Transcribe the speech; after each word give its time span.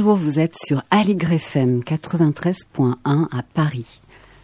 Bonjour, 0.00 0.14
vous 0.14 0.38
êtes 0.38 0.54
sur 0.56 0.80
Aligre 0.92 1.32
FM 1.32 1.80
93.1 1.80 2.94
à 3.04 3.42
Paris. 3.42 4.00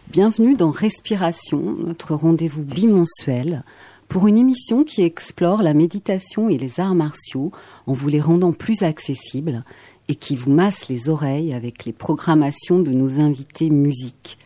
Bienvenue 0.09 0.57
dans 0.57 0.69
Respiration, 0.69 1.77
notre 1.79 2.13
rendez-vous 2.13 2.65
bimensuel 2.65 3.63
pour 4.09 4.27
une 4.27 4.37
émission 4.37 4.83
qui 4.83 5.03
explore 5.03 5.63
la 5.63 5.73
méditation 5.73 6.49
et 6.49 6.57
les 6.57 6.81
arts 6.81 6.93
martiaux 6.93 7.53
en 7.87 7.93
vous 7.93 8.09
les 8.09 8.19
rendant 8.19 8.51
plus 8.51 8.83
accessibles 8.83 9.63
et 10.09 10.15
qui 10.15 10.35
vous 10.35 10.51
masse 10.51 10.89
les 10.89 11.07
oreilles 11.07 11.53
avec 11.53 11.85
les 11.85 11.93
programmations 11.93 12.81
de 12.81 12.91
nos 12.91 13.21
invités 13.21 13.69
musique. 13.69 14.37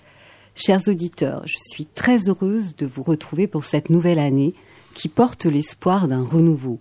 Chers 0.53 0.88
auditeurs, 0.88 1.41
je 1.47 1.57
suis 1.71 1.88
très 1.88 2.29
heureuse 2.29 2.75
de 2.75 2.85
vous 2.85 3.01
retrouver 3.01 3.47
pour 3.47 3.66
cette 3.66 3.89
nouvelle 3.89 4.19
année 4.19 4.53
qui 4.94 5.09
porte 5.09 5.47
l'espoir 5.47 6.07
d'un 6.07 6.23
renouveau. 6.23 6.79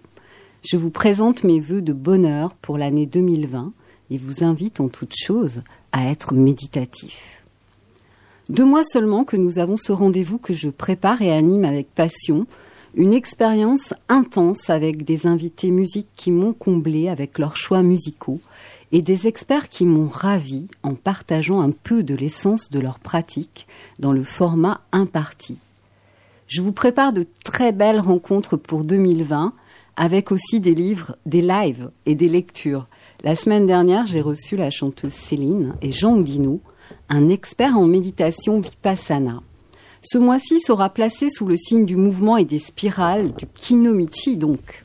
Je 0.70 0.76
vous 0.76 0.90
présente 0.90 1.44
mes 1.44 1.60
vœux 1.60 1.80
de 1.80 1.94
bonheur 1.94 2.54
pour 2.56 2.76
l'année 2.76 3.06
2020 3.06 3.72
et 4.10 4.18
vous 4.18 4.44
invite 4.44 4.80
en 4.80 4.88
toute 4.88 5.14
chose 5.14 5.62
à 5.92 6.10
être 6.10 6.34
méditatif. 6.34 7.44
Deux 8.48 8.64
mois 8.64 8.84
seulement 8.84 9.24
que 9.24 9.36
nous 9.36 9.58
avons 9.58 9.76
ce 9.76 9.92
rendez-vous 9.92 10.38
que 10.38 10.54
je 10.54 10.70
prépare 10.70 11.20
et 11.20 11.30
anime 11.30 11.64
avec 11.64 11.94
passion, 11.94 12.46
une 12.94 13.12
expérience 13.12 13.92
intense 14.08 14.70
avec 14.70 15.04
des 15.04 15.26
invités 15.26 15.70
musiques 15.70 16.08
qui 16.16 16.30
m'ont 16.30 16.54
comblé 16.54 17.08
avec 17.08 17.38
leurs 17.38 17.56
choix 17.56 17.82
musicaux 17.82 18.40
et 18.90 19.02
des 19.02 19.26
experts 19.26 19.68
qui 19.68 19.84
m'ont 19.84 20.08
ravi 20.08 20.66
en 20.82 20.94
partageant 20.94 21.60
un 21.60 21.70
peu 21.70 22.02
de 22.02 22.14
l'essence 22.14 22.70
de 22.70 22.80
leur 22.80 22.98
pratique 22.98 23.66
dans 23.98 24.12
le 24.12 24.24
format 24.24 24.80
imparti. 24.92 25.58
Je 26.46 26.62
vous 26.62 26.72
prépare 26.72 27.12
de 27.12 27.26
très 27.44 27.72
belles 27.72 28.00
rencontres 28.00 28.56
pour 28.56 28.84
2020 28.84 29.52
avec 29.96 30.32
aussi 30.32 30.60
des 30.60 30.74
livres, 30.74 31.16
des 31.26 31.42
lives 31.42 31.90
et 32.06 32.14
des 32.14 32.28
lectures 32.28 32.86
la 33.24 33.34
semaine 33.34 33.66
dernière, 33.66 34.06
j'ai 34.06 34.20
reçu 34.20 34.56
la 34.56 34.70
chanteuse 34.70 35.12
Céline 35.12 35.74
et 35.83 35.91
Jean 35.91 36.16
Oudinot, 36.16 36.61
un 37.08 37.28
expert 37.28 37.77
en 37.77 37.86
méditation 37.86 38.60
vipassana. 38.60 39.42
Ce 40.02 40.19
mois-ci 40.19 40.60
sera 40.60 40.88
placé 40.88 41.28
sous 41.28 41.47
le 41.47 41.56
signe 41.56 41.84
du 41.84 41.97
mouvement 41.97 42.36
et 42.36 42.44
des 42.44 42.60
spirales 42.60 43.33
du 43.34 43.47
Kinomichi 43.47 44.36
donc. 44.36 44.84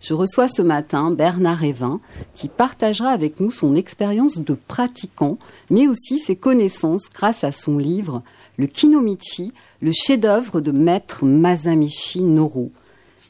Je 0.00 0.14
reçois 0.14 0.46
ce 0.46 0.62
matin 0.62 1.10
Bernard 1.10 1.64
Evin 1.64 2.00
qui 2.36 2.46
partagera 2.48 3.10
avec 3.10 3.40
nous 3.40 3.50
son 3.50 3.74
expérience 3.74 4.38
de 4.38 4.54
pratiquant, 4.54 5.38
mais 5.68 5.88
aussi 5.88 6.18
ses 6.18 6.36
connaissances 6.36 7.10
grâce 7.12 7.42
à 7.42 7.50
son 7.50 7.78
livre 7.78 8.22
Le 8.58 8.68
Kinomichi, 8.68 9.52
le 9.80 9.90
chef-d'œuvre 9.90 10.60
de 10.60 10.70
maître 10.70 11.24
Masamichi 11.24 12.22
Noro. 12.22 12.70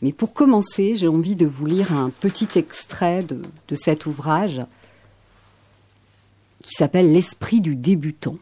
Mais 0.02 0.12
pour 0.12 0.34
commencer, 0.34 0.96
j'ai 0.96 1.06
envie 1.06 1.36
de 1.36 1.46
vous 1.46 1.64
lire 1.64 1.92
un 1.92 2.10
petit 2.10 2.48
extrait 2.56 3.22
de, 3.22 3.40
cet 3.76 4.04
ouvrage 4.04 4.60
qui 6.62 6.72
s'appelle 6.72 7.12
L'esprit 7.12 7.60
du 7.60 7.76
débutant. 7.76 8.36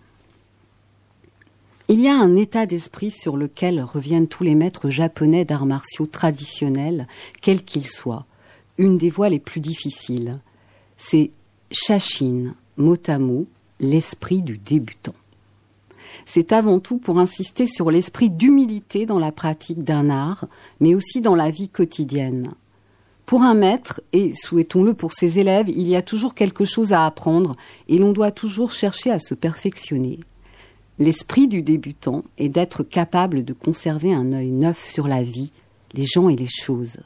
Il 1.88 2.00
y 2.00 2.08
a 2.08 2.14
un 2.14 2.34
état 2.36 2.66
d'esprit 2.66 3.10
sur 3.10 3.36
lequel 3.36 3.82
reviennent 3.82 4.28
tous 4.28 4.42
les 4.44 4.54
maîtres 4.54 4.88
japonais 4.88 5.44
d'arts 5.44 5.66
martiaux 5.66 6.06
traditionnels, 6.06 7.06
quels 7.42 7.64
qu'ils 7.64 7.88
soient. 7.88 8.26
Une 8.78 8.96
des 8.96 9.10
voies 9.10 9.28
les 9.28 9.40
plus 9.40 9.60
difficiles. 9.60 10.38
C'est 10.96 11.30
Shashin, 11.70 12.54
mot 12.76 12.96
à 13.06 13.18
mot, 13.18 13.46
l'esprit 13.80 14.40
du 14.40 14.56
débutant 14.56 15.14
c'est 16.26 16.52
avant 16.52 16.78
tout 16.78 16.98
pour 16.98 17.18
insister 17.18 17.66
sur 17.66 17.90
l'esprit 17.90 18.30
d'humilité 18.30 19.06
dans 19.06 19.18
la 19.18 19.32
pratique 19.32 19.84
d'un 19.84 20.10
art, 20.10 20.46
mais 20.80 20.94
aussi 20.94 21.20
dans 21.20 21.34
la 21.34 21.50
vie 21.50 21.68
quotidienne. 21.68 22.48
Pour 23.26 23.42
un 23.42 23.54
maître, 23.54 24.00
et 24.12 24.34
souhaitons-le 24.34 24.92
pour 24.92 25.12
ses 25.12 25.38
élèves, 25.38 25.68
il 25.68 25.86
y 25.86 25.94
a 25.94 26.02
toujours 26.02 26.34
quelque 26.34 26.64
chose 26.64 26.92
à 26.92 27.06
apprendre 27.06 27.52
et 27.88 27.98
l'on 27.98 28.12
doit 28.12 28.32
toujours 28.32 28.72
chercher 28.72 29.12
à 29.12 29.20
se 29.20 29.34
perfectionner. 29.34 30.18
L'esprit 30.98 31.46
du 31.46 31.62
débutant 31.62 32.24
est 32.38 32.48
d'être 32.48 32.82
capable 32.82 33.44
de 33.44 33.52
conserver 33.52 34.12
un 34.12 34.32
œil 34.32 34.50
neuf 34.50 34.84
sur 34.84 35.06
la 35.06 35.22
vie, 35.22 35.52
les 35.94 36.04
gens 36.04 36.28
et 36.28 36.36
les 36.36 36.48
choses. 36.48 36.98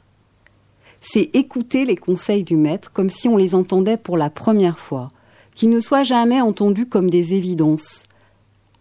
C'est 0.99 1.29
écouter 1.33 1.85
les 1.85 1.95
conseils 1.95 2.43
du 2.43 2.55
maître 2.55 2.91
comme 2.91 3.11
si 3.11 3.29
on 3.29 3.37
les 3.37 3.53
entendait 3.53 3.97
pour 3.97 4.17
la 4.17 4.31
première 4.31 4.79
fois, 4.79 5.11
qu'ils 5.53 5.69
ne 5.69 5.79
soient 5.79 6.03
jamais 6.03 6.41
entendus 6.41 6.87
comme 6.87 7.09
des 7.09 7.35
évidences, 7.35 8.03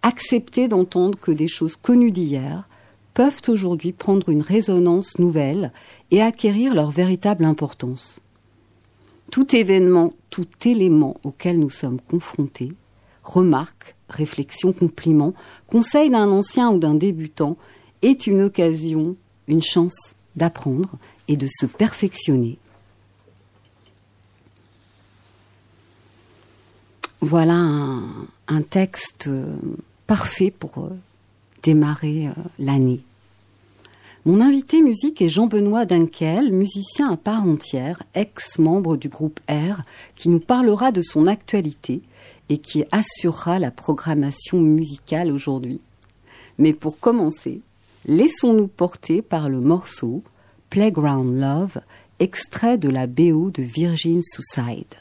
accepter 0.04 0.69
d'entendre 0.69 1.19
que 1.19 1.32
des 1.32 1.48
choses 1.48 1.76
connues 1.76 2.12
d'hier 2.12 2.69
peuvent 3.15 3.41
aujourd'hui 3.48 3.92
prendre 3.92 4.28
une 4.28 4.42
résonance 4.42 5.19
nouvelle 5.19 5.72
et 6.10 6.20
acquérir 6.20 6.75
leur 6.75 6.91
véritable 6.91 7.44
importance. 7.44 8.20
Tout 9.31 9.56
événement, 9.56 10.12
tout 10.28 10.47
élément 10.65 11.16
auquel 11.25 11.59
nous 11.59 11.70
sommes 11.70 12.00
confrontés, 12.00 12.75
remarque, 13.22 13.97
réflexion, 14.10 14.75
compliment, 14.75 15.32
conseil 15.69 16.10
d'un 16.10 16.31
ancien 16.31 16.71
ou 16.71 16.78
d'un 16.78 16.94
débutant, 16.94 17.56
est 18.03 18.26
une 18.26 18.42
occasion, 18.42 19.16
une 19.48 19.62
chance 19.62 20.16
d'apprendre 20.36 20.98
et 21.28 21.38
de 21.38 21.47
se 21.47 21.65
perfectionner. 21.65 22.59
Voilà 27.22 27.54
un, 27.54 28.26
un 28.48 28.60
texte 28.60 29.31
parfait 30.14 30.52
pour 30.56 30.78
euh, 30.78 30.97
démarrer 31.64 32.28
euh, 32.28 32.42
l'année. 32.60 33.00
Mon 34.25 34.41
invité 34.41 34.80
musique 34.80 35.20
est 35.20 35.28
Jean-Benoît 35.28 35.86
Dunkel, 35.86 36.52
musicien 36.52 37.10
à 37.10 37.16
part 37.16 37.42
entière, 37.42 38.00
ex-membre 38.14 38.97
du 38.97 39.08
groupe 39.08 39.41
R, 39.50 39.82
qui 40.14 40.28
nous 40.28 40.38
parlera 40.38 40.92
de 40.92 41.03
son 41.03 41.26
actualité 41.26 42.00
et 42.48 42.58
qui 42.58 42.84
assurera 42.92 43.58
la 43.58 43.72
programmation 43.72 44.60
musicale 44.60 45.32
aujourd'hui. 45.32 45.80
Mais 46.58 46.74
pour 46.74 47.00
commencer, 47.00 47.60
laissons-nous 48.06 48.69
porter 48.69 49.20
par 49.20 49.48
le 49.48 49.58
morceau 49.58 50.22
Playground 50.70 51.41
Love, 51.41 51.80
extrait 52.20 52.78
de 52.78 52.88
la 52.88 53.08
BO 53.08 53.50
de 53.50 53.64
Virgin 53.64 54.22
Suicide. 54.22 54.94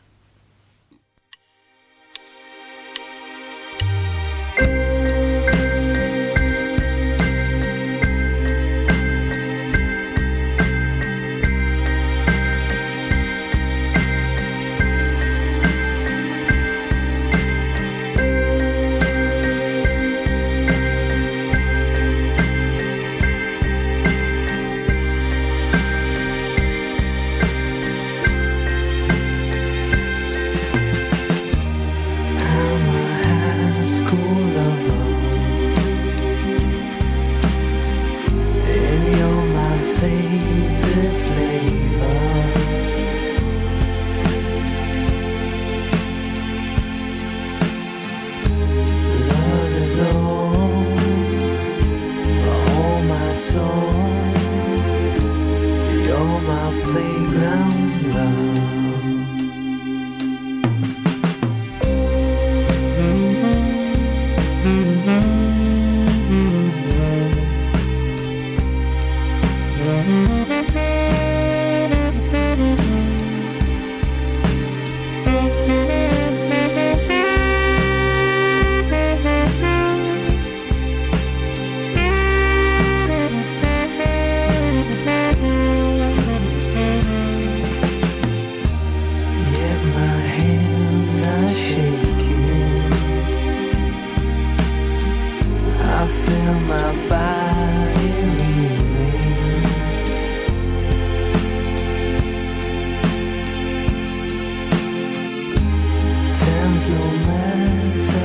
No 106.88 107.06
matter. 107.28 108.20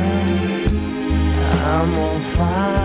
I'm 1.65 1.95
on 1.99 2.21
fire 2.23 2.78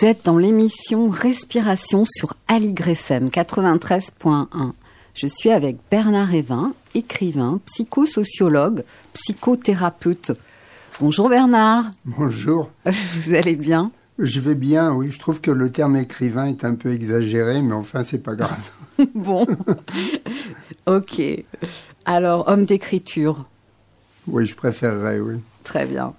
Vous 0.00 0.06
êtes 0.06 0.24
dans 0.26 0.38
l'émission 0.38 1.08
Respiration 1.08 2.04
sur 2.06 2.34
Aligre 2.46 2.88
FM 2.88 3.26
93.1. 3.30 4.72
Je 5.14 5.26
suis 5.26 5.50
avec 5.50 5.76
Bernard 5.90 6.32
Evin, 6.34 6.72
écrivain, 6.94 7.60
psychosociologue, 7.66 8.84
psychothérapeute. 9.14 10.32
Bonjour 11.00 11.28
Bernard, 11.28 11.86
Bonjour. 12.04 12.70
vous 12.84 13.34
allez 13.34 13.56
bien? 13.56 13.90
Je 14.18 14.40
vais 14.40 14.54
bien, 14.54 14.92
oui. 14.92 15.10
Je 15.10 15.18
trouve 15.18 15.40
que 15.40 15.50
le 15.50 15.72
terme 15.72 15.96
écrivain 15.96 16.46
est 16.46 16.64
un 16.64 16.74
peu 16.74 16.92
exagéré, 16.92 17.62
mais 17.62 17.74
enfin, 17.74 18.04
c'est 18.04 18.22
pas 18.22 18.34
grave. 18.34 18.58
Bon, 19.14 19.46
ok. 20.86 21.22
Alors, 22.04 22.48
homme 22.48 22.64
d'écriture, 22.64 23.46
Oui, 24.26 24.46
je 24.46 24.54
préférerais, 24.56 25.20
oui. 25.20 25.36
très 25.64 25.86
bien. 25.86 26.14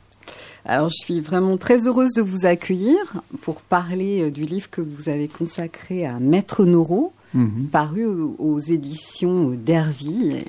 Alors, 0.65 0.89
je 0.89 0.95
suis 1.03 1.21
vraiment 1.21 1.57
très 1.57 1.87
heureuse 1.87 2.13
de 2.15 2.21
vous 2.21 2.45
accueillir 2.45 2.97
pour 3.41 3.61
parler 3.61 4.23
euh, 4.23 4.31
du 4.31 4.45
livre 4.45 4.69
que 4.69 4.81
vous 4.81 5.09
avez 5.09 5.27
consacré 5.27 6.05
à 6.05 6.19
Maître 6.19 6.65
Noro, 6.65 7.13
Mhm. 7.33 7.67
paru 7.71 8.05
aux, 8.05 8.59
éditions 8.59 9.49
d'Hervy. 9.51 10.31
Et 10.31 10.45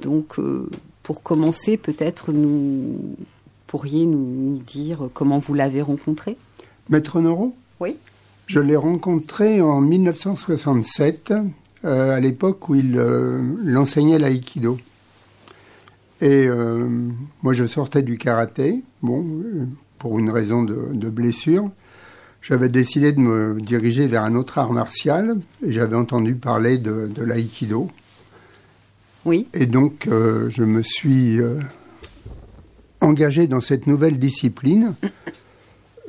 Donc, 0.00 0.38
euh, 0.38 0.68
pour 1.02 1.22
commencer, 1.22 1.76
peut-être 1.76 2.32
nous 2.32 3.16
pourriez 3.66 4.06
nous, 4.06 4.58
dire 4.64 5.08
comment 5.12 5.38
vous 5.40 5.54
l'avez 5.54 5.82
rencontré? 5.82 6.36
Maître 6.88 7.20
Noro? 7.20 7.56
Oui. 7.80 7.96
Je 8.46 8.60
l'ai 8.60 8.76
rencontré 8.76 9.60
en 9.60 9.80
1967, 9.80 11.32
euh, 11.84 12.14
à 12.14 12.20
l'époque 12.20 12.68
où 12.68 12.76
il, 12.76 12.96
euh, 12.96 13.42
il 13.64 13.76
enseignait 13.76 14.18
l'aïkido. 14.18 14.78
Et 16.20 16.46
euh, 16.46 16.88
moi, 17.42 17.52
je 17.54 17.66
sortais 17.66 18.02
du 18.02 18.18
karaté, 18.18 18.82
bon, 19.04 19.24
pour 19.98 20.18
une 20.18 20.30
raison 20.30 20.62
de, 20.62 20.88
de 20.92 21.10
blessure. 21.10 21.70
J'avais 22.42 22.68
décidé 22.68 23.12
de 23.12 23.20
me 23.20 23.60
diriger 23.60 24.06
vers 24.06 24.24
un 24.24 24.34
autre 24.34 24.58
art 24.58 24.72
martial, 24.72 25.38
et 25.64 25.72
j'avais 25.72 25.96
entendu 25.96 26.34
parler 26.34 26.76
de, 26.76 27.08
de 27.08 27.22
l'aïkido. 27.22 27.90
Oui. 29.24 29.48
Et 29.54 29.64
donc, 29.64 30.06
euh, 30.06 30.50
je 30.50 30.62
me 30.64 30.82
suis 30.82 31.40
euh, 31.40 31.58
engagé 33.00 33.46
dans 33.46 33.62
cette 33.62 33.86
nouvelle 33.86 34.18
discipline, 34.18 34.94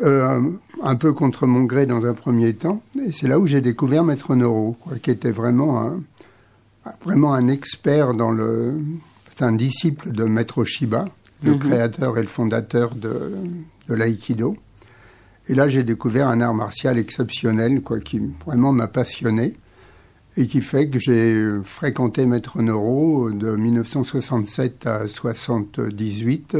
euh, 0.03 0.41
un 0.83 0.95
peu 0.95 1.13
contre 1.13 1.47
mon 1.47 1.63
gré 1.63 1.85
dans 1.85 2.05
un 2.05 2.13
premier 2.13 2.53
temps. 2.53 2.81
Et 3.07 3.13
c'est 3.13 3.29
là 3.29 3.39
où 3.39 3.47
j'ai 3.47 3.61
découvert 3.61 4.03
Maître 4.03 4.35
Noro, 4.35 4.75
quoi, 4.81 4.97
qui 4.97 5.11
était 5.11 5.31
vraiment 5.31 5.81
un, 5.81 6.03
vraiment 7.01 7.33
un 7.33 7.47
expert 7.47 8.13
dans 8.13 8.31
le. 8.31 8.77
C'est 9.37 9.45
un 9.45 9.53
disciple 9.53 10.11
de 10.11 10.25
Maître 10.25 10.65
Shiba, 10.65 11.05
le 11.45 11.51
Mhm. 11.53 11.59
créateur 11.59 12.17
et 12.17 12.21
le 12.21 12.27
fondateur 12.27 12.95
de, 12.95 13.31
de 13.87 13.93
l'aïkido. 13.93 14.57
Et 15.47 15.53
là, 15.55 15.69
j'ai 15.69 15.83
découvert 15.83 16.27
un 16.27 16.41
art 16.41 16.53
martial 16.55 16.97
exceptionnel, 16.97 17.81
quoi, 17.81 17.99
qui 17.99 18.19
vraiment 18.45 18.71
m'a 18.71 18.87
passionné 18.87 19.55
et 20.37 20.47
qui 20.47 20.61
fait 20.61 20.89
que 20.89 20.99
j'ai 20.99 21.45
fréquenté 21.63 22.25
Maître 22.25 22.61
Noro 22.61 23.29
de 23.31 23.55
1967 23.55 24.87
à 24.87 25.07
78 25.07 26.57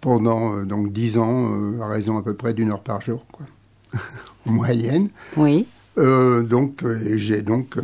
pendant 0.00 0.56
euh, 0.56 0.64
donc 0.64 0.92
10 0.92 1.18
ans, 1.18 1.50
euh, 1.52 1.80
à 1.82 1.88
raison 1.88 2.16
à 2.18 2.22
peu 2.22 2.34
près 2.34 2.54
d'une 2.54 2.70
heure 2.70 2.82
par 2.82 3.00
jour, 3.00 3.26
quoi, 3.32 3.46
en 4.46 4.52
moyenne. 4.52 5.08
Oui. 5.36 5.66
Euh, 5.98 6.42
donc, 6.42 6.82
euh, 6.84 7.16
j'ai 7.16 7.42
donc, 7.42 7.76
euh, 7.76 7.82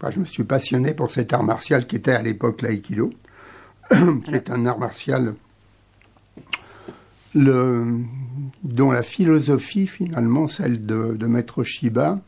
bah, 0.00 0.10
je 0.10 0.20
me 0.20 0.24
suis 0.24 0.44
passionné 0.44 0.94
pour 0.94 1.10
cet 1.10 1.32
art 1.32 1.44
martial 1.44 1.86
qui 1.86 1.96
était 1.96 2.12
à 2.12 2.22
l'époque 2.22 2.62
l'aïkido, 2.62 3.10
qui 4.24 4.30
est 4.30 4.50
un 4.50 4.66
art 4.66 4.78
martial 4.78 5.34
le, 7.34 7.84
dont 8.64 8.90
la 8.90 9.02
philosophie 9.02 9.86
finalement, 9.86 10.48
celle 10.48 10.86
de, 10.86 11.14
de 11.14 11.26
Maître 11.26 11.62
Shiba, 11.62 12.20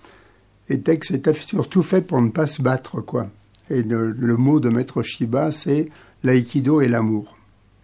était 0.68 0.98
que 0.98 1.06
c'était 1.06 1.34
surtout 1.34 1.82
fait 1.82 2.02
pour 2.02 2.20
ne 2.22 2.30
pas 2.30 2.46
se 2.46 2.62
battre, 2.62 3.00
quoi. 3.00 3.28
Et 3.70 3.82
le, 3.82 4.10
le 4.10 4.36
mot 4.36 4.60
de 4.60 4.68
Maître 4.68 5.02
Shiba, 5.02 5.52
c'est 5.52 5.90
l'aïkido 6.22 6.80
et 6.80 6.88
l'amour. 6.88 7.36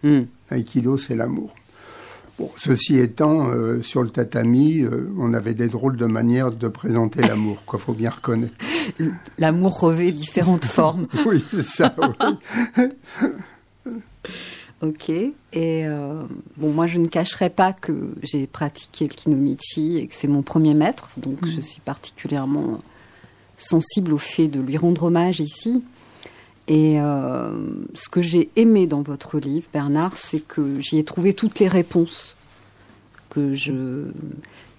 Hmm. 0.03 0.23
L'aïkido, 0.51 0.97
c'est 0.97 1.15
l'amour. 1.15 1.53
Bon, 2.39 2.49
ceci 2.57 2.99
étant, 2.99 3.49
euh, 3.49 3.81
sur 3.81 4.03
le 4.03 4.09
tatami, 4.09 4.81
euh, 4.81 5.11
on 5.17 5.33
avait 5.33 5.55
des 5.55 5.69
drôles 5.69 5.97
de 5.97 6.05
manières 6.05 6.51
de 6.51 6.67
présenter 6.67 7.21
l'amour, 7.21 7.63
quoi, 7.65 7.79
faut 7.79 7.93
bien 7.93 8.11
reconnaître. 8.11 8.53
L'amour 9.39 9.79
revêt 9.79 10.11
différentes 10.11 10.65
formes. 10.65 11.07
Oui, 11.25 11.43
c'est 11.51 11.65
ça, 11.65 11.95
oui. 11.97 12.83
Ok. 14.81 15.09
Et 15.09 15.33
euh, 15.53 16.23
bon, 16.57 16.71
moi, 16.71 16.85
je 16.85 16.99
ne 16.99 17.07
cacherai 17.07 17.49
pas 17.49 17.73
que 17.73 18.13
j'ai 18.21 18.45
pratiqué 18.45 19.07
le 19.07 19.13
kinomichi 19.13 19.97
et 19.97 20.07
que 20.07 20.13
c'est 20.13 20.27
mon 20.27 20.43
premier 20.43 20.75
maître, 20.75 21.09
donc 21.17 21.45
je 21.45 21.61
suis 21.61 21.81
particulièrement 21.81 22.77
sensible 23.57 24.13
au 24.13 24.19
fait 24.19 24.47
de 24.47 24.59
lui 24.59 24.77
rendre 24.77 25.03
hommage 25.03 25.39
ici. 25.39 25.83
Et 26.67 26.99
euh, 26.99 27.49
ce 27.93 28.09
que 28.09 28.21
j'ai 28.21 28.49
aimé 28.55 28.87
dans 28.87 29.01
votre 29.01 29.39
livre, 29.39 29.67
Bernard, 29.73 30.15
c'est 30.17 30.41
que 30.41 30.79
j'y 30.79 30.99
ai 30.99 31.03
trouvé 31.03 31.33
toutes 31.33 31.59
les 31.59 31.67
réponses 31.67 32.35
que 33.29 33.53
je 33.53 34.11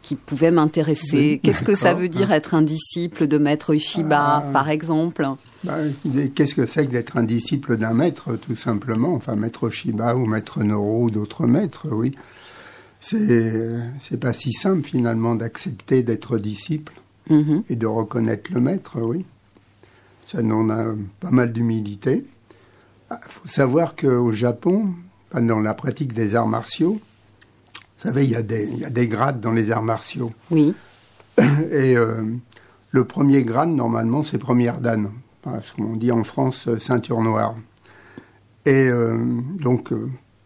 qui 0.08 0.14
pouvaient 0.14 0.50
m'intéresser. 0.50 1.32
Oui, 1.34 1.40
Qu'est-ce 1.42 1.62
que 1.62 1.74
ça 1.74 1.92
veut 1.92 2.08
dire 2.08 2.32
être 2.32 2.54
un 2.54 2.62
disciple 2.62 3.26
de 3.26 3.36
maître 3.36 3.74
Ishiba, 3.74 4.36
Ah. 4.38 4.50
par 4.54 4.70
exemple? 4.70 5.28
Ben, 5.64 5.92
Qu'est-ce 6.34 6.54
que 6.54 6.64
c'est 6.64 6.86
que 6.86 6.92
d'être 6.92 7.18
un 7.18 7.24
disciple 7.24 7.76
d'un 7.76 7.92
maître, 7.92 8.36
tout 8.36 8.56
simplement? 8.56 9.12
Enfin, 9.14 9.36
maître 9.36 9.68
Shiba 9.68 10.16
ou 10.16 10.24
maître 10.24 10.62
Noro 10.62 11.02
ou 11.04 11.10
d'autres 11.10 11.46
maîtres, 11.46 11.88
oui. 11.90 12.14
C'est 13.00 13.80
c'est 14.00 14.18
pas 14.18 14.32
si 14.32 14.50
simple, 14.52 14.82
finalement, 14.82 15.34
d'accepter 15.34 16.02
d'être 16.02 16.38
disciple 16.38 16.94
Mhm. 17.28 17.64
et 17.68 17.76
de 17.76 17.86
reconnaître 17.86 18.50
le 18.54 18.60
maître, 18.60 18.98
oui. 19.02 19.26
Ça 20.24 20.38
demande 20.40 20.70
un- 20.70 20.96
pas 21.20 21.30
mal 21.30 21.52
d'humilité. 21.52 22.24
Il 23.10 23.16
faut 23.28 23.46
savoir 23.48 23.94
qu'au 23.94 24.32
Japon, 24.32 24.86
dans 25.38 25.60
la 25.60 25.74
pratique 25.74 26.14
des 26.14 26.34
arts 26.34 26.48
martiaux, 26.48 26.98
vous 27.98 28.02
savez, 28.08 28.24
il 28.24 28.30
y, 28.30 28.36
a 28.36 28.42
des, 28.42 28.68
il 28.70 28.78
y 28.78 28.84
a 28.84 28.90
des 28.90 29.08
grades 29.08 29.40
dans 29.40 29.52
les 29.52 29.70
arts 29.72 29.82
martiaux. 29.82 30.32
Oui. 30.50 30.74
Et 31.38 31.96
euh, 31.96 32.22
le 32.90 33.04
premier 33.04 33.42
grade, 33.44 33.70
normalement, 33.70 34.22
c'est 34.22 34.38
première 34.38 34.80
dan. 34.80 35.10
Ce 35.62 35.72
qu'on 35.72 35.96
dit 35.96 36.12
en 36.12 36.24
France 36.24 36.68
euh, 36.68 36.78
ceinture 36.78 37.22
noire. 37.22 37.54
Et 38.66 38.86
euh, 38.88 39.16
donc, 39.60 39.90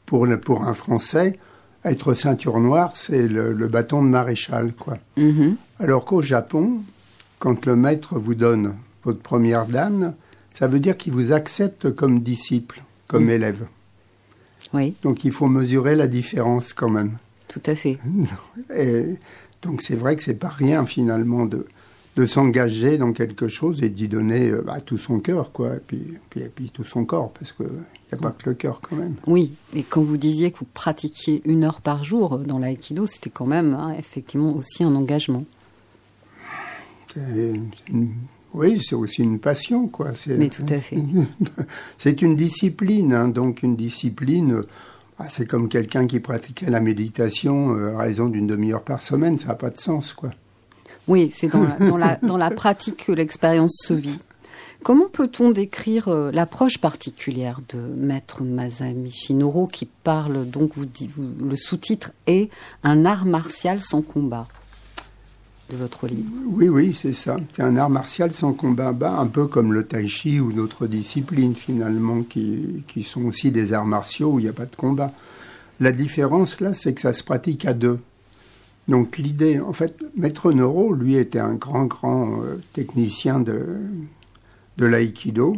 pour, 0.07 0.27
le- 0.27 0.39
pour 0.39 0.65
un 0.65 0.75
Français, 0.75 1.39
être 1.85 2.15
ceinture 2.15 2.61
noire, 2.61 2.93
c'est 2.97 3.27
le, 3.27 3.53
le 3.53 3.67
bâton 3.67 4.05
de 4.05 4.09
maréchal, 4.09 4.73
quoi. 4.79 4.99
Mhm. 5.17 5.57
Alors 5.81 6.05
qu'au 6.05 6.23
Japon, 6.23 6.83
quand 7.41 7.67
le 7.67 7.75
maître 7.75 8.19
vous 8.19 8.35
donne 8.37 8.77
votre 9.03 9.19
première 9.21 9.67
dan, 9.67 10.15
ça 10.55 10.69
veut 10.69 10.79
dire 10.79 10.97
qu'il 10.97 11.13
vous 11.15 11.33
accepte 11.33 11.91
comme 11.93 12.21
disciple, 12.21 12.83
comme 13.09 13.25
Mm. 13.27 13.31
élève. 13.31 13.67
Oui, 14.75 14.95
Donc 15.03 15.25
il 15.25 15.33
faut 15.33 15.49
mesurer 15.49 15.97
la 15.97 16.07
différence 16.07 16.73
quand 16.73 16.89
même. 16.91 17.19
Tout 17.53 17.63
à 17.67 17.75
fait. 17.75 17.99
Et 18.77 19.17
donc 19.63 19.83
c'est 19.83 19.95
vrai 19.97 20.17
que 20.17 20.23
c'est 20.23 20.35
pas 20.35 20.49
rien 20.49 20.85
finalement 20.87 21.47
de, 21.47 21.67
de 22.17 22.27
s'engager 22.27 22.99
dans 22.99 23.13
quelque 23.13 23.49
chose 23.49 23.83
et 23.83 23.89
d'y 23.89 24.09
donner 24.09 24.51
euh, 24.51 24.63
bah, 24.67 24.81
tout 24.81 24.99
son 24.99 25.19
cœur, 25.21 25.53
quoi, 25.53 25.77
et 25.77 25.81
puis, 25.87 26.15
puis, 26.31 26.41
et 26.41 26.49
puis 26.49 26.71
tout 26.71 26.85
son 26.85 27.05
corps, 27.05 27.31
parce 27.33 27.53
qu'il 27.53 27.67
n'y 27.67 28.13
a 28.13 28.17
pas 28.17 28.31
que 28.33 28.51
le 28.51 28.55
cœur 28.55 28.81
quand 28.81 28.97
même. 28.97 29.15
Oui, 29.27 29.53
et 29.75 29.83
quand 29.83 30.03
vous 30.03 30.17
disiez 30.19 30.51
que 30.51 30.59
vous 30.59 30.67
pratiquiez 30.75 31.41
une 31.45 31.65
heure 31.65 31.81
par 31.81 32.05
jour 32.05 32.39
dans 32.39 32.59
l'aïkido, 32.59 33.07
c'était 33.07 33.31
quand 33.31 33.47
même 33.47 33.75
hein, 33.75 33.95
effectivement 33.99 34.55
aussi 34.55 34.83
un 34.85 34.95
engagement. 34.95 35.45
C'est- 37.15 37.21
c'est 37.87 37.93
une- 37.93 38.15
oui, 38.55 38.81
c'est 38.83 38.95
aussi 38.95 39.23
une 39.23 39.39
passion, 39.39 39.87
quoi. 39.89 40.15
C'est- 40.15 40.37
Mais 40.37 40.49
tout 40.51 40.67
à 40.69 40.81
fait. 40.81 40.99
C'est 41.99 42.21
une 42.21 42.37
discipline, 42.37 43.13
hein, 43.15 43.29
donc 43.29 43.63
une 43.63 43.77
discipline. 43.77 44.63
Ah, 45.25 45.29
c'est 45.29 45.47
comme 45.47 45.69
quelqu'un 45.69 46.07
qui 46.07 46.21
pratiquait 46.21 46.71
la 46.71 46.81
méditation 46.81 47.75
euh, 47.77 47.97
à 47.97 48.03
raison 48.03 48.29
d'une 48.29 48.47
demi-heure 48.47 48.83
par 48.83 49.03
semaine, 49.03 49.39
ça 49.39 49.49
n'a 49.49 49.55
pas 49.55 49.71
de 49.71 49.79
sens, 49.79 50.13
quoi. 50.13 50.31
Oui, 51.09 51.33
c'est 51.35 51.49
dans 51.49 51.63
la, 51.63 51.77
dans, 51.89 51.97
la, 51.97 52.17
dans 52.23 52.37
la 52.37 52.51
pratique 52.51 53.07
que 53.07 53.13
l'expérience 53.13 53.77
se 53.87 53.95
vit. 53.95 54.19
Comment 54.85 55.09
peut-on 55.13 55.51
décrire 55.51 56.09
euh, 56.09 56.31
l'approche 56.33 56.79
particulière 56.79 57.61
de 57.73 57.79
Maître 57.79 58.43
Masami 58.43 59.11
Shinoro 59.13 59.67
qui 59.69 59.87
parle, 59.87 60.45
donc 60.49 60.73
vous, 60.75 60.87
dit- 60.87 61.09
vous- 61.09 61.31
le 61.49 61.57
sous-titre 61.57 62.11
est 62.27 62.51
Un 62.83 63.05
art 63.05 63.25
martial 63.25 63.81
sans 63.81 64.03
combat 64.03 64.49
de 65.71 65.77
votre 65.77 66.07
livre 66.07 66.29
Oui, 66.47 66.69
oui, 66.69 66.97
c'est 66.99 67.13
ça. 67.13 67.37
C'est 67.53 67.63
un 67.63 67.77
art 67.77 67.91
martial 67.91 68.33
sans 68.33 68.53
combat 68.53 68.93
bas, 68.93 69.19
un 69.19 69.27
peu 69.27 69.47
comme 69.47 69.73
le 69.73 69.85
tai 69.85 70.09
chi 70.09 70.41
ou 70.41 70.53
d'autres 70.53 70.87
disciplines 70.87 71.55
finalement 71.55 72.23
qui, 72.23 72.85
qui 72.89 73.03
sont 73.03 73.25
aussi 73.25 73.51
des 73.51 73.73
arts 73.73 73.87
martiaux 73.87 74.33
où 74.33 74.39
il 74.39 74.43
n'y 74.43 74.49
a 74.49 74.55
pas 74.55 74.67
de 74.67 74.77
combat. 74.77 75.13
La 75.81 75.93
différence 75.93 76.61
là, 76.61 76.75
c'est 76.75 76.95
que 76.95 77.01
ça 77.01 77.13
se 77.13 77.25
pratique 77.25 77.65
à 77.65 77.73
deux. 77.73 77.99
Donc 78.89 79.19
l'idée, 79.19 79.61
en 79.61 79.73
fait, 79.73 80.03
Maître 80.17 80.53
Noro, 80.53 80.93
lui, 80.93 81.17
était 81.17 81.39
un 81.39 81.55
grand, 81.55 81.85
grand 81.85 82.43
euh, 82.43 82.61
technicien 82.73 83.41
de, 83.41 83.79
de 84.77 84.87
l'aïkido. 84.87 85.57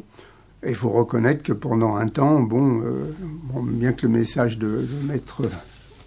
Et 0.62 0.70
il 0.70 0.74
faut 0.74 0.90
reconnaître 0.90 1.42
que 1.42 1.52
pendant 1.52 1.96
un 1.96 2.06
temps, 2.06 2.40
bon, 2.40 2.80
euh, 2.82 3.12
bien 3.62 3.92
que 3.92 4.06
le 4.06 4.12
message 4.12 4.58
de, 4.58 4.66
de 4.66 5.06
Maître 5.06 5.42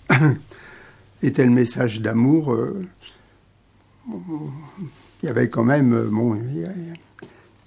était 1.23 1.45
le 1.45 1.51
message 1.51 2.01
d'amour, 2.01 2.53
euh, 2.53 2.85
il 4.09 5.25
y 5.25 5.29
avait 5.29 5.49
quand 5.49 5.63
même, 5.63 5.93
euh, 5.93 6.07
bon, 6.09 6.35
il 6.35 6.67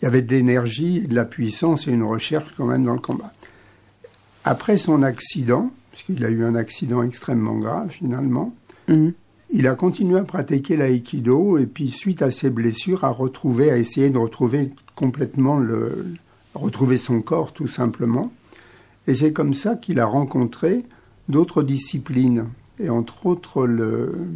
y 0.02 0.06
avait 0.06 0.22
de 0.22 0.30
l'énergie, 0.30 1.06
de 1.06 1.14
la 1.14 1.24
puissance 1.24 1.86
et 1.86 1.92
une 1.92 2.02
recherche 2.02 2.54
quand 2.56 2.66
même 2.66 2.84
dans 2.84 2.94
le 2.94 3.00
combat. 3.00 3.32
Après 4.44 4.78
son 4.78 5.02
accident, 5.02 5.70
parce 5.90 6.02
qu'il 6.02 6.24
a 6.24 6.30
eu 6.30 6.44
un 6.44 6.54
accident 6.54 7.02
extrêmement 7.02 7.58
grave 7.58 7.90
finalement, 7.90 8.54
Mhm. 8.88 9.12
il 9.50 9.66
a 9.66 9.74
continué 9.74 10.18
à 10.18 10.24
pratiquer 10.24 10.76
l'aïkido 10.76 11.58
et 11.58 11.66
puis 11.66 11.90
suite 11.90 12.22
à 12.22 12.30
ses 12.30 12.50
blessures 12.50 13.04
a 13.04 13.10
retrouvé, 13.10 13.70
a 13.70 13.76
essayé 13.76 14.10
de 14.10 14.18
retrouver 14.18 14.72
complètement 14.96 15.58
le, 15.58 16.14
retrouver 16.54 16.96
son 16.96 17.20
corps 17.20 17.52
tout 17.52 17.68
simplement. 17.68 18.32
Et 19.06 19.14
c'est 19.14 19.32
comme 19.32 19.54
ça 19.54 19.76
qu'il 19.76 20.00
a 20.00 20.06
rencontré 20.06 20.84
d'autres 21.28 21.62
disciplines 21.62 22.48
et 22.78 22.88
entre 22.90 23.26
autres 23.26 23.66
le 23.66 24.26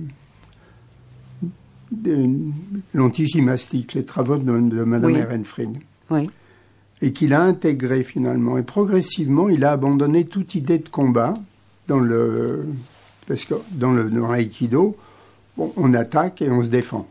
de- 1.93 2.29
l'antigymnastique, 2.95 3.95
les 3.95 4.05
travaux 4.05 4.37
de, 4.37 4.45
de 4.61 4.83
Madame 4.85 5.13
Oui. 5.13 5.19
Ehrenfried 5.19 5.79
Oui, 6.11 6.31
et 7.03 7.13
qu'il 7.13 7.33
a 7.35 7.43
intégré 7.43 8.05
finalement. 8.05 8.57
Et 8.57 8.63
progressivement, 8.63 9.49
il 9.49 9.65
a 9.65 9.73
abandonné 9.73 10.25
toute 10.27 10.55
idée 10.55 10.79
de 10.79 10.89
combat 10.89 11.35
dans 11.89 12.01
le 12.01 12.67
parce 13.27 13.45
que 13.45 13.55
dans 13.73 13.91
le 13.93 14.11
dans 14.11 14.29
l'aïkido, 14.31 14.97
bon, 15.57 15.73
on 15.77 15.93
attaque 15.95 16.41
et 16.43 16.51
on 16.51 16.63
se 16.63 16.69
défend. 16.69 17.07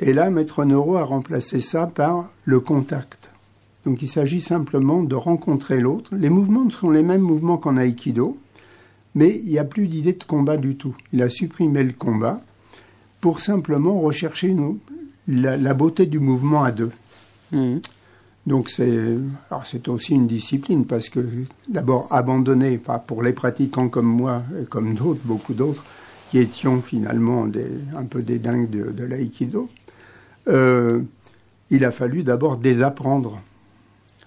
Et 0.00 0.12
là, 0.12 0.28
Maître 0.30 0.64
Neuro 0.64 0.96
a 0.96 1.04
remplacé 1.04 1.60
ça 1.60 1.86
par 1.86 2.28
le 2.44 2.60
contact. 2.60 3.30
Donc 3.86 4.02
il 4.02 4.08
s'agit 4.08 4.40
simplement 4.40 5.02
de 5.02 5.14
rencontrer 5.14 5.80
l'autre. 5.80 6.10
Les 6.16 6.30
mouvements 6.30 6.68
sont 6.70 6.90
les 6.90 7.02
mêmes 7.02 7.20
mouvements 7.20 7.58
qu'en 7.58 7.76
aïkido, 7.76 8.38
mais 9.14 9.40
il 9.44 9.50
n'y 9.50 9.58
a 9.58 9.64
plus 9.64 9.86
d'idée 9.86 10.14
de 10.14 10.24
combat 10.24 10.56
du 10.56 10.76
tout. 10.76 10.94
Il 11.12 11.22
a 11.22 11.28
supprimé 11.28 11.82
le 11.84 11.92
combat 11.92 12.40
pour 13.24 13.40
simplement 13.40 13.98
rechercher 14.02 14.48
une- 14.48 14.76
la- 15.26 15.56
la 15.56 15.72
beauté 15.72 16.04
du 16.04 16.18
mouvement 16.20 16.62
à 16.62 16.72
deux. 16.72 16.90
Mhm. 17.52 17.80
Donc 18.46 18.68
c'est 18.68 19.16
alors 19.50 19.64
c'est 19.64 19.88
aussi 19.88 20.12
une 20.12 20.26
discipline 20.26 20.84
parce 20.84 21.08
que 21.08 21.20
d'abord 21.66 22.06
abandonné 22.10 22.78
enfin, 22.82 22.98
pour 22.98 23.22
les 23.22 23.32
pratiquants 23.32 23.88
comme 23.88 24.04
moi 24.22 24.42
et 24.60 24.66
comme 24.66 24.92
d'autres, 24.94 25.22
beaucoup 25.24 25.54
d'autres, 25.54 25.82
qui 26.30 26.36
étions 26.36 26.82
finalement 26.82 27.46
des, 27.46 27.70
un 27.96 28.04
peu 28.04 28.20
des 28.20 28.38
dingues 28.38 28.68
de, 28.68 28.90
de 28.92 29.04
l'aïkido, 29.04 29.70
euh, 30.48 31.00
il 31.70 31.82
a 31.86 31.90
fallu 31.92 32.24
d'abord 32.24 32.58
désapprendre 32.58 33.40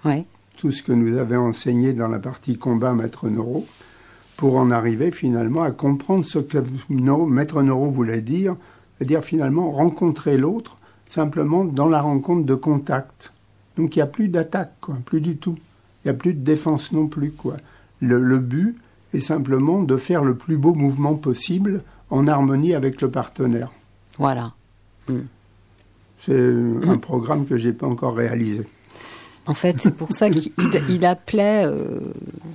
ouais. 0.06 0.26
tout 0.58 0.72
ce 0.72 0.82
que 0.82 0.92
nous 0.92 1.18
avait 1.18 1.36
enseigné 1.38 1.94
dans 1.94 2.08
la 2.08 2.18
partie 2.18 2.58
combat 2.58 2.94
Maître 2.94 3.30
Neuro 3.30 3.68
pour 4.38 4.56
en 4.58 4.72
arriver 4.72 5.12
finalement 5.12 5.62
à 5.62 5.70
comprendre 5.70 6.26
ce 6.26 6.40
que 6.40 6.58
Maître 6.90 7.62
Neuro 7.62 7.92
voulait 7.92 8.22
dire, 8.22 8.56
c'est-à-dire 8.98 9.24
finalement 9.24 9.72
rencontrer 9.72 10.38
l'autre 10.38 10.78
simplement 11.10 11.64
dans 11.64 11.88
la 11.88 12.02
rencontre 12.02 12.46
de 12.46 12.56
contact. 12.56 13.34
Donc 13.78 13.96
il 13.96 14.00
n'y 14.00 14.04
a 14.04 14.08
plus 14.08 14.28
d'attaque, 14.28 14.74
quoi, 14.82 14.98
plus 15.06 15.22
du 15.22 15.38
tout. 15.38 15.58
Il 16.04 16.08
n'y 16.08 16.12
a 16.12 16.14
plus 16.14 16.34
de 16.34 16.44
défense 16.44 16.92
non 16.92 17.08
plus, 17.08 17.32
quoi. 17.32 17.58
Le, 18.02 18.20
le 18.20 18.40
but 18.40 18.78
est 19.14 19.20
simplement 19.20 19.82
de 19.84 19.98
faire 19.98 20.24
le 20.24 20.36
plus 20.36 20.58
beau 20.58 20.74
mouvement 20.74 21.16
possible 21.16 21.84
en 22.10 22.28
harmonie 22.28 22.74
avec 22.74 23.02
le 23.02 23.10
partenaire. 23.10 23.72
Voilà. 24.18 24.54
C'est 26.20 26.54
un 26.84 26.98
programme 26.98 27.46
que 27.46 27.58
j'ai 27.58 27.74
pas 27.74 27.88
encore 27.88 28.16
réalisé. 28.16 28.68
En 29.48 29.54
fait, 29.54 29.76
c'est 29.82 29.96
pour 29.96 30.12
ça 30.12 30.30
qu'il 30.30 30.52
il 30.90 31.06
appelait 31.06 31.64
euh, 31.66 32.00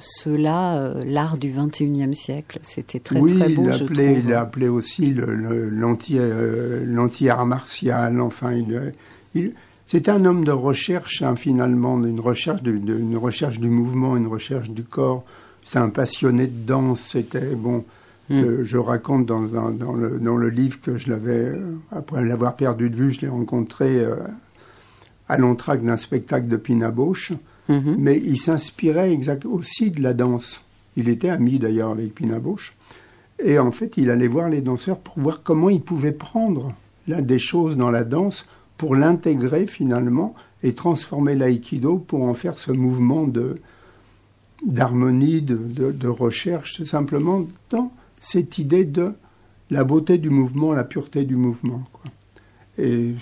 cela 0.01 0.77
euh, 0.77 1.03
l'art 1.07 1.37
du 1.39 1.51
21e 1.51 2.13
siècle. 2.13 2.59
C'était 2.63 3.01
très 3.01 3.19
oui, 3.19 3.39
très 3.39 3.49
beau, 3.51 3.65
il 3.69 3.73
je 3.73 3.85
appelait, 3.85 4.13
trouve. 4.15 4.25
il 4.27 4.33
a 4.35 4.41
appelé 4.43 4.69
aussi 4.69 5.15
euh, 5.19 5.71
l'anti-art 6.87 7.47
martial. 7.47 8.21
Enfin, 8.21 8.53
il, 8.53 8.93
il- 9.35 9.53
c'est 9.87 10.09
un 10.09 10.25
homme 10.25 10.45
de 10.45 10.53
recherche 10.53 11.23
hein, 11.23 11.37
finalement, 11.37 12.03
une 12.05 12.21
recherche, 12.21 12.63
du, 12.63 12.79
de- 12.79 12.99
une 12.99 13.17
recherche 13.17 13.59
du 13.61 13.69
mouvement, 13.69 14.17
une 14.17 14.27
recherche 14.27 14.71
du 14.71 14.85
corps. 14.85 15.25
C'était 15.65 15.79
un 15.79 15.91
passionné 15.91 16.47
de 16.47 16.67
danse. 16.67 17.01
C'était 17.13 17.55
bon. 17.55 17.85
Mm. 18.31 18.35
euh, 18.43 18.65
je 18.65 18.77
raconte 18.79 19.27
dans, 19.27 19.41
dans- 19.43 19.71
dans 19.71 19.93
le, 19.95 20.19
dans 20.21 20.37
le 20.37 20.49
livre 20.49 20.81
que 20.81 20.97
je 20.97 21.11
l'avais, 21.11 21.45
euh, 21.47 21.75
après 21.91 22.25
l'avoir 22.25 22.55
perdu 22.57 22.89
de 22.89 22.97
vue, 22.97 23.11
je 23.13 23.21
l'ai 23.23 23.29
rencontré 23.29 23.99
euh, 24.05 24.15
à 25.33 25.39
l'entracte 25.39 25.85
d'un 25.85 25.97
spectacle 25.97 26.49
de 26.49 26.57
Pina 26.57 26.91
Bausch. 26.91 27.33
Mhm. 27.69 27.97
Mais 27.99 28.19
il 28.19 28.39
s'inspirait 28.39 29.13
exact 29.13 29.45
aussi 29.47 29.91
de 29.91 30.03
la 30.03 30.15
danse. 30.15 30.63
Il 30.97 31.09
était 31.09 31.29
ami 31.31 31.59
d'ailleurs 31.59 31.91
avec 31.91 32.15
Pina 32.15 32.39
Bausch. 32.41 32.75
Et 33.45 33.59
en 33.59 33.73
fait, 33.73 33.97
il 33.97 34.11
allait 34.11 34.29
voir 34.29 34.49
les 34.49 34.61
danseurs 34.61 34.99
pour 34.99 35.19
voir 35.19 35.43
comment 35.43 35.71
ils 35.71 35.81
pouvaient 35.83 36.13
prendre 36.13 36.75
là, 37.09 37.21
des 37.23 37.39
choses 37.39 37.77
dans 37.77 37.91
la 37.91 38.05
danse 38.05 38.47
pour 38.77 38.95
l'intégrer 38.97 39.67
finalement 39.67 40.35
et 40.63 40.75
transformer 40.75 41.35
l'aïkido 41.35 41.99
pour 41.99 42.23
en 42.23 42.35
faire 42.35 42.59
ce 42.59 42.71
mouvement 42.73 43.27
de 43.27 43.59
d'harmonie, 44.65 45.43
de, 45.43 45.57
de- 45.57 45.91
de 45.93 46.09
recherche, 46.09 46.75
tout 46.77 46.87
simplement 46.87 47.47
dans 47.71 47.91
cette 48.21 48.59
idée 48.59 48.85
de 48.85 49.13
la 49.71 49.83
beauté 49.85 50.19
du 50.19 50.31
mouvement, 50.31 50.73
la 50.73 50.85
pureté 50.85 51.25
du 51.25 51.35
mouvement. 51.37 51.83
quoi. 51.93 52.11
Et 52.79 53.15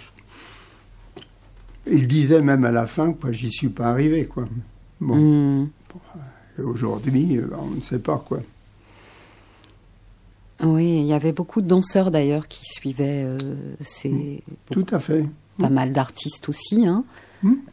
il 1.90 2.06
disait 2.06 2.42
même 2.42 2.64
à 2.64 2.70
la 2.70 2.86
fin, 2.86 3.12
quoi, 3.12 3.32
j'y 3.32 3.50
suis 3.50 3.68
pas 3.68 3.86
arrivé, 3.86 4.26
quoi. 4.26 4.44
Bon. 5.00 5.68
Et 6.58 6.62
aujourd'hui, 6.62 7.38
euh, 7.38 7.48
on 7.58 7.76
ne 7.76 7.80
sait 7.80 7.98
pas 7.98 8.18
quoi. 8.18 8.40
Oui, 10.62 10.98
il 11.00 11.06
y 11.06 11.14
avait 11.14 11.32
beaucoup 11.32 11.62
de 11.62 11.66
danseurs 11.66 12.10
d'ailleurs 12.10 12.46
qui 12.46 12.64
suivaient 12.64 13.24
euh, 13.24 13.38
ces 13.80 14.42
Tout 14.70 14.86
à 14.90 14.98
fait. 14.98 15.26
pas 15.58 15.70
mal 15.70 15.92
d'artistes 15.92 16.48
aussi. 16.48 16.86
Hein. 16.86 17.04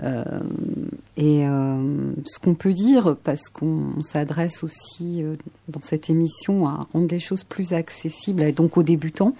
Euh, 0.01 0.23
et 1.17 1.45
euh, 1.45 2.13
ce 2.25 2.39
qu'on 2.39 2.53
peut 2.53 2.71
dire, 2.71 3.17
parce 3.23 3.49
qu'on 3.49 4.01
s'adresse 4.01 4.63
aussi 4.63 5.23
dans 5.67 5.81
cette 5.81 6.09
émission 6.09 6.65
à 6.67 6.87
rendre 6.93 7.07
les 7.09 7.19
choses 7.19 7.43
plus 7.43 7.73
accessibles, 7.73 8.43
et 8.43 8.53
donc 8.53 8.77
aux 8.77 8.83
débutants, 8.83 9.35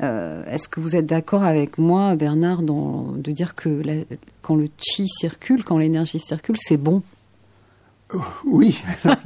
Euh, 0.00 0.42
Est-ce 0.50 0.68
que 0.68 0.80
vous 0.80 0.96
êtes 0.96 1.06
d'accord 1.06 1.42
avec 1.42 1.76
moi, 1.78 2.16
Bernard, 2.16 2.62
dans, 2.62 3.12
de 3.12 3.30
dire 3.32 3.54
que 3.54 3.68
la- 3.68 4.04
quand 4.40 4.56
le 4.56 4.68
chi 4.78 5.06
circule, 5.06 5.64
quand 5.64 5.76
l'énergie 5.78 6.18
circule, 6.18 6.56
c'est 6.58 6.76
bon? 6.78 7.02
Oui, 8.44 8.78
a- 9.04 9.16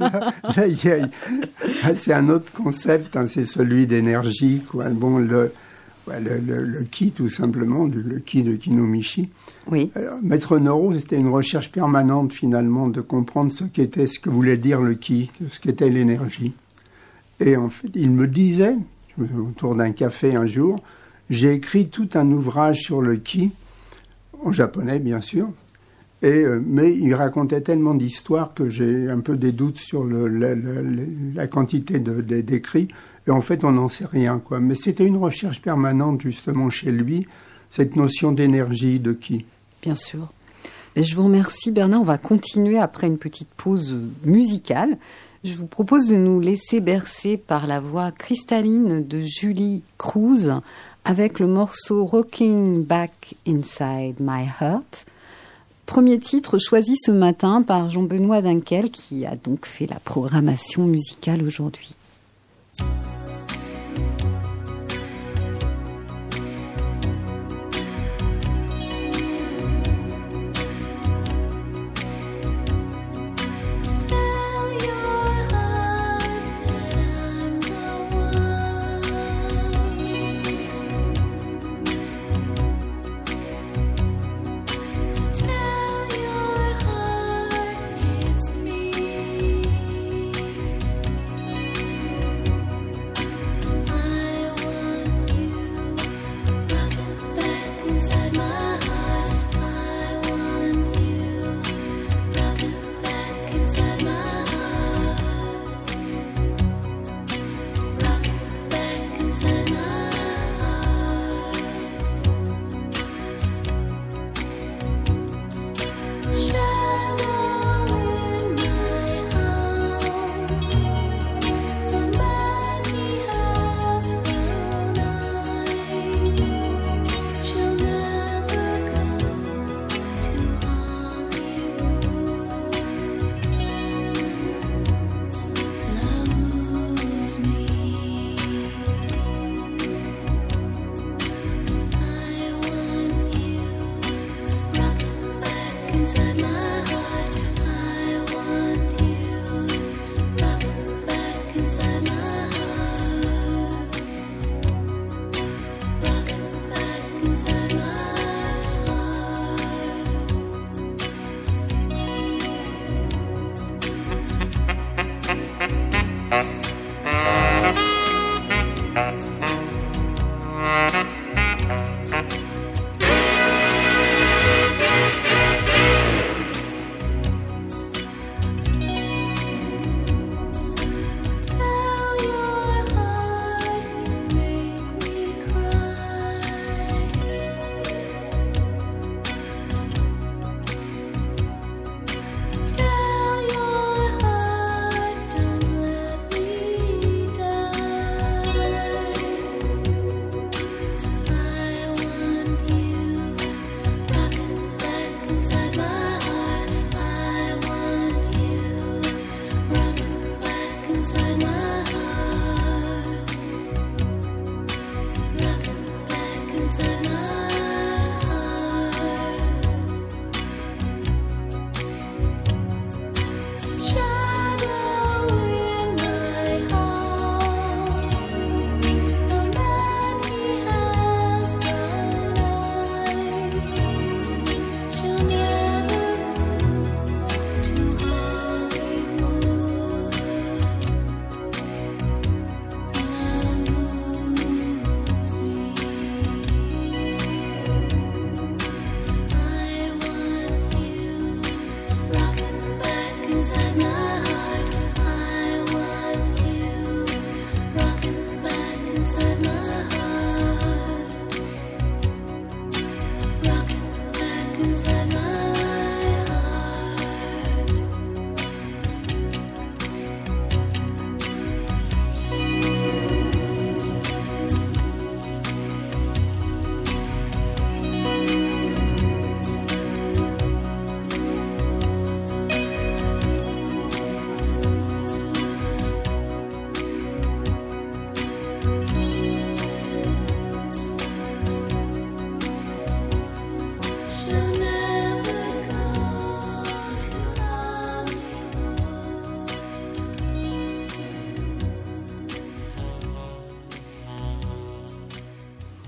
là, 0.53 1.95
c'est 1.95 2.13
un 2.13 2.29
autre 2.29 2.51
concept, 2.53 3.15
hein, 3.17 3.27
c'est 3.27 3.45
celui 3.45 3.85
d'énergie. 3.85 4.61
Bon, 4.73 5.17
le, 5.17 5.51
le, 6.07 6.39
le- 6.39 6.63
le 6.63 6.83
ki, 6.83 7.11
tout 7.11 7.29
simplement, 7.29 7.85
le 7.85 8.19
ki 8.19 8.43
de 8.43 8.55
Kinomichi. 8.55 9.29
Oui. 9.69 9.91
Alors, 9.95 10.19
Maître 10.23 10.57
Noro, 10.57 10.93
c'était 10.93 11.17
une 11.17 11.27
recherche 11.27 11.69
permanente, 11.71 12.31
finalement, 12.31 12.87
de 12.87 13.01
comprendre 13.01 13.51
ce 13.51 13.65
qu'était, 13.65 14.07
ce 14.07 14.19
que 14.19 14.29
voulait 14.29 14.55
dire 14.57 14.81
le 14.81 14.93
ki, 14.93 15.31
ce 15.49 15.59
qu'était 15.59 15.89
l'énergie. 15.89 16.53
Et 17.41 17.57
en 17.57 17.69
fait, 17.69 17.89
il 17.93 18.11
me 18.11 18.25
disait, 18.27 18.77
autour 19.19 19.75
d'un 19.75 19.91
café 19.91 20.35
un 20.35 20.45
jour, 20.45 20.79
j'ai 21.29 21.53
écrit 21.53 21.89
tout 21.89 22.09
un 22.13 22.29
ouvrage 22.31 22.79
sur 22.81 23.01
le 23.01 23.15
ki, 23.17 23.51
en 24.43 24.51
japonais, 24.51 24.99
bien 24.99 25.21
sûr. 25.21 25.49
Et, 26.21 26.27
euh, 26.43 26.59
mais 26.65 26.95
il 26.95 27.13
racontait 27.13 27.61
tellement 27.61 27.93
d'histoires 27.93 28.53
que 28.55 28.69
j'ai 28.69 29.09
un 29.09 29.19
peu 29.19 29.35
des 29.37 29.51
doutes 29.51 29.77
sur 29.77 30.03
la 30.05 31.47
quantité 31.47 31.99
de- 31.99 32.21
de- 32.21 32.41
d'écrits. 32.41 32.87
Et 33.27 33.31
en 33.31 33.41
fait, 33.41 33.63
on 33.63 33.71
n'en 33.73 33.89
sait 33.89 34.05
rien. 34.05 34.39
Quoi. 34.43 34.59
Mais 34.59 34.75
c'était 34.75 35.05
une 35.05 35.17
recherche 35.17 35.61
permanente, 35.61 36.21
justement, 36.21 36.69
chez 36.69 36.91
lui, 36.91 37.27
cette 37.69 37.95
notion 37.95 38.31
d'énergie, 38.31 38.99
de 38.99 39.13
qui. 39.13 39.45
Bien 39.81 39.95
sûr. 39.95 40.31
Mais 40.95 41.03
je 41.03 41.15
vous 41.15 41.25
remercie 41.25 41.71
Bernard. 41.71 42.01
On 42.01 42.05
va 42.05 42.17
continuer 42.17 42.79
après 42.79 43.05
une 43.07 43.17
petite 43.19 43.49
pause 43.57 43.97
musicale. 44.23 44.97
Je 45.43 45.55
vous 45.55 45.67
propose 45.67 46.07
de 46.07 46.15
nous 46.15 46.39
laisser 46.39 46.79
bercer 46.79 47.37
par 47.37 47.67
la 47.67 47.79
voix 47.79 48.11
cristalline 48.11 49.05
de 49.07 49.19
Julie 49.19 49.83
Cruz 49.97 50.61
avec 51.05 51.39
le 51.39 51.47
morceau 51.47 52.05
Rocking 52.05 52.83
Back 52.83 53.35
Inside 53.47 54.15
My 54.19 54.45
Heart. 54.59 55.05
Premier 55.85 56.19
titre 56.19 56.57
choisi 56.57 56.95
ce 56.97 57.11
matin 57.11 57.61
par 57.61 57.89
Jean-Benoît 57.89 58.41
Dunkel 58.41 58.91
qui 58.91 59.25
a 59.25 59.35
donc 59.35 59.65
fait 59.65 59.85
la 59.85 59.99
programmation 59.99 60.85
musicale 60.85 61.43
aujourd'hui. 61.43 61.93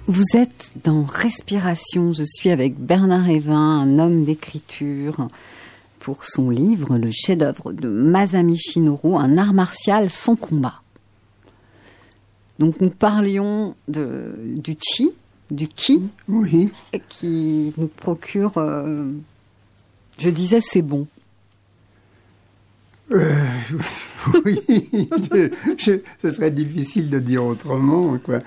Vous 0.10 0.24
êtes 0.36 0.72
dans 0.84 1.04
Respiration. 1.04 2.12
Je 2.14 2.24
suis 2.24 2.50
avec 2.50 2.80
Bernard 2.80 3.30
Evin, 3.30 3.56
un 3.82 4.00
homme 4.00 4.24
d'écriture, 4.24 5.28
pour 6.00 6.26
son 6.26 6.50
livre, 6.50 6.98
le 6.98 7.12
chef-d'œuvre 7.12 7.74
de 7.74 7.90
Masami 7.90 8.58
Shinoru, 8.58 9.16
un 9.18 9.38
art 9.38 9.54
martial 9.54 10.10
sans 10.10 10.36
combat. 10.36 10.82
Donc 12.58 12.82
nous 12.82 12.90
parlions 12.90 13.76
de, 13.88 14.34
du 14.58 14.76
chi, 14.82 15.12
du 15.52 15.68
ki, 15.68 16.02
Oui, 16.28 16.72
qui 17.08 17.72
nous 17.78 17.88
procure, 17.88 18.58
euh, 18.58 19.06
je 20.18 20.30
disais, 20.32 20.60
c'est 20.60 20.82
bon. 20.82 21.06
oui, 23.12 24.60
je- 25.32 25.50
je- 25.78 26.00
ce 26.22 26.32
serait 26.32 26.52
difficile 26.52 27.10
de 27.12 27.20
dire 27.20 27.44
autrement. 27.46 28.18
Quoi. 28.18 28.40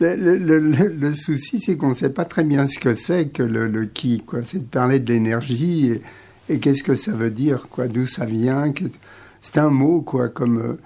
Le, 0.00 1.12
souci, 1.14 1.58
c'est 1.60 1.76
qu'on 1.76 1.90
ne 1.90 1.94
sait 1.94 2.10
pas 2.10 2.24
très 2.24 2.44
bien 2.44 2.66
ce 2.68 2.78
que 2.78 2.94
c'est 2.94 3.28
que 3.28 3.42
le, 3.42 3.86
qui. 3.86 4.22
C'est 4.44 4.60
de 4.60 4.64
parler 4.64 5.00
de 5.00 5.12
l'énergie 5.12 6.00
et, 6.48 6.58
qu'est-ce 6.60 6.82
que 6.82 6.94
ça 6.94 7.12
veut 7.12 7.30
dire, 7.30 7.68
quoi, 7.70 7.88
d'où 7.88 8.06
ça 8.06 8.24
vient. 8.24 8.72
C'est 9.40 9.58
un 9.58 9.70
mot, 9.70 10.00
quoi, 10.00 10.28
comme. 10.28 10.58
euh, 10.58 10.80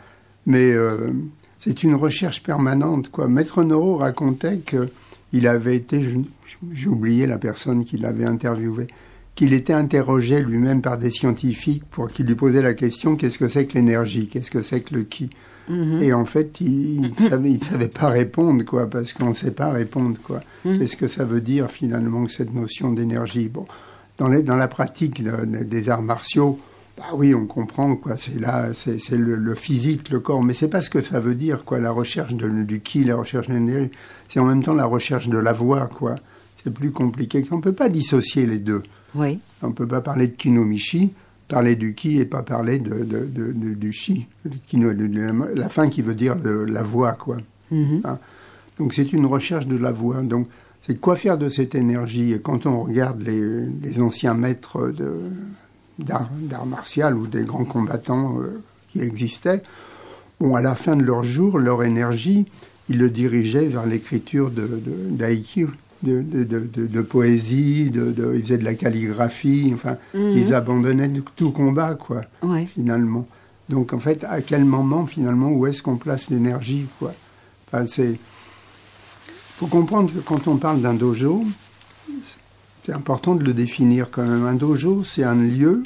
mais 0.47 0.73
euh, 0.73 1.13
c'est 1.59 1.85
une 1.85 1.95
recherche 1.95 2.43
permanente, 2.43 3.11
quoi. 3.11 3.29
Maître 3.29 3.63
Noro 3.63 3.99
racontait 3.99 4.59
que 4.59 4.89
il 5.33 5.47
avait 5.47 5.77
été, 5.77 6.05
j'ai 6.73 6.89
oublié 6.89 7.27
la 7.27 7.39
personne 7.39 7.85
qui 7.85 7.97
l'avait 7.97 8.25
interviewé, 8.25 8.87
qu'il 9.35 9.53
était 9.55 9.73
interrogé 9.73 10.43
lui-même 10.43 10.83
par 10.83 10.99
des 10.99 11.11
scientifiques 11.11 11.85
pour 11.91 12.09
qu'ils 12.09 12.27
lui 12.27 12.35
posaient 12.35 12.63
la 12.63 12.75
question 12.75 13.17
qu'est-ce 13.17 13.39
que 13.39 13.49
c'est 13.49 13.67
que 13.67 13.75
l'énergie, 13.75 14.29
qu'est-ce 14.29 14.51
que 14.51 14.63
c'est 14.63 14.81
que 14.81 14.95
le 14.95 15.03
qui. 15.05 15.31
Et 16.01 16.13
en 16.13 16.25
fait, 16.27 16.61
il 16.61 17.01
ne 17.19 17.29
savait, 17.29 17.53
il 17.53 17.63
savait 17.65 17.89
pas 17.89 18.09
répondre, 18.09 18.65
quoi, 18.65 18.91
parce 18.91 19.13
qu'on 19.13 19.31
ne 19.31 19.35
sait 19.35 19.53
pas 19.53 19.71
répondre, 19.71 20.17
quoi. 20.23 20.41
Qu'est-ce 20.65 20.97
que 20.97 21.09
ça 21.09 21.25
veut 21.25 21.41
dire 21.41 21.71
finalement 21.71 22.27
cette 22.29 22.53
notion 22.55 22.93
d'énergie 22.93 23.49
Bon, 23.49 23.67
dans, 24.19 24.29
les, 24.29 24.43
dans 24.43 24.57
la 24.57 24.69
pratique 24.69 25.23
de- 25.23 25.65
des 25.65 25.89
arts 25.89 26.03
martiaux, 26.03 26.59
bah 26.99 27.05
oui, 27.15 27.35
on 27.35 27.47
comprend, 27.47 27.97
quoi. 27.97 28.17
C'est 28.19 28.39
là, 28.39 28.69
c'est 28.75 28.99
c'est 29.01 29.17
le, 29.17 29.37
le 29.37 29.55
physique, 29.55 30.11
le 30.11 30.21
corps, 30.21 30.43
mais 30.43 30.53
c'est 30.53 30.69
pas 30.69 30.83
ce 30.83 30.91
que 30.91 31.01
ça 31.01 31.21
veut 31.21 31.35
dire, 31.35 31.65
quoi. 31.65 31.79
La 31.79 31.91
recherche 31.91 32.35
de, 32.35 32.49
du 32.65 32.81
qui, 32.81 33.05
la 33.05 33.17
recherche 33.17 33.49
de 33.49 33.55
l'énergie, 33.55 33.91
c'est 34.29 34.41
en 34.41 34.45
même 34.45 34.63
temps 34.63 34.75
la 34.75 34.85
recherche 34.85 35.29
de 35.29 35.39
la 35.39 35.53
voix, 35.55 35.87
quoi. 35.87 36.17
C'est 36.63 36.73
plus 36.75 36.91
compliqué. 36.93 37.45
On 37.51 37.61
peut 37.61 37.73
pas 37.73 37.89
dissocier 37.89 38.47
les 38.47 38.59
deux. 38.59 38.83
Oui. 39.15 39.39
On 39.63 39.69
ne 39.69 39.73
peut 39.73 39.89
pas 39.89 40.01
parler 40.01 40.27
de 40.29 40.35
kinomichi, 40.35 41.13
parler 41.53 41.77
du 41.77 41.95
ki 41.95 42.19
et 42.19 42.25
pas 42.25 42.43
parler 42.43 42.79
de, 42.79 43.05
de- 43.13 43.27
de- 43.27 43.53
de- 43.53 43.75
du 43.75 43.93
de- 44.45 45.07
de- 45.07 45.55
la 45.55 45.69
fin 45.69 45.89
qui 45.89 46.01
veut 46.03 46.15
dire 46.15 46.35
la 46.77 46.83
voix, 46.83 47.13
quoi. 47.13 47.37
Mhm. 47.71 48.01
Hein. 48.05 48.19
Donc 48.79 48.95
c'est 48.95 49.13
une 49.13 49.27
recherche 49.27 49.67
de 49.67 49.77
la 49.77 49.93
voix. 49.93 50.23
Donc 50.23 50.49
c'est 50.87 50.99
quoi 50.99 51.15
faire 51.17 51.37
de 51.39 51.49
cette 51.49 51.75
énergie? 51.75 52.33
Et 52.33 52.41
quand 52.41 52.65
on 52.67 52.83
regarde 52.85 53.21
les, 53.23 53.67
les 53.85 54.01
anciens 54.01 54.35
maîtres 54.35 54.89
de- 54.89 55.31
d'art 56.51 56.67
martial 56.67 57.17
ou 57.17 57.27
des 57.27 57.45
grands 57.45 57.67
combattants 57.67 58.39
euh, 58.41 58.63
qui 58.91 59.01
existaient, 59.01 59.63
bon, 60.41 60.55
à 60.57 60.63
la 60.63 60.75
fin 60.75 60.97
de 60.97 61.03
leur 61.03 61.23
jour, 61.23 61.59
leur 61.59 61.83
énergie, 61.85 62.47
ils 62.89 62.99
le 62.99 63.11
dirigeaient 63.11 63.67
vers 63.67 63.87
l'écriture 63.87 64.51
de, 64.51 64.67
de, 66.03 67.03
poésie, 67.03 67.91
de, 67.91 68.35
ils 68.37 68.43
faisaient 68.43 68.59
de 68.59 68.65
la 68.65 68.75
calligraphie, 68.75 69.71
enfin, 69.75 69.97
ils 70.15 70.55
abandonnaient 70.55 71.11
tout- 71.37 71.51
combat, 71.53 71.95
quoi 71.95 72.23
Ouais. 72.43 72.67
finalement. 72.67 73.27
Donc 73.69 73.93
en 73.93 73.99
fait, 73.99 74.25
à 74.25 74.41
quel 74.41 74.65
moment 74.65 75.07
finalement 75.07 75.51
où 75.51 75.67
est-ce 75.67 75.83
qu'on 75.83 75.97
place 75.97 76.29
l'énergie 76.31 76.87
quoi? 76.99 77.15
Enfin, 77.69 77.87
c'est 77.87 78.19
faut 79.57 79.67
comprendre 79.67 80.13
que 80.13 80.19
quand 80.19 80.49
on 80.49 80.57
parle 80.57 80.81
d'un 80.83 80.95
dojo, 80.95 81.45
c'est 82.85 82.93
important 82.93 83.35
de 83.37 83.45
le 83.45 83.53
définir 83.53 84.11
quand 84.11 84.25
même. 84.25 84.45
Un 84.45 84.55
dojo, 84.55 85.05
c'est 85.05 85.23
un 85.23 85.37
lieu. 85.37 85.85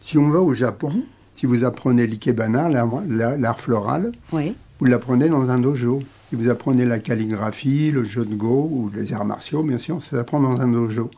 Si 0.00 0.16
on 0.16 0.28
va 0.30 0.40
au 0.40 0.54
Japon, 0.54 1.02
si 1.34 1.46
vous 1.46 1.64
apprenez 1.64 2.06
l'ikebana, 2.06 2.68
l'art 2.68 2.88
la- 3.08 3.36
l'art 3.36 3.58
floral, 3.60 4.12
Oui. 4.32 4.54
vous 4.78 4.86
l'apprenez 4.86 5.28
dans 5.28 5.50
un 5.50 5.58
dojo. 5.58 6.02
Si 6.28 6.36
vous 6.36 6.50
apprenez 6.50 6.84
la 6.84 6.98
calligraphie, 6.98 7.90
le 7.90 8.04
jeu 8.04 8.24
de 8.24 8.34
go 8.34 8.68
ou 8.70 8.90
les 8.94 9.14
arts 9.14 9.24
martiaux, 9.24 9.62
bien 9.62 9.78
sûr, 9.78 10.02
ça 10.02 10.18
s'apprend 10.18 10.40
dans 10.40 10.60
un 10.60 10.68
dojo. 10.68 11.10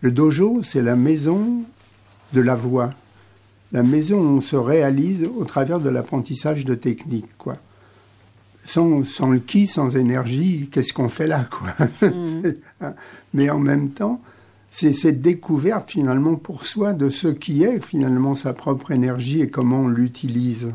Le 0.00 0.10
dojo, 0.10 0.62
c'est 0.62 0.80
la 0.80 0.96
maison 0.96 1.62
de 2.32 2.40
la 2.40 2.54
voix. 2.54 2.94
La 3.72 3.82
maison 3.82 4.18
où 4.18 4.38
on 4.38 4.40
se 4.40 4.56
réalise 4.56 5.28
au 5.36 5.44
travers 5.44 5.78
de 5.78 5.90
l'apprentissage 5.90 6.64
de 6.64 6.74
techniques, 6.74 7.36
quoi. 7.36 7.58
Sans, 8.64 9.04
sans 9.04 9.30
le 9.30 9.38
qui, 9.38 9.66
sans 9.66 9.96
énergie, 9.96 10.68
qu'est-ce 10.72 10.92
qu'on 10.92 11.08
fait 11.08 11.26
là, 11.26 11.46
quoi? 11.50 11.74
Hein. 12.82 12.94
Mais 13.34 13.50
en 13.50 13.58
même 13.58 13.90
temps, 13.90 14.22
c'est 14.70 14.94
cette 14.94 15.20
découverte 15.20 15.90
finalement 15.90 16.36
pour 16.36 16.64
soi 16.64 16.94
de 16.94 17.10
ce 17.10 17.28
qui 17.28 17.62
est 17.62 17.84
finalement 17.84 18.36
sa 18.36 18.54
propre 18.54 18.90
énergie 18.90 19.42
et 19.42 19.50
comment 19.50 19.80
on 19.80 19.88
l'utilise. 19.88 20.68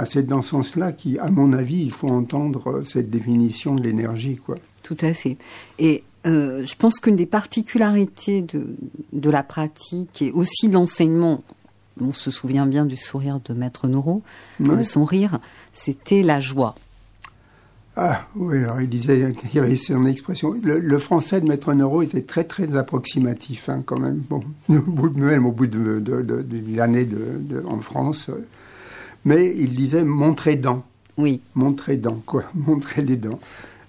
Enfin, 0.00 0.08
c'est 0.10 0.26
dans 0.26 0.40
ce 0.42 0.50
sens-là 0.50 0.92
qu'à 0.92 1.28
mon 1.30 1.52
avis, 1.52 1.82
il 1.82 1.90
faut 1.90 2.08
entendre 2.08 2.70
euh, 2.70 2.84
cette 2.84 3.10
définition 3.10 3.74
de 3.74 3.82
l'énergie, 3.82 4.36
quoi. 4.36 4.56
Tout 4.82 4.96
à 5.02 5.12
fait. 5.12 5.36
Et 5.78 6.02
euh, 6.26 6.64
je 6.64 6.74
pense 6.74 7.00
qu'une 7.00 7.16
des 7.16 7.26
particularités 7.26 8.40
de, 8.40 8.66
de 9.12 9.30
la 9.30 9.42
pratique 9.42 10.22
et 10.22 10.32
aussi 10.32 10.68
de 10.68 10.74
l'enseignement, 10.74 11.42
on 12.00 12.12
se 12.12 12.30
souvient 12.30 12.66
bien 12.66 12.86
du 12.86 12.96
sourire 12.96 13.40
de 13.44 13.52
Maître 13.52 13.88
Noro, 13.88 14.22
Ouais. 14.58 14.76
de 14.78 14.82
son 14.82 15.04
rire, 15.04 15.38
c'était 15.74 16.22
la 16.22 16.40
joie. 16.40 16.76
Ah 17.96 18.26
oui, 18.36 18.58
alors 18.58 18.80
il 18.80 18.88
disait, 18.88 19.34
il 19.44 19.54
y 19.54 19.58
avait 19.58 19.76
son 19.76 20.06
expression. 20.06 20.54
Le, 20.62 20.78
le 20.78 20.98
français 20.98 21.40
de 21.42 21.46
Maître 21.46 21.74
Noro 21.74 22.00
était 22.02 22.22
très 22.22 22.44
très 22.44 22.74
approximatif 22.76 23.68
hein, 23.68 23.82
quand 23.84 23.98
même. 23.98 24.22
Bon, 24.30 24.42
même 25.16 25.44
au 25.44 25.52
bout 25.52 25.66
de, 25.66 25.98
de, 26.00 26.22
de, 26.22 26.40
de 26.40 26.76
l'année 26.76 27.06
en 27.68 27.78
France, 27.78 28.30
euh, 28.30 28.46
mais 29.24 29.54
il 29.56 29.74
disait 29.76 30.04
montrer 30.04 30.56
dents, 30.56 30.84
Oui, 31.18 31.40
montrer 31.54 31.96
dents 31.96 32.22
quoi, 32.26 32.44
montrer 32.54 33.02
les 33.02 33.16
dents, 33.16 33.40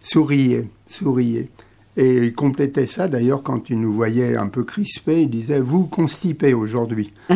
souriez, 0.02 0.68
souriez. 0.88 1.50
Et 1.98 2.18
il 2.28 2.34
complétait 2.34 2.88
ça 2.88 3.10
d'ailleurs 3.10 3.44
quand 3.44 3.70
il 3.70 3.82
nous 3.82 3.92
voyait 3.92 4.38
un 4.38 4.48
peu 4.48 4.64
crispés, 4.64 5.24
il 5.24 5.30
disait 5.30 5.60
vous 5.60 5.86
constipez 5.88 6.54
aujourd'hui. 6.54 7.12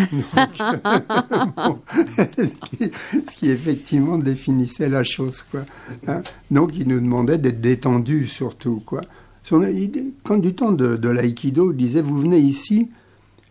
Bon, 1.55 1.79
ce, 2.17 2.43
qui, 2.77 2.91
ce 3.29 3.35
qui 3.37 3.49
effectivement 3.49 4.17
définissait 4.17 4.87
la 4.89 5.03
chose 5.03 5.43
quoi. 5.51 5.61
Hein. 6.07 6.21
Donc 6.51 6.71
il 6.77 6.87
nous 6.87 6.99
demandait 7.01 7.37
d'être 7.37 7.59
détendu 7.61 8.27
surtout 8.27 8.81
quoi. 8.85 9.01
Son- 9.43 9.61
il- 9.63 10.13
quand 10.23 10.37
du 10.37 10.53
temps 10.53 10.71
de, 10.71 10.95
de 10.95 11.09
l'aïkido, 11.09 11.71
il 11.71 11.77
disait 11.77 12.01
vous 12.01 12.19
venez 12.21 12.39
ici 12.39 12.89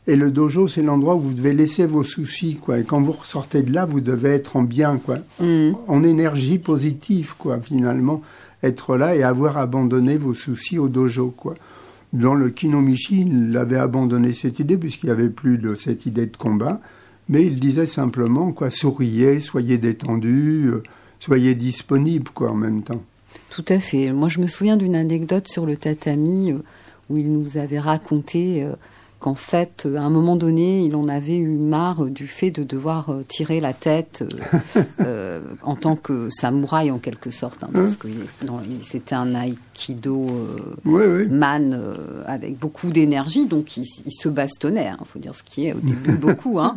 et 0.07 0.17
le 0.17 0.31
dojo 0.31 0.69
c'est 0.69 0.83
l'endroit 0.83 1.15
où 1.15 1.21
vous 1.21 1.35
devez 1.35 1.55
laisser 1.55 1.87
vos 1.87 2.03
soucis 2.05 2.57
quoi. 2.57 2.79
Et 2.79 2.85
quand 2.85 3.01
vous 3.01 3.13
ressortez 3.13 3.63
de 3.63 3.73
là, 3.73 3.85
vous 3.85 4.01
devez 4.01 4.31
être 4.31 4.57
en 4.57 4.63
bien 4.63 4.99
quoi, 4.99 5.19
Mhm. 5.41 5.75
en 5.89 6.03
énergie 6.05 6.59
positive 6.59 7.35
quoi 7.39 7.59
finalement 7.61 8.23
être 8.63 8.97
là 8.97 9.15
et 9.15 9.23
avoir 9.23 9.57
abandonné 9.59 10.17
vos 10.17 10.35
soucis 10.35 10.79
au 10.79 10.89
dojo 10.89 11.33
quoi. 11.37 11.55
Dans 12.13 12.35
le 12.35 12.49
Kinomichi, 12.51 13.23
il 13.23 13.57
avait 13.57 13.77
abandonné 13.77 14.33
cette 14.33 14.59
idée 14.61 14.77
puisqu'il 14.77 15.07
n'y 15.07 15.13
avait 15.13 15.29
plus 15.29 15.59
de 15.59 15.75
cette 15.75 16.07
idée 16.07 16.27
de 16.27 16.37
combat, 16.37 16.81
mais 17.29 17.45
il 17.45 17.59
disait 17.59 17.87
simplement 17.87 18.53
quoi 18.53 18.71
souriez, 18.71 19.41
soyez 19.41 19.79
détendu, 19.79 20.67
euh, 20.69 20.83
soyez 21.19 21.55
disponible 21.55 22.31
quoi 22.33 22.51
en 22.53 22.55
même 22.55 22.83
temps. 22.83 23.03
tout 23.51 23.65
à 23.69 23.79
fait. 23.81 24.13
Moi, 24.13 24.29
je 24.29 24.39
me 24.41 24.47
souviens 24.47 24.77
d'une 24.77 24.95
anecdote 24.95 25.49
sur 25.49 25.67
le 25.67 25.77
tatami 25.77 26.53
euh, 26.53 26.59
où 27.11 27.17
il 27.17 27.33
nous 27.33 27.57
avait 27.59 27.79
raconté 27.81 28.63
euh, 28.63 28.75
qu'en 29.25 29.35
fait, 29.35 29.85
euh, 29.87 29.97
à 29.97 30.03
un 30.03 30.11
moment 30.11 30.37
donné, 30.37 30.85
il 30.85 30.95
en 30.97 31.09
avait 31.09 31.39
eu 31.39 31.49
marre 31.57 32.05
euh, 32.05 32.11
du 32.11 32.27
fait 32.27 32.51
de 32.51 32.63
devoir 32.63 33.09
euh, 33.09 33.25
tirer 33.27 33.59
la 33.59 33.73
tête 33.73 34.23
euh, 35.01 35.41
en 35.63 35.77
tant 35.77 35.97
que 35.97 36.29
samouraï 36.29 36.91
en 36.91 36.99
quelque 36.99 37.31
sorte, 37.31 37.65
hein, 37.65 37.71
parce 37.73 37.97
que 37.97 38.09
dans- 38.43 38.61
il- 38.69 38.85
c'était 38.85 39.15
un 39.15 39.35
euh, 40.29 40.75
Oui 40.85 41.03
oui. 41.07 41.27
man 41.29 41.73
euh, 41.73 42.23
avec 42.27 42.59
beaucoup 42.59 42.91
d'énergie, 42.91 43.47
donc 43.47 43.79
il, 43.79 43.85
il 44.05 44.13
se 44.13 44.29
bastonnait. 44.29 44.91
Il 45.01 45.07
faut 45.07 45.19
dire 45.19 45.35
ce 45.35 45.43
qui 45.43 45.69
est 45.69 45.73
au 45.73 45.81
début 45.81 46.13
beaucoup. 46.19 46.59
Hein. 46.61 46.77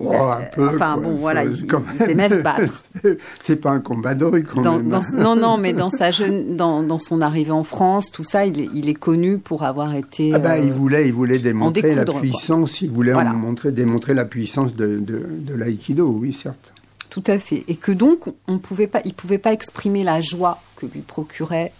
Oh, 0.00 0.12
un 0.12 0.42
peu, 0.54 0.68
enfin 0.68 0.94
quoi, 0.94 1.02
bon, 1.04 1.16
voilà, 1.16 1.44
il, 1.44 1.66
quand 1.66 1.82
il 1.92 1.98
s'aimait 1.98 2.28
se 2.28 2.40
battre. 2.42 2.82
C'est 3.42 3.56
pas 3.56 3.70
un 3.70 3.80
combat 3.80 4.14
de 4.14 4.24
rue 4.24 4.42
quand 4.42 4.60
Dans- 4.62 4.76
même. 4.78 4.88
dans- 4.88 5.02
non, 5.12 5.36
non, 5.36 5.56
mais 5.58 5.72
dans 5.72 5.90
sa 5.90 6.10
jeune, 6.10 6.56
dans, 6.56 6.82
dans 6.82 6.98
son 6.98 7.20
arrivée 7.20 7.52
en 7.52 7.64
France, 7.64 8.10
tout 8.10 8.24
ça, 8.24 8.46
il 8.46 8.60
est, 8.60 8.68
il 8.74 8.88
est 8.88 8.94
connu 8.94 9.38
pour 9.38 9.62
avoir 9.62 9.94
été. 9.94 10.32
Ah 10.34 10.38
bah, 10.38 10.54
euh, 10.54 10.58
il 10.64 10.72
voulait, 10.72 11.06
il 11.06 11.12
voulait 11.12 11.38
démontrer 11.38 11.94
la 11.94 12.04
quoi. 12.04 12.20
puissance, 12.20 12.80
il 12.80 12.90
voulait 12.90 13.12
en 13.14 13.24
montrer, 13.34 13.72
démontrer 13.72 14.14
la 14.14 14.24
puissance 14.24 14.74
de, 14.74 14.98
de, 14.98 15.26
de 15.30 15.54
l'aïkido, 15.54 16.08
oui, 16.08 16.32
certes. 16.32 16.72
Tout 17.10 17.24
à 17.28 17.38
fait. 17.38 17.62
Et 17.68 17.76
que 17.76 17.92
donc, 17.92 18.24
on 18.48 18.58
pouvait 18.58 18.88
pas, 18.88 19.00
il 19.04 19.14
pouvait 19.14 19.38
pas 19.38 19.52
exprimer 19.52 20.02
la 20.02 20.20
joie 20.20 20.60
que 20.76 20.86
lui 20.86 21.00
procurait 21.00 21.72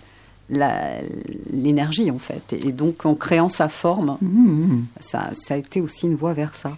l'énergie, 1.51 2.11
en 2.11 2.19
fait. 2.19 2.53
Et 2.53 2.73
donc, 2.73 3.07
en 3.07 3.15
créant 3.15 3.49
sa 3.49 3.69
forme, 3.69 4.17
Mmh, 4.21 4.83
ça, 5.01 5.31
ça 5.35 5.55
a 5.55 5.57
été 5.57 5.81
aussi 5.81 6.07
une 6.07 6.15
voie 6.17 6.33
vers 6.33 6.55
ça. 6.55 6.77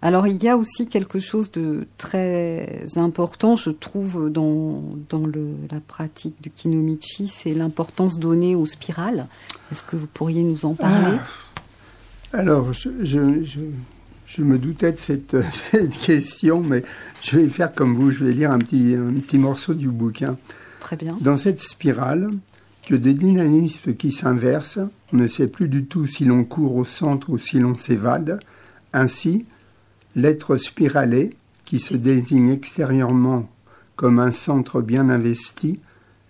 Alors 0.00 0.26
il 0.26 0.42
y 0.42 0.48
a 0.48 0.56
aussi 0.56 0.86
quelque 0.86 1.18
chose 1.18 1.50
de 1.50 1.86
très 1.96 2.84
important, 2.96 3.56
je 3.56 3.70
trouve, 3.70 4.30
dans, 4.30 4.82
dans 5.08 5.26
le, 5.26 5.56
la 5.70 5.80
pratique 5.80 6.40
du 6.40 6.50
kinomichi, 6.50 7.26
c'est 7.26 7.52
l'importance 7.52 8.18
donnée 8.18 8.54
aux 8.54 8.66
spirales. 8.66 9.26
Est-ce 9.72 9.82
que 9.82 9.96
vous 9.96 10.06
pourriez 10.06 10.44
nous 10.44 10.64
en 10.64 10.74
parler? 10.74 11.18
Alors, 12.32 12.72
je, 12.72 12.90
je, 13.00 13.42
je, 13.44 13.60
je 14.26 14.42
me 14.42 14.58
doutais 14.58 14.92
de 14.92 14.98
cette, 14.98 15.36
cette 15.70 15.98
question, 15.98 16.62
mais 16.62 16.84
je 17.22 17.36
vais 17.36 17.48
faire 17.48 17.72
comme 17.72 17.94
vous, 17.94 18.12
je 18.12 18.24
vais 18.24 18.32
lire 18.32 18.52
un 18.52 18.58
petit, 18.58 18.94
un 18.94 19.18
petit 19.20 19.38
morceau 19.38 19.74
du 19.74 19.88
bouquin. 19.88 20.36
Très 20.78 20.96
bien. 20.96 21.16
Dans 21.20 21.38
cette 21.38 21.60
spirale, 21.60 22.30
que 22.86 22.94
des 22.94 23.14
dynamismes 23.14 23.94
qui 23.94 24.12
s'inversent, 24.12 24.78
on 25.12 25.16
ne 25.16 25.26
sait 25.26 25.48
plus 25.48 25.68
du 25.68 25.86
tout 25.86 26.06
si 26.06 26.24
l'on 26.24 26.44
court 26.44 26.76
au 26.76 26.84
centre 26.84 27.30
ou 27.30 27.38
si 27.38 27.58
l'on 27.58 27.76
s'évade. 27.76 28.40
Ainsi, 28.92 29.44
l'être 30.18 30.56
spiralé, 30.56 31.36
qui 31.64 31.78
se 31.78 31.94
désigne 31.94 32.50
extérieurement 32.50 33.48
comme 33.94 34.18
un 34.18 34.32
centre 34.32 34.80
bien 34.80 35.10
investi, 35.10 35.78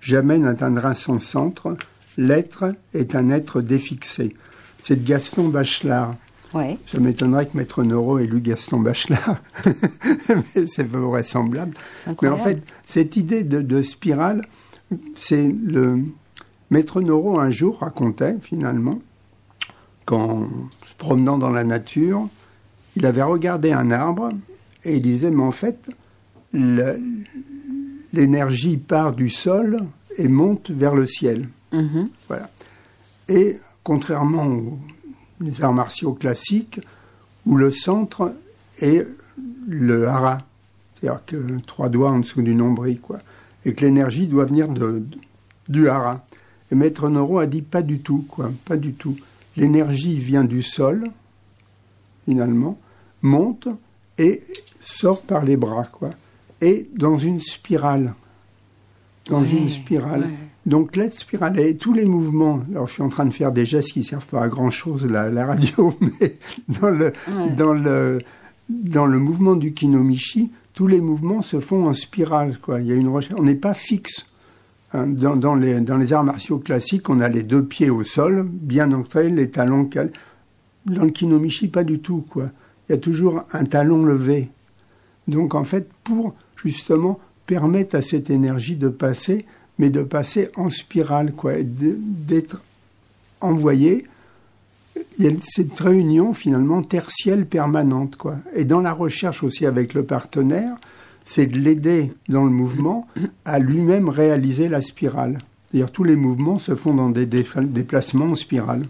jamais 0.01 0.39
n'atteindra 0.39 0.95
son 0.95 1.21
centre. 1.21 1.75
L'être 2.19 2.75
est 2.93 3.15
un 3.15 3.31
être 3.31 3.63
défixé. 3.63 4.37
C'est 4.83 4.97
de 4.97 5.09
Gaston 5.09 5.49
Bachelard. 5.49 6.17
Ouais. 6.53 6.77
Ça 6.87 6.99
m'étonnerait 6.99 7.47
que 7.47 7.57
Maître 7.57 7.83
Noro 7.83 8.19
ait 8.19 8.27
lu 8.27 8.41
Gaston 8.41 8.81
Bachelard, 8.81 9.41
mais 10.29 10.67
c'est 10.67 10.87
vraisemblable. 10.87 11.75
Mais 12.23 12.29
en 12.29 12.39
fait, 12.39 12.63
cette 12.85 13.17
idée 13.17 13.43
de, 13.43 13.63
de 13.63 13.83
spirale, 13.83 14.43
c'est 15.15 15.49
le 15.49 16.01
Maître 16.71 17.01
Noro 17.01 17.39
un 17.39 17.51
jour 17.51 17.79
racontait 17.81 18.37
finalement 18.43 19.01
qu'en 20.05 20.49
se 20.85 20.95
promenant 20.97 21.39
dans 21.39 21.51
la 21.51 21.65
nature, 21.65 22.29
il 22.99 23.07
avait 23.07 23.23
regardé 23.23 23.73
un 23.73 23.91
arbre 23.91 24.31
et 24.85 24.97
il 24.97 25.03
disait 25.03 25.31
mais 25.31 25.43
en 25.43 25.53
fait 25.53 25.79
l'énergie 28.13 28.77
part 28.77 29.13
du 29.13 29.31
sol 29.31 29.79
et 30.17 30.29
monte 30.29 30.71
vers 30.71 30.95
le 30.95 31.07
ciel. 31.07 31.49
Mhm. 31.73 32.09
Voilà. 32.29 32.51
Et 33.29 33.59
contrairement 33.85 34.47
aux 34.47 34.79
les 35.41 35.63
arts 35.63 35.73
martiaux 35.73 36.15
classiques, 36.15 36.81
où 37.47 37.57
le 37.57 37.71
centre 37.71 38.35
est 38.81 39.07
le 39.69 40.09
hara, 40.09 40.39
c'est-à-dire 41.01 41.21
que 41.27 41.61
trois 41.65 41.89
doigts 41.89 42.11
en 42.11 42.19
dessous 42.19 42.43
du 42.43 42.57
nombril, 42.57 42.99
quoi, 43.01 43.21
et 43.65 43.73
que 43.75 43.85
l'énergie 43.85 44.27
doit 44.27 44.47
venir 44.47 44.69
de, 44.69 44.99
de- 44.99 45.19
du 45.69 45.89
hara. 45.89 46.25
Et 46.73 46.75
Maître 46.75 47.09
Noro 47.09 47.39
a 47.39 47.47
dit 47.47 47.63
pas 47.63 47.83
du 47.83 48.01
tout, 48.01 48.25
quoi, 48.29 48.51
pas 48.65 48.77
du 48.77 48.95
tout. 48.95 49.17
L'énergie 49.57 50.19
vient 50.19 50.43
du 50.43 50.61
sol, 50.65 51.05
finalement, 52.25 52.77
monte 53.23 53.69
et 54.19 54.43
sort 54.81 55.23
par 55.23 55.45
les 55.45 55.57
bras, 55.57 55.89
quoi, 55.93 56.11
et 56.61 56.89
dans 56.97 57.19
une 57.19 57.41
spirale. 57.41 58.15
Dans 59.29 59.43
Ouais, 59.43 59.49
une 59.51 59.71
spirale. 59.71 60.21
ouais. 60.23 60.27
Donc 60.67 60.97
l'être 60.97 61.19
spirale 61.19 61.59
et 61.61 61.77
tous 61.77 61.93
les 61.95 62.05
mouvements. 62.05 62.61
Alors 62.71 62.87
je 62.89 62.95
suis 62.95 63.03
en 63.03 63.09
train 63.09 63.25
de 63.27 63.33
faire 63.33 63.53
des 63.53 63.65
gestes 63.67 63.93
qui 63.93 64.03
servent 64.05 64.27
pas 64.27 64.43
à 64.43 64.49
grand 64.49 64.71
chose 64.71 65.05
la, 65.07 65.31
la 65.31 65.47
radio, 65.47 65.95
mais 66.21 66.35
dans 66.81 66.91
le 66.91 67.07
Ouais. 67.29 67.51
dans 67.57 67.73
le 67.73 68.19
dans 68.69 69.07
le 69.07 69.19
mouvement 69.19 69.55
du 69.57 69.73
kinomichi, 69.73 70.53
tous 70.75 70.87
les 70.87 71.01
mouvements 71.01 71.41
se 71.43 71.59
font 71.61 71.87
en 71.87 71.95
spirale. 71.95 72.59
Quoi. 72.61 72.81
Il 72.83 72.87
y 72.87 72.93
a 72.93 72.97
une 72.97 73.09
recherche. 73.09 73.39
On 73.41 73.45
n'est 73.45 73.55
pas 73.55 73.73
fixe. 73.75 74.27
Hein, 74.93 75.07
Dans, 75.07 75.37
dans 75.37 75.55
les, 75.55 75.81
dans 75.81 75.97
les 75.97 76.13
arts 76.13 76.25
martiaux 76.25 76.59
classiques, 76.59 77.09
on 77.11 77.21
a 77.21 77.29
les 77.29 77.43
deux 77.43 77.65
pieds 77.65 77.89
au 77.91 78.05
sol, 78.05 78.47
bien 78.47 78.93
ancrés, 78.93 79.29
les 79.31 79.51
talons 79.51 79.85
calés. 79.87 80.13
Dans 80.87 81.05
le 81.05 81.11
kinomichi, 81.11 81.69
pas 81.69 81.85
du 81.85 81.99
tout. 82.01 82.25
Quoi. 82.29 82.51
Il 82.89 82.93
y 82.93 82.95
a 82.95 82.99
toujours 82.99 83.45
un 83.53 83.65
talon 83.65 84.05
levé. 84.05 84.49
Donc 85.27 85.55
en 85.55 85.65
fait, 85.65 85.89
pour 86.05 86.35
justement 86.57 87.21
permettre 87.47 87.97
à 87.97 88.03
cette 88.03 88.31
énergie 88.31 88.77
de 88.77 88.89
passer, 88.89 89.47
mais 89.79 89.91
de 89.91 90.03
passer 90.03 90.51
en 90.57 90.71
spirale, 90.71 91.33
quoi, 91.33 91.53
d'être 91.63 92.61
envoyée. 93.41 94.07
Il 95.19 95.25
y 95.25 95.29
a 95.29 95.33
cette 95.43 95.79
réunion 95.79 96.35
finalement 96.35 96.83
tertielle 96.83 97.47
permanente, 97.47 98.17
quoi. 98.17 98.39
Et 98.55 98.65
dans 98.65 98.81
la 98.81 98.93
recherche 98.93 99.43
aussi 99.43 99.65
avec 99.67 99.95
le 99.95 100.05
partenaire, 100.05 100.77
c'est 101.25 101.47
de 101.47 101.59
l'aider 101.59 102.13
dans 102.29 102.45
le 102.45 102.51
mouvement 102.51 103.07
à 103.45 103.59
lui-même 103.59 104.09
réaliser 104.09 104.69
la 104.69 104.83
spirale. 104.83 105.39
D'ailleurs, 105.73 105.93
tous 105.93 106.05
les 106.05 106.17
mouvements 106.17 106.59
se 106.59 106.75
font 106.75 106.95
dans 106.95 107.11
des 107.11 107.27
déplacements 107.27 108.27
en 108.27 108.35
spirale. 108.35 108.85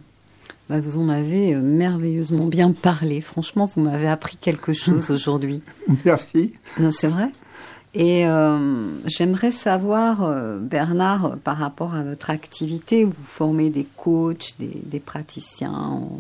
Bah, 0.68 0.81
vous 0.81 0.98
en 0.98 1.09
avez 1.09 1.54
euh, 1.54 1.62
merveilleusement 1.62 2.46
bien 2.46 2.72
parlé. 2.72 3.20
Franchement, 3.20 3.70
vous 3.74 3.81
m'avez 3.83 4.09
appris 4.09 4.37
quelque 4.37 4.72
chose 4.72 5.11
aujourd'hui. 5.11 5.62
Merci. 6.04 6.54
Non, 6.78 6.90
c'est 6.90 7.09
vrai. 7.09 7.31
Et 7.94 8.26
euh, 8.26 8.87
j'aimerais 9.07 9.50
savoir, 9.50 10.22
euh, 10.22 10.59
Bernard, 10.59 11.38
par 11.42 11.57
rapport 11.57 11.94
à 11.94 12.02
votre 12.02 12.28
activité, 12.28 13.04
vous 13.04 13.12
formez 13.24 13.70
des 13.70 13.87
coachs, 13.96 14.54
des, 14.59 14.70
des 14.85 15.00
praticiens 15.00 15.72
en 15.72 16.11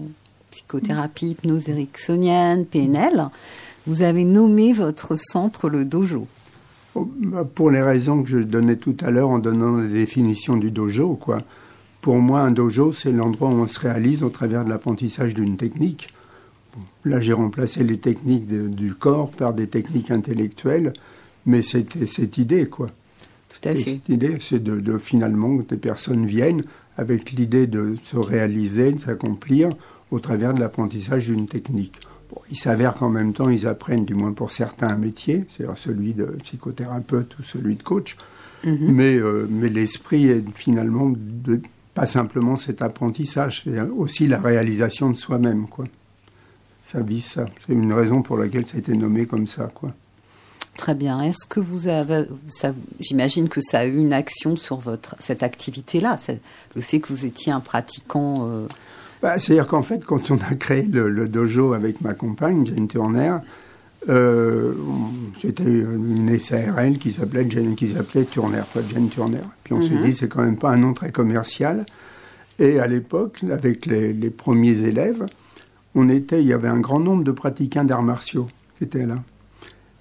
psychothérapie, 0.50 1.30
hypnose 1.30 1.68
ericksonienne, 1.68 2.64
PNL. 2.64 3.28
Vous 3.86 4.02
avez 4.02 4.24
nommé 4.24 4.72
votre 4.72 5.16
centre 5.16 5.68
le 5.68 5.84
dojo. 5.84 6.26
Oh, 6.94 7.10
bah, 7.18 7.44
Pour 7.44 7.70
les 7.70 7.82
raisons 7.82 8.22
que 8.22 8.30
je 8.30 8.38
donnais 8.38 8.76
tout 8.76 8.96
à 9.02 9.10
l'heure 9.10 9.28
en 9.28 9.38
donnant 9.38 9.76
la 9.76 9.88
définition 9.88 10.56
du 10.56 10.70
dojo, 10.70 11.16
quoi. 11.16 11.40
Pour 12.00 12.18
moi, 12.18 12.40
un 12.40 12.50
dojo, 12.52 12.92
c'est 12.92 13.12
l'endroit 13.12 13.48
où 13.48 13.52
on 13.52 13.66
se 13.66 13.80
réalise 13.80 14.22
au 14.22 14.28
travers 14.30 14.64
de 14.64 14.70
l'apprentissage 14.70 15.34
d'une 15.34 15.56
technique. 15.56 16.08
Là, 17.04 17.20
j'ai 17.20 17.32
remplacé 17.32 17.82
les 17.82 17.98
techniques 17.98 18.46
de- 18.46 18.68
du 18.68 18.94
corps 18.94 19.30
par 19.30 19.52
des 19.52 19.66
techniques 19.66 20.10
intellectuelles, 20.10 20.92
mais 21.44 21.62
c'était 21.62 22.06
cette 22.06 22.38
idée, 22.38 22.66
quoi. 22.68 22.90
Tout 23.48 23.68
à 23.68 23.74
fait. 23.74 23.80
cette 23.82 24.08
idée, 24.08 24.38
c'est 24.40 24.62
de, 24.62 24.78
de 24.78 24.98
finalement 24.98 25.56
que 25.58 25.68
des 25.74 25.76
personnes 25.80 26.24
viennent 26.26 26.62
avec 26.96 27.32
l'idée 27.32 27.66
de 27.66 27.96
se 28.04 28.16
réaliser, 28.16 28.92
de 28.92 29.00
s'accomplir 29.00 29.70
au 30.10 30.20
travers 30.20 30.54
de 30.54 30.60
l'apprentissage 30.60 31.26
d'une 31.26 31.48
technique. 31.48 31.96
Bon, 32.32 32.40
il 32.50 32.56
s'avère 32.56 32.94
qu'en 32.94 33.08
même 33.08 33.32
temps, 33.32 33.48
ils 33.48 33.66
apprennent, 33.66 34.04
du 34.04 34.14
moins 34.14 34.32
pour 34.32 34.50
certains, 34.52 34.88
un 34.88 34.96
métier, 34.98 35.44
c'est-à-dire 35.50 35.76
celui 35.78 36.14
de 36.14 36.26
psychothérapeute 36.44 37.36
ou 37.38 37.42
celui 37.42 37.74
de 37.74 37.82
coach. 37.82 38.16
Mhm. 38.64 38.92
Mais, 38.92 39.16
euh, 39.16 39.46
mais 39.50 39.68
l'esprit 39.68 40.26
est 40.28 40.44
finalement 40.54 41.10
de, 41.16 41.60
pas 41.98 42.06
simplement 42.06 42.56
cet 42.56 42.80
apprentissage, 42.82 43.62
c'est 43.64 43.80
aussi 43.80 44.26
la 44.28 44.38
réalisation 44.40 45.10
de 45.10 45.16
soi-même, 45.16 45.66
quoi. 45.66 45.86
Ça 46.84 47.00
vise 47.00 47.24
ça. 47.24 47.46
C'est 47.66 47.72
une 47.74 47.92
raison 47.92 48.22
pour 48.22 48.36
laquelle 48.36 48.66
ça 48.66 48.76
a 48.76 48.78
été 48.80 48.96
nommé 48.96 49.26
comme 49.26 49.46
ça, 49.46 49.70
quoi. 49.74 49.92
Très 50.76 50.94
bien. 50.94 51.20
Est-ce 51.22 51.44
que 51.48 51.58
vous 51.58 51.88
avez, 51.88 52.26
j'imagine 53.00 53.48
que 53.48 53.60
ça 53.60 53.80
a 53.80 53.84
eu 53.84 53.96
une 53.96 54.12
action 54.12 54.54
sur 54.54 54.76
votre 54.76 55.16
cette 55.18 55.42
activité-là, 55.42 56.18
le 56.76 56.80
fait 56.80 57.00
que 57.00 57.08
vous 57.08 57.24
étiez 57.26 57.50
un 57.52 57.58
pratiquant. 57.60 58.46
euh, 58.48 58.66
Bah, 59.20 59.38
C'est-à-dire 59.40 59.66
qu'en 59.66 59.82
fait, 59.82 60.04
quand 60.04 60.30
on 60.30 60.36
a 60.36 60.54
créé 60.54 60.82
le, 60.82 61.08
le 61.08 61.26
dojo 61.28 61.72
avec 61.72 62.00
ma 62.00 62.14
compagne, 62.14 62.64
Jane 62.64 62.86
Turner, 62.86 63.38
euh, 64.08 64.74
c'était 65.40 65.64
une 65.64 66.38
SARL 66.38 66.98
qui 66.98 67.12
s'appelait 67.12 67.48
Jane, 67.50 67.74
qui 67.74 67.92
s'appelait 67.92 68.24
Turner, 68.24 68.62
Turner. 69.10 69.40
Puis 69.64 69.74
on 69.74 69.82
s'est 69.82 69.94
Mhm. 69.94 70.02
dit, 70.02 70.14
c'est 70.14 70.28
quand 70.28 70.42
même 70.42 70.56
pas 70.56 70.70
un 70.70 70.76
nom 70.78 70.92
très 70.92 71.10
commercial. 71.12 71.84
Et 72.58 72.80
à 72.80 72.86
l'époque, 72.86 73.44
avec 73.50 73.86
les, 73.86 74.12
les 74.12 74.30
premiers 74.30 74.78
élèves, 74.82 75.24
on 75.94 76.08
était, 76.08 76.40
il 76.40 76.46
y 76.46 76.52
avait 76.52 76.68
un 76.68 76.80
grand 76.80 77.00
nombre 77.00 77.24
de 77.24 77.32
pratiquants 77.32 77.84
d'arts 77.84 78.02
martiaux 78.02 78.48
qui 78.78 78.84
étaient 78.84 79.06
là. 79.06 79.22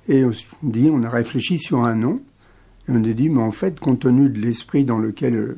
Et 0.07 0.23
on 0.25 0.33
s'est 0.33 0.45
dit, 0.63 0.89
on 0.91 1.03
a 1.03 1.09
réfléchi 1.09 1.57
sur 1.57 1.83
un 1.83 1.95
nom. 1.95 2.21
Et 2.87 2.91
on 2.91 3.03
a 3.03 3.13
dit, 3.13 3.29
mais 3.29 3.41
en 3.41 3.51
fait, 3.51 3.79
compte 3.79 3.99
tenu 4.01 4.29
de 4.29 4.39
l'esprit 4.39 4.85
dans 4.85 4.99
lequel 4.99 5.35
euh, 5.35 5.55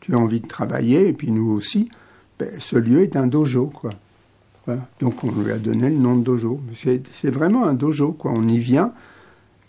tu 0.00 0.14
as 0.14 0.18
envie 0.18 0.40
de 0.40 0.46
travailler, 0.46 1.08
et 1.08 1.12
puis 1.12 1.30
nous 1.30 1.50
aussi, 1.50 1.88
ben, 2.38 2.48
ce 2.58 2.76
lieu 2.76 3.00
est 3.02 3.16
un 3.16 3.26
dojo, 3.26 3.66
quoi. 3.66 3.90
Voilà. 4.66 4.86
Donc 5.00 5.22
on 5.24 5.30
lui 5.30 5.52
a 5.52 5.58
donné 5.58 5.90
le 5.90 5.96
nom 5.96 6.16
de 6.16 6.24
dojo. 6.24 6.60
C'est 6.74 7.30
vraiment 7.30 7.66
un 7.66 7.74
dojo, 7.74 8.12
quoi. 8.12 8.30
On 8.32 8.48
y 8.48 8.58
vient, 8.58 8.92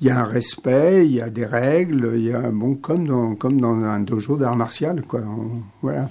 il 0.02 0.08
y 0.08 0.10
a 0.10 0.20
un 0.20 0.26
respect, 0.26 1.06
il 1.06 1.12
y 1.14 1.22
a 1.22 1.30
des 1.30 1.46
règles, 1.46 2.14
il 2.16 2.24
y 2.26 2.32
a 2.34 2.50
bon 2.52 2.76
comme 2.76 3.08
dans 3.08 3.36
comme 3.36 3.60
dans 3.60 3.74
un 3.76 4.00
dojo 4.00 4.38
d'art 4.38 4.56
martial, 4.56 5.02
quoi. 5.08 5.22
On- 5.22 5.62
voilà. 5.82 6.10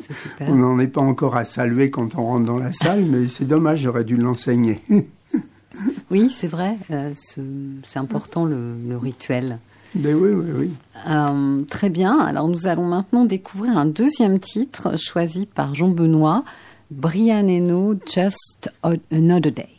c'est 0.00 0.14
super. 0.14 0.48
On 0.48 0.54
n'en 0.56 0.78
est 0.78 0.86
pas 0.88 1.00
encore 1.02 1.36
à 1.36 1.44
saluer 1.44 1.90
quand 1.90 2.16
on 2.16 2.24
rentre 2.24 2.46
dans 2.46 2.56
la 2.58 2.72
salle, 2.72 3.04
mais 3.04 3.28
c'est 3.28 3.44
dommage, 3.46 3.80
j'aurais 3.80 4.04
dû 4.04 4.16
l'enseigner. 4.16 4.80
Oui, 6.10 6.32
c'est 6.34 6.46
vrai. 6.46 6.76
euh, 6.90 7.12
ce- 7.14 7.40
c'est 7.84 7.98
important 7.98 8.44
le, 8.46 8.74
le 8.88 8.96
rituel. 8.96 9.58
mais 9.94 10.14
oui, 10.14 10.30
oui, 10.32 10.50
oui. 10.56 10.70
Euh, 11.08 11.62
très 11.68 11.90
bien. 11.90 12.18
Alors 12.18 12.48
nous 12.48 12.66
allons 12.66 12.86
maintenant 12.86 13.24
découvrir 13.26 13.76
un 13.76 13.86
deuxième 13.86 14.38
titre 14.38 14.96
choisi 14.98 15.44
par 15.46 15.74
Jean 15.74 15.88
Benoît, 15.88 16.44
Brian 16.88 17.50
Eno, 17.50 17.94
Just 17.94 18.68
Another 19.10 19.50
Day. 19.50 19.75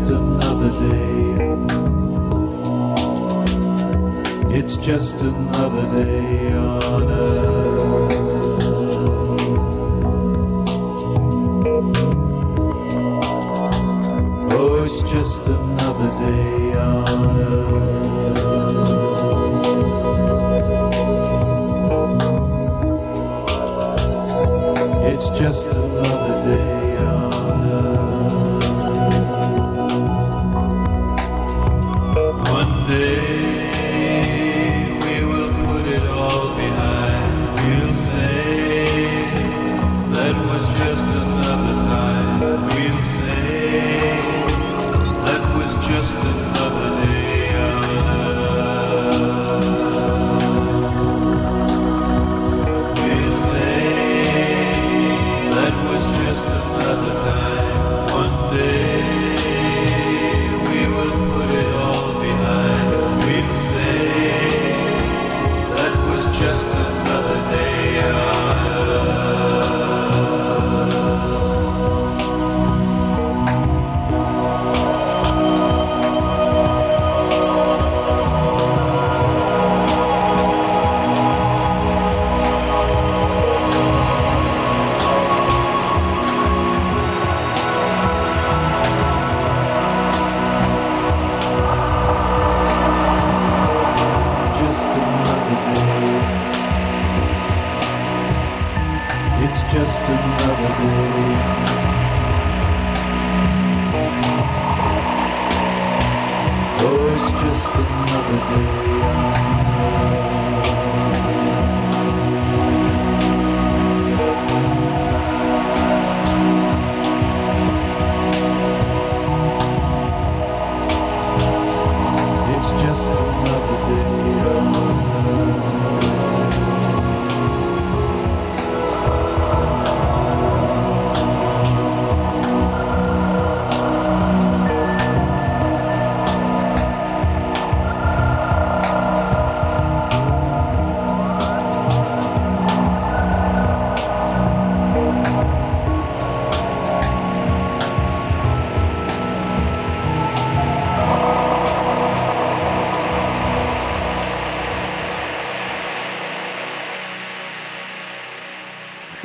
Just 0.00 0.12
another 0.12 0.70
day. 0.88 1.34
It's 4.58 4.78
just 4.78 5.20
another 5.20 5.84
day 6.02 6.52
on 6.54 7.02
earth. 7.10 8.12
Oh, 14.52 14.84
it's 14.84 15.02
just 15.02 15.46
another 15.48 16.10
day 16.16 16.74
on 16.76 17.40
earth. 17.40 18.40
It's 25.12 25.28
just 25.38 25.74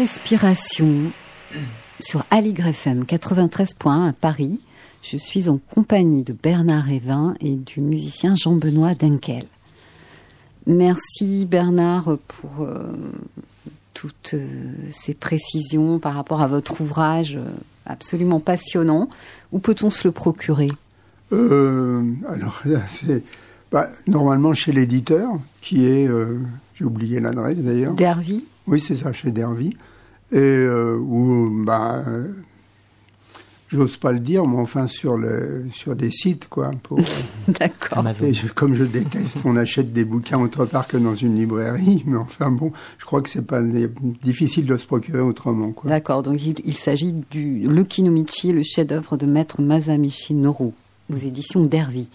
Respiration 0.05 1.11
sur 1.99 2.23
Aligre 2.29 2.67
FM 2.67 3.05
93.1 3.05 4.09
à 4.09 4.13
Paris. 4.13 4.59
Je 5.01 5.17
suis 5.17 5.49
en 5.49 5.57
compagnie 5.57 6.21
de 6.21 6.31
Bernard 6.31 6.91
Evin 6.91 7.33
et 7.39 7.55
du 7.55 7.81
musicien 7.81 8.35
Jean-Benoît 8.35 8.93
Denkel. 8.93 9.45
Merci 10.67 11.47
Bernard 11.47 12.19
pour 12.27 12.61
euh, 12.61 12.83
toutes 13.95 14.35
euh, 14.35 14.47
ces 14.91 15.15
précisions 15.15 15.97
par 15.97 16.13
rapport 16.13 16.43
à 16.43 16.47
votre 16.47 16.81
ouvrage 16.81 17.37
euh, 17.37 17.49
absolument 17.87 18.39
passionnant. 18.39 19.09
Où 19.51 19.57
peut-on 19.57 19.89
se 19.89 20.07
le 20.07 20.11
procurer? 20.11 20.69
Alors, 21.31 22.61
c'est 22.89 23.23
bah, 23.71 23.89
normalement 24.05 24.53
chez 24.53 24.71
l'éditeur, 24.71 25.31
qui 25.61 25.87
est, 25.87 26.07
j'ai 26.75 26.85
oublié 26.85 27.19
l'adresse 27.19 27.57
d'ailleurs. 27.57 27.95
Dervy? 27.95 28.45
Oui, 28.67 28.79
c'est 28.79 28.97
ça, 28.97 29.11
chez 29.11 29.31
Dervy. 29.31 29.75
Et 30.31 30.37
euh, 30.39 30.97
où, 30.97 31.49
bah, 31.65 32.03
euh, 32.07 32.33
j'ose 33.69 33.97
pas 33.97 34.11
le 34.11 34.19
dire, 34.19 34.45
mais 34.47 34.57
enfin 34.57 34.87
sur, 34.87 35.17
le, 35.17 35.65
sur 35.71 35.95
des 35.95 36.09
sites, 36.11 36.47
quoi. 36.49 36.71
Pour, 36.83 36.99
D'accord. 37.47 38.03
et 38.23 38.33
je- 38.33 38.47
comme 38.47 38.73
je 38.73 38.83
déteste, 38.85 39.37
on 39.45 39.55
achète 39.55 39.93
des 39.93 40.03
bouquins 40.03 40.39
autre 40.39 40.65
part 40.65 40.87
que 40.87 40.97
dans 40.97 41.15
une 41.15 41.35
librairie, 41.35 42.03
mais 42.07 42.17
enfin 42.17 42.49
bon, 42.51 42.71
je 42.97 43.05
crois 43.05 43.21
que 43.21 43.29
c'est 43.29 43.45
pas 43.45 43.61
difficile 44.23 44.65
de 44.65 44.77
se 44.77 44.85
procurer 44.87 45.19
autrement, 45.21 45.71
quoi. 45.71 45.89
D'accord, 45.89 46.23
donc 46.23 46.43
il, 46.43 46.55
il 46.65 46.73
s'agit 46.75 47.13
du 47.31 47.59
Le 47.67 47.83
Kinomichi, 47.83 48.51
le 48.51 48.63
chef-d'œuvre 48.63 49.17
de 49.17 49.25
maître 49.27 49.61
Masamichi 49.61 50.33
Noru, 50.33 50.71
aux 51.11 51.15
éditions 51.17 51.63
Dervy. 51.63 52.07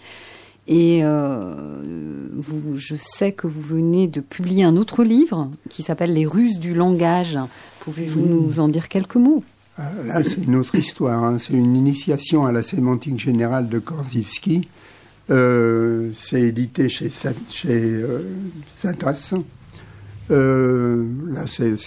Et 0.67 0.99
euh, 1.03 2.27
vous, 2.37 2.77
je 2.77 2.95
sais 2.97 3.31
que 3.31 3.47
vous 3.47 3.61
venez 3.61 4.07
de 4.07 4.19
publier 4.21 4.63
un 4.63 4.77
autre 4.77 5.03
livre 5.03 5.49
qui 5.69 5.81
s'appelle 5.81 6.13
Les 6.13 6.25
ruses 6.27 6.59
du 6.59 6.73
langage. 6.75 7.37
Pouvez-vous 7.81 8.21
nous 8.25 8.59
en 8.59 8.67
dire 8.67 8.87
quelques 8.89 9.15
mots? 9.15 9.43
Euh, 9.79 9.83
Là, 10.07 10.23
c'est 10.23 10.43
une 10.43 10.55
autre 10.55 10.75
histoire. 10.75 11.23
hein. 11.23 11.37
C'est 11.39 11.53
une 11.53 11.75
initiation 11.75 12.45
à 12.45 12.51
la 12.51 12.63
sémantique 12.63 13.19
générale 13.19 13.69
de 13.69 13.79
Korzybski. 13.79 14.67
Euh, 15.29 16.09
c'est 16.15 16.41
édité 16.41 16.89
chez, 16.89 17.09
chez 17.49 17.69
euh, 17.69 18.19
Satas. 18.75 19.33
Euh, 20.29 21.05
là, 21.33 21.45
c'est- 21.47 21.77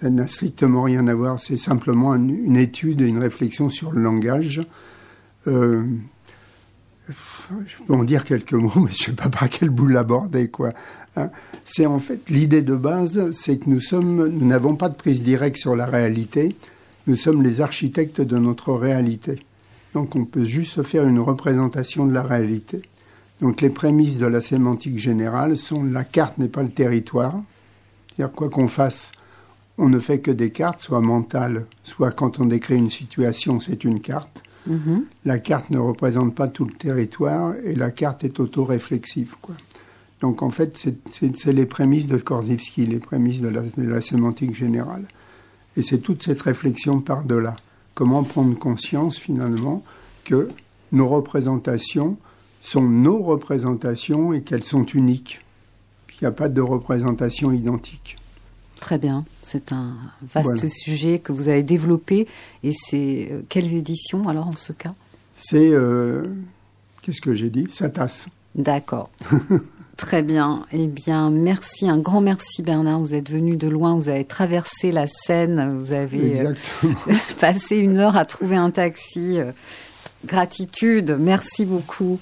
ça 0.00 0.10
n'a 0.10 0.26
strictement 0.26 0.82
rien 0.82 1.06
à 1.06 1.14
voir. 1.14 1.38
C'est 1.40 1.58
simplement 1.58 2.14
une, 2.14 2.56
étude 2.56 3.00
et 3.00 3.06
une 3.06 3.18
réflexion 3.18 3.68
sur 3.68 3.92
le 3.92 4.02
langage. 4.02 4.62
Je 5.46 7.12
peux 7.86 7.94
en 7.94 8.04
dire 8.04 8.24
quelques 8.24 8.52
mots, 8.54 8.72
mais 8.76 8.88
je 8.88 8.92
ne 8.92 9.06
sais 9.06 9.12
pas 9.12 9.28
par 9.28 9.48
quel 9.48 9.70
bout 9.70 9.86
l'aborder, 9.86 10.48
quoi. 10.48 10.72
Hein. 11.18 11.30
C'est 11.64 11.86
en 11.86 11.98
fait 11.98 12.30
l'idée 12.30 12.62
de 12.62 12.74
base, 12.74 13.30
c'est 13.32 13.58
que 13.58 13.68
nous 13.68 13.80
sommes, 13.80 14.28
nous 14.28 14.46
n'avons 14.46 14.76
pas 14.76 14.88
de 14.88 14.94
prise 14.94 15.22
directe 15.22 15.58
sur 15.58 15.76
la 15.76 15.86
réalité. 15.86 16.56
Nous 17.06 17.16
sommes 17.16 17.42
les 17.42 17.60
architectes 17.60 18.20
de 18.20 18.38
notre 18.38 18.72
réalité. 18.72 19.42
Donc 19.94 20.16
on 20.16 20.24
peut 20.24 20.44
juste 20.44 20.74
se 20.74 20.82
faire 20.82 21.06
une 21.06 21.18
représentation 21.18 22.06
de 22.06 22.12
la 22.12 22.22
réalité. 22.22 22.82
Donc 23.40 23.60
les 23.60 23.70
prémices 23.70 24.18
de 24.18 24.26
la 24.26 24.42
sémantique 24.42 24.98
générale 24.98 25.56
sont 25.56 25.84
la 25.84 26.04
carte 26.04 26.38
n'est 26.38 26.48
pas 26.48 26.62
le 26.62 26.70
territoire. 26.70 27.34
C'est-à-dire 28.16 28.34
quoi 28.34 28.48
qu'on 28.48 28.68
fasse, 28.68 29.12
on 29.78 29.88
ne 29.88 30.00
fait 30.00 30.18
que 30.20 30.30
des 30.30 30.50
cartes, 30.50 30.80
soit 30.80 31.00
mentales, 31.00 31.66
soit 31.84 32.10
quand 32.10 32.40
on 32.40 32.46
décrit 32.46 32.76
une 32.76 32.90
situation, 32.90 33.60
c'est 33.60 33.84
une 33.84 34.00
carte. 34.00 34.42
Mhm. 34.66 35.04
La 35.24 35.38
carte 35.38 35.70
ne 35.70 35.78
représente 35.78 36.34
pas 36.34 36.48
tout 36.48 36.64
le 36.64 36.74
territoire 36.74 37.54
et 37.64 37.74
la 37.74 37.90
carte 37.90 38.24
est 38.24 38.40
autoréflexive. 38.40 39.34
Quoi. 39.40 39.54
Donc 40.20 40.42
en 40.42 40.50
fait, 40.50 40.76
c'est- 40.76 41.44
les 41.52 41.66
prémices 41.66 42.08
de 42.08 42.16
Korzybski, 42.16 42.86
les 42.86 42.98
prémices 42.98 43.40
de 43.40 43.48
la, 43.48 43.60
de 43.62 43.82
la 43.84 44.00
sémantique 44.00 44.54
générale. 44.54 45.04
Et 45.76 45.82
c'est 45.82 45.98
toute 45.98 46.22
cette 46.24 46.42
réflexion 46.42 47.00
par-delà. 47.00 47.54
Comment 47.94 48.24
prendre 48.24 48.56
conscience 48.58 49.18
finalement 49.18 49.84
que 50.24 50.48
nos 50.92 51.08
représentations 51.08 52.16
sont 52.62 52.82
nos 52.82 53.22
représentations 53.22 54.32
et 54.32 54.42
qu'elles 54.42 54.64
sont 54.64 54.84
uniques. 54.86 55.40
Il 56.10 56.24
n'y 56.24 56.26
a 56.28 56.32
pas 56.32 56.48
de 56.48 56.60
représentation 56.60 57.52
identique. 57.52 58.16
Très 58.80 58.98
bien. 58.98 59.24
C'est 59.42 59.72
un 59.72 59.96
vaste 60.34 60.46
Voilà. 60.52 60.68
sujet 60.68 61.20
que 61.20 61.32
vous 61.32 61.48
avez 61.48 61.62
développé. 61.62 62.26
Et 62.64 62.72
c'est 62.72 63.28
euh, 63.30 63.42
quelles 63.48 63.72
éditions 63.74 64.28
alors 64.28 64.48
en 64.48 64.52
ce 64.52 64.72
cas? 64.72 64.94
C'est, 65.36 65.70
euh, 65.72 66.26
qu'est-ce 67.02 67.20
que 67.20 67.34
j'ai 67.34 67.50
dit? 67.50 67.66
Satas. 67.70 68.26
D'accord. 68.56 69.10
Très 69.98 70.22
bien. 70.22 70.64
Eh 70.72 70.86
bien, 70.86 71.28
merci, 71.28 71.88
un 71.88 71.98
grand 71.98 72.20
merci 72.20 72.62
Bernard. 72.62 73.00
Vous 73.00 73.14
êtes 73.14 73.30
venu 73.30 73.56
de 73.56 73.66
loin, 73.68 73.94
vous 73.96 74.08
avez 74.08 74.24
traversé 74.24 74.92
la 74.92 75.06
Seine, 75.08 75.76
vous 75.78 75.92
avez 75.92 76.20
euh, 76.20 76.30
Exactement. 76.54 76.94
passé 77.40 77.76
une 77.76 77.98
heure 77.98 78.16
à 78.16 78.24
trouver 78.24 78.56
un 78.56 78.70
taxi. 78.70 79.38
Euh, 79.40 79.50
Gratitude, 80.24 81.16
merci 81.20 81.64
beaucoup. 81.64 82.18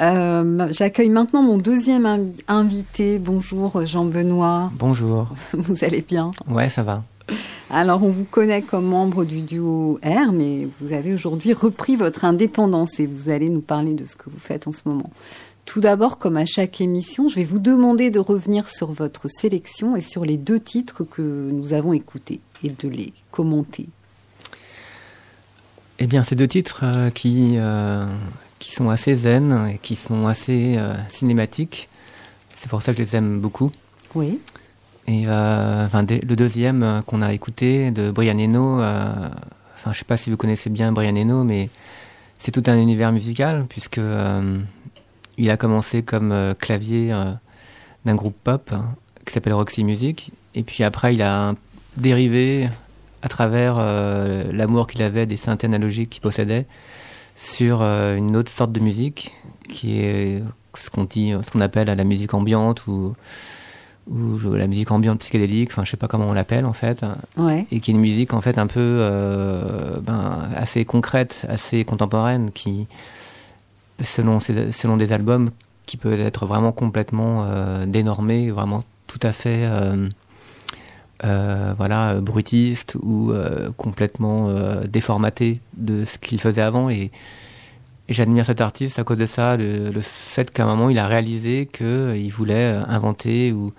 Euh, 0.00 0.68
J'accueille 0.72 1.10
maintenant 1.10 1.42
mon 1.42 1.58
deuxième 1.58 2.06
invi- 2.06 2.42
invité. 2.48 3.18
Bonjour 3.20 3.84
Jean-Benoît, 3.86 4.70
Bonjour. 4.74 5.28
vous 5.52 5.84
allez 5.84 6.02
bien? 6.02 6.32
Ouais, 6.48 6.68
ça 6.68 6.82
va. 6.82 7.02
Alors, 7.72 8.02
on 8.02 8.08
vous 8.10 8.24
connaît 8.24 8.62
comme 8.62 8.86
membre 8.86 9.24
du 9.24 9.42
duo 9.42 10.00
R, 10.04 10.32
mais 10.32 10.66
vous 10.80 10.92
avez 10.92 11.12
aujourd'hui 11.14 11.52
repris 11.52 11.94
votre 11.94 12.24
indépendance 12.24 12.98
et 12.98 13.06
vous 13.06 13.30
allez 13.30 13.48
nous 13.48 13.60
parler 13.60 13.94
de 13.94 14.04
ce 14.04 14.16
que 14.16 14.28
vous 14.28 14.40
faites 14.40 14.66
en 14.66 14.72
ce 14.72 14.80
moment. 14.86 15.10
Tout 15.64 15.80
d'abord, 15.80 16.18
comme 16.18 16.36
à 16.36 16.46
chaque 16.46 16.80
émission, 16.80 17.28
je 17.28 17.36
vais 17.36 17.44
vous 17.44 17.58
demander 17.58 18.10
de 18.10 18.18
revenir 18.18 18.68
sur 18.68 18.90
votre 18.90 19.28
sélection 19.28 19.94
et 19.94 20.00
sur 20.00 20.24
les 20.24 20.36
deux 20.36 20.58
titres 20.58 21.04
que 21.04 21.22
nous 21.22 21.72
avons 21.72 21.92
écoutés 21.92 22.40
et 22.64 22.70
de 22.70 22.88
les 22.88 23.12
commenter. 23.30 23.86
Eh 26.02 26.06
bien, 26.06 26.24
ces 26.24 26.34
deux 26.34 26.48
titres 26.48 26.80
euh, 26.82 27.10
qui, 27.10 27.56
euh, 27.58 28.06
qui 28.58 28.72
sont 28.72 28.88
assez 28.88 29.14
zen 29.14 29.70
et 29.74 29.78
qui 29.78 29.96
sont 29.96 30.26
assez 30.26 30.76
euh, 30.78 30.94
cinématiques. 31.10 31.90
C'est 32.56 32.70
pour 32.70 32.80
ça 32.80 32.92
que 32.92 32.98
je 32.98 33.02
les 33.02 33.16
aime 33.16 33.38
beaucoup. 33.38 33.70
Oui. 34.14 34.40
Et 35.06 35.26
enfin, 35.26 36.04
le 36.08 36.36
deuxième 36.36 37.02
qu'on 37.06 37.20
a 37.20 37.32
écouté 37.32 37.90
de 37.90 38.10
Brian 38.10 38.38
Eno, 38.38 38.76
enfin, 38.76 39.92
je 39.92 39.98
sais 39.98 40.04
pas 40.04 40.16
si 40.16 40.30
vous 40.30 40.36
connaissez 40.36 40.70
bien 40.70 40.92
Brian 40.92 41.16
Eno, 41.16 41.42
mais 41.42 41.68
c'est 42.38 42.52
tout 42.52 42.62
un 42.66 42.76
univers 42.76 43.10
musical 43.10 43.66
puisque 43.68 43.98
il 45.38 45.50
a 45.50 45.56
commencé 45.56 46.02
comme 46.02 46.32
euh, 46.32 46.54
clavier 46.54 47.12
euh, 47.12 47.32
d'un 48.04 48.14
groupe 48.14 48.36
pop 48.42 48.70
hein, 48.72 48.94
qui 49.26 49.32
s'appelle 49.32 49.52
Roxy 49.54 49.84
Music, 49.84 50.30
et 50.54 50.62
puis 50.62 50.84
après 50.84 51.14
il 51.14 51.22
a 51.22 51.54
dérivé 51.96 52.68
à 53.22 53.28
travers 53.28 53.76
euh, 53.78 54.50
l'amour 54.52 54.86
qu'il 54.86 55.02
avait 55.02 55.26
des 55.26 55.36
synthés 55.36 55.66
analogiques 55.66 56.10
qu'il 56.10 56.22
possédait 56.22 56.66
sur 57.36 57.80
une 57.82 58.36
autre 58.36 58.50
sorte 58.50 58.72
de 58.72 58.80
musique 58.80 59.32
qui 59.68 60.00
est 60.00 60.42
ce 60.74 60.90
qu'on 60.90 61.04
dit, 61.04 61.32
ce 61.42 61.50
qu'on 61.50 61.60
appelle 61.60 61.88
la 61.88 62.04
musique 62.04 62.34
ambiante 62.34 62.86
ou 62.86 63.14
ou 64.10 64.36
la 64.54 64.66
musique 64.66 64.90
ambiante 64.90 65.20
psychédélique, 65.20 65.70
enfin 65.70 65.84
je 65.84 65.90
sais 65.92 65.96
pas 65.96 66.08
comment 66.08 66.26
on 66.26 66.32
l'appelle 66.32 66.66
en 66.66 66.72
fait, 66.72 67.04
Ouais. 67.36 67.66
et 67.70 67.80
qui 67.80 67.90
est 67.92 67.94
une 67.94 68.00
musique 68.00 68.34
en 68.34 68.40
fait 68.40 68.58
un 68.58 68.66
peu 68.66 69.06
ben, 70.02 70.48
assez 70.56 70.84
concrète, 70.84 71.46
assez 71.48 71.84
contemporaine, 71.84 72.50
qui 72.50 72.86
selon 74.02 74.40
selon 74.40 74.96
des 74.96 75.12
albums 75.12 75.50
qui 75.86 75.96
peut 75.96 76.18
être 76.18 76.46
vraiment 76.46 76.72
complètement 76.72 77.44
euh, 77.44 77.86
dénormé, 77.86 78.50
vraiment 78.50 78.84
tout 79.06 79.20
à 79.22 79.32
fait 79.32 79.64
euh, 79.64 80.08
euh, 81.24 81.74
voilà 81.76 82.14
brutiste 82.14 82.96
ou 83.02 83.32
euh, 83.32 83.70
complètement 83.76 84.48
euh, 84.48 84.84
déformaté 84.84 85.60
de 85.76 86.04
ce 86.04 86.16
qu'il 86.16 86.40
faisait 86.40 86.62
avant 86.62 86.88
et 86.88 87.10
j'admire 88.08 88.46
cet 88.46 88.62
artiste 88.62 88.98
à 88.98 89.04
cause 89.04 89.18
de 89.18 89.26
ça, 89.26 89.58
le, 89.58 89.90
le 89.90 90.00
fait 90.00 90.50
qu'à 90.50 90.64
un 90.64 90.74
moment 90.74 90.88
il 90.88 90.98
a 90.98 91.06
réalisé 91.06 91.66
qu'il 91.66 92.32
voulait 92.32 92.72
inventer 92.88 93.52
ou 93.52 93.72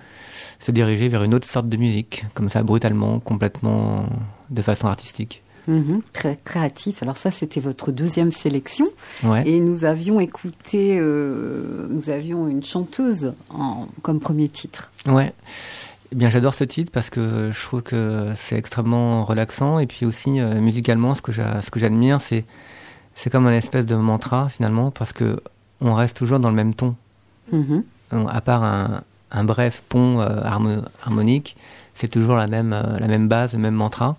se 0.60 0.72
diriger 0.72 1.10
vers 1.10 1.24
une 1.24 1.34
autre 1.34 1.48
sorte 1.48 1.68
de 1.68 1.78
musique, 1.78 2.26
comme 2.36 2.50
ça 2.50 2.62
brutalement, 2.62 3.20
complètement 3.20 4.06
de 4.52 4.62
façon 4.62 4.88
artistique. 4.88 5.42
Mhm. 5.68 6.02
Très 6.14 6.40
créatif. 6.44 7.04
Alors 7.04 7.18
ça, 7.18 7.32
c'était 7.32 7.60
votre 7.60 7.92
deuxième 7.92 8.32
sélection. 8.32 8.88
Ouais. 9.24 9.48
Et 9.48 9.60
nous 9.60 9.86
avions 9.86 10.20
écouté, 10.20 10.98
euh, 11.00 11.88
nous 11.90 12.10
avions 12.10 12.48
une 12.48 12.64
chanteuse 12.64 13.34
en, 13.50 13.88
comme 14.02 14.20
premier 14.20 14.50
titre. 14.50 14.92
Ouais. 15.06 15.34
Eh 16.12 16.16
bien, 16.16 16.30
j'adore 16.30 16.54
ce 16.54 16.64
titre 16.66 16.92
parce 16.92 17.10
que 17.10 17.52
je 17.54 17.62
trouve 17.62 17.82
que 17.84 18.30
c'est 18.36 18.56
extrêmement 18.58 19.24
relaxant 19.24 19.80
et 19.80 19.88
puis 19.88 20.06
aussi 20.06 20.40
euh, 20.40 20.60
musicalement, 20.60 21.16
ce 21.16 21.22
que 21.22 21.32
j'admire, 21.80 22.20
c'est 22.22 22.44
c'est 23.14 23.30
comme 23.30 23.46
un 23.48 23.54
espèce 23.54 23.86
de 23.86 23.96
mantra 23.96 24.50
finalement 24.50 24.90
parce 24.92 25.14
que 25.14 25.42
on 25.82 25.94
reste 25.94 26.18
toujours 26.18 26.40
dans 26.40 26.50
le 26.50 26.56
même 26.56 26.74
ton. 26.74 26.96
Mhm. 27.52 27.84
À 28.30 28.42
part 28.42 28.64
un, 28.64 29.04
un 29.32 29.44
bref 29.44 29.84
pont 29.88 30.20
euh, 30.20 30.42
harmo- 30.44 30.84
harmonique, 31.04 31.56
c'est 31.94 32.08
toujours 32.10 32.36
la 32.36 32.48
même, 32.48 32.72
la 33.00 33.08
même 33.08 33.28
base, 33.28 33.54
le 33.54 33.60
même 33.60 33.76
mantra. 33.76 34.18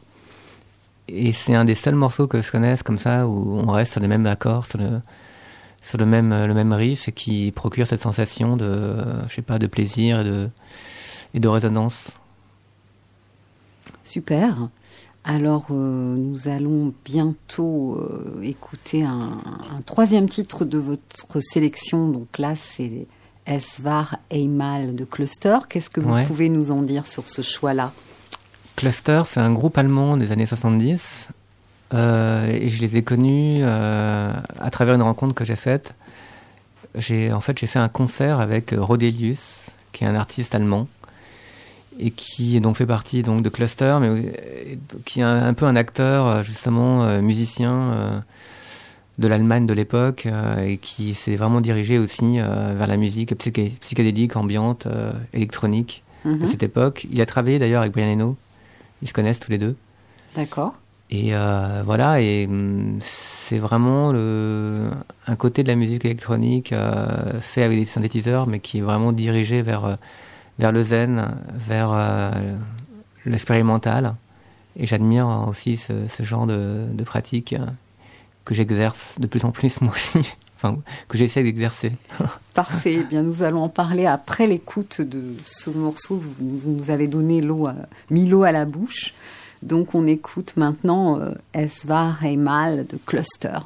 Et 1.14 1.32
c'est 1.32 1.54
un 1.54 1.64
des 1.64 1.74
seuls 1.74 1.94
morceaux 1.94 2.26
que 2.26 2.40
je 2.40 2.50
connaisse 2.50 2.82
comme 2.82 2.98
ça 2.98 3.26
où 3.28 3.58
on 3.58 3.70
reste 3.70 3.92
sur 3.92 4.00
les 4.00 4.08
mêmes 4.08 4.26
accords, 4.26 4.64
sur 4.66 4.78
le, 4.78 5.00
sur 5.82 5.98
le 5.98 6.06
même, 6.06 6.30
le 6.46 6.54
même 6.54 6.72
riff 6.72 7.08
et 7.08 7.12
qui 7.12 7.50
procure 7.52 7.86
cette 7.86 8.00
sensation 8.00 8.56
de, 8.56 8.96
je 9.28 9.34
sais 9.34 9.42
pas, 9.42 9.58
de 9.58 9.66
plaisir 9.66 10.20
et 10.20 10.24
de, 10.24 10.48
et 11.34 11.40
de 11.40 11.48
résonance. 11.48 12.08
Super. 14.04 14.68
Alors, 15.24 15.66
euh, 15.70 16.16
nous 16.16 16.48
allons 16.48 16.92
bientôt 17.04 17.96
euh, 17.96 18.40
écouter 18.42 19.04
un, 19.04 19.40
un 19.76 19.80
troisième 19.86 20.28
titre 20.28 20.64
de 20.64 20.78
votre 20.78 21.40
sélection. 21.40 22.08
Donc 22.08 22.38
là, 22.38 22.54
c'est 22.56 23.06
Esvar 23.46 24.16
Eimal 24.30 24.94
de 24.96 25.04
Cluster. 25.04 25.58
Qu'est-ce 25.68 25.90
que 25.90 26.00
vous 26.00 26.12
Ouais. 26.12 26.24
pouvez 26.24 26.48
nous 26.48 26.70
en 26.72 26.82
dire 26.82 27.06
sur 27.06 27.28
ce 27.28 27.42
choix-là? 27.42 27.92
Cluster, 28.76 29.22
c'est 29.26 29.40
un 29.40 29.52
groupe 29.52 29.78
allemand 29.78 30.16
des 30.16 30.32
années 30.32 30.46
70. 30.46 31.28
euh, 31.94 32.46
et 32.50 32.68
je 32.68 32.80
les 32.80 32.96
ai 32.96 33.02
connus 33.02 33.58
euh, 33.62 34.32
à 34.58 34.70
travers 34.70 34.94
une 34.94 35.02
rencontre 35.02 35.34
que 35.34 35.44
j'ai 35.44 35.56
faite. 35.56 35.94
J'ai 36.96 37.32
en 37.32 37.40
fait 37.40 37.58
j'ai 37.58 37.66
fait 37.66 37.78
un 37.78 37.88
concert 37.88 38.40
avec 38.40 38.72
euh, 38.72 38.80
Rodelius, 38.82 39.66
qui 39.92 40.04
est 40.04 40.06
un 40.06 40.14
artiste 40.14 40.54
allemand 40.54 40.88
et 41.98 42.10
qui 42.10 42.58
donc 42.60 42.76
fait 42.76 42.86
partie 42.86 43.22
donc 43.22 43.42
de 43.42 43.48
Cluster, 43.50 43.98
mais 44.00 44.08
euh, 44.08 44.22
qui 45.04 45.20
est 45.20 45.24
un, 45.24 45.44
un 45.46 45.54
peu 45.54 45.66
un 45.66 45.76
acteur 45.76 46.42
justement 46.42 47.20
musicien 47.20 48.22
de 49.18 49.28
l'Allemagne 49.28 49.66
de 49.66 49.74
l'époque 49.74 50.26
et 50.64 50.78
qui 50.78 51.12
s'est 51.12 51.36
vraiment 51.36 51.60
dirigé 51.60 51.98
aussi 51.98 52.38
vers 52.38 52.86
la 52.86 52.96
musique 52.96 53.34
psyché- 53.38 53.72
psychédélique, 53.82 54.36
ambiante, 54.36 54.88
électronique 55.34 56.02
de 56.24 56.30
Mhm. 56.30 56.46
cette 56.46 56.62
époque. 56.62 57.06
Il 57.12 57.20
a 57.20 57.26
travaillé 57.26 57.58
d'ailleurs 57.58 57.82
avec 57.82 57.92
Brian 57.92 58.08
Eno. 58.12 58.36
Ils 59.02 59.08
se 59.08 59.12
connaissent 59.12 59.40
tous 59.40 59.50
les 59.50 59.58
deux. 59.58 59.76
D'accord. 60.34 60.74
Et 61.10 61.34
euh, 61.34 61.82
voilà, 61.84 62.20
et 62.20 62.46
hum, 62.46 62.98
c'est 63.00 63.58
vraiment 63.58 64.12
le, 64.12 64.88
un 65.26 65.36
côté 65.36 65.62
de 65.62 65.68
la 65.68 65.74
musique 65.74 66.06
électronique 66.06 66.72
euh, 66.72 67.38
fait 67.40 67.62
avec 67.62 67.78
des 67.78 67.84
synthétiseurs, 67.84 68.46
mais 68.46 68.60
qui 68.60 68.78
est 68.78 68.80
vraiment 68.80 69.12
dirigé 69.12 69.60
vers, 69.60 69.84
euh, 69.84 69.94
vers 70.58 70.72
le 70.72 70.82
zen, 70.82 71.34
vers 71.54 71.90
euh, 71.92 72.30
l'expérimental. 73.26 74.14
Et 74.76 74.86
j'admire 74.86 75.44
aussi 75.46 75.76
ce, 75.76 75.92
ce 76.08 76.22
genre 76.22 76.46
de, 76.46 76.86
de 76.90 77.04
pratique 77.04 77.54
que 78.46 78.54
j'exerce 78.54 79.20
de 79.20 79.26
plus 79.26 79.44
en 79.44 79.50
plus 79.50 79.80
moi 79.82 79.92
aussi, 79.92 80.34
que 81.08 81.18
j'essaie 81.18 81.42
d'exercer. 81.42 81.92
Parfait. 82.54 82.98
Eh 83.00 83.04
bien, 83.04 83.22
nous 83.22 83.42
allons 83.42 83.62
en 83.62 83.68
parler 83.68 84.06
après 84.06 84.46
l'écoute 84.46 85.00
de 85.00 85.22
ce 85.44 85.70
morceau. 85.70 86.16
Vous, 86.16 86.60
nous 86.64 86.90
avez 86.90 87.08
donné 87.08 87.40
l'eau, 87.40 87.68
mis 88.10 88.26
l'eau 88.26 88.44
à 88.44 88.52
la 88.52 88.64
bouche. 88.64 89.14
Donc, 89.62 89.94
on 89.94 90.06
écoute 90.06 90.54
maintenant 90.56 91.20
euh, 91.20 91.32
Esvar 91.54 92.24
Eimal 92.24 92.86
de 92.86 92.98
Cluster. 93.06 93.58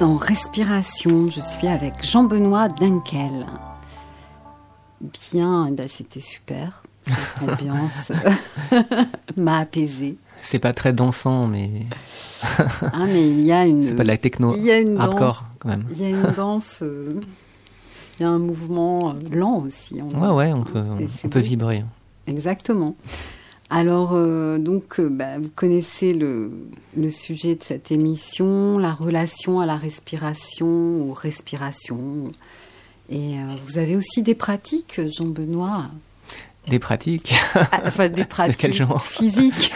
En 0.00 0.16
respiration, 0.16 1.28
je 1.28 1.40
suis 1.40 1.66
avec 1.66 2.04
Jean-Benoît 2.06 2.68
Dunkel. 2.68 3.46
Bien, 5.32 5.66
eh 5.68 5.72
ben, 5.72 5.86
c'était 5.88 6.20
super. 6.20 6.82
Cette 7.06 7.48
ambiance 7.48 8.12
m'a 9.36 9.58
apaisé. 9.58 10.16
C'est 10.42 10.58
pas 10.60 10.72
très 10.72 10.92
dansant, 10.92 11.46
mais 11.48 11.70
Ah, 12.92 13.06
mais 13.06 13.28
il 13.28 13.40
y 13.40 13.50
a 13.52 13.66
une. 13.66 13.82
c'est 13.82 13.94
pas 13.96 14.02
de 14.04 14.08
la 14.08 14.16
techno 14.18 14.54
il 14.56 14.64
y 14.64 14.70
a 14.70 14.78
une 14.78 14.94
danse. 14.94 15.04
hardcore 15.04 15.44
quand 15.58 15.68
même. 15.70 15.84
Il 15.90 16.00
y 16.00 16.04
a 16.04 16.08
une 16.10 16.32
danse. 16.36 16.78
euh, 16.82 17.20
il 18.18 18.22
y 18.22 18.26
a 18.26 18.28
un 18.28 18.38
mouvement 18.38 19.10
euh, 19.10 19.12
lent 19.32 19.58
aussi. 19.58 20.00
Ouais, 20.02 20.28
ouais, 20.30 20.52
on 20.52 20.62
peut, 20.64 20.82
on, 21.24 21.28
peut 21.28 21.40
vibrer. 21.40 21.84
Exactement. 22.26 22.94
Alors, 23.70 24.14
euh, 24.14 24.56
donc, 24.58 24.98
euh, 24.98 25.08
bah, 25.10 25.38
vous 25.38 25.50
connaissez 25.54 26.14
le, 26.14 26.50
le 26.96 27.10
sujet 27.10 27.54
de 27.54 27.62
cette 27.62 27.90
émission, 27.92 28.78
la 28.78 28.92
relation 28.92 29.60
à 29.60 29.66
la 29.66 29.76
respiration 29.76 30.66
ou 30.66 31.12
respiration. 31.12 32.24
Et 33.10 33.34
euh, 33.34 33.42
vous 33.66 33.78
avez 33.78 33.94
aussi 33.96 34.22
des 34.22 34.34
pratiques, 34.34 35.00
Jean-Benoît? 35.06 35.82
Des 36.68 36.78
pratiques, 36.78 37.34
Ah, 37.54 37.80
Enfin, 37.86 38.08
des 38.08 38.24
pratiques 38.26 38.56
quel 38.58 38.72
genre? 38.74 39.02
physiques, 39.04 39.72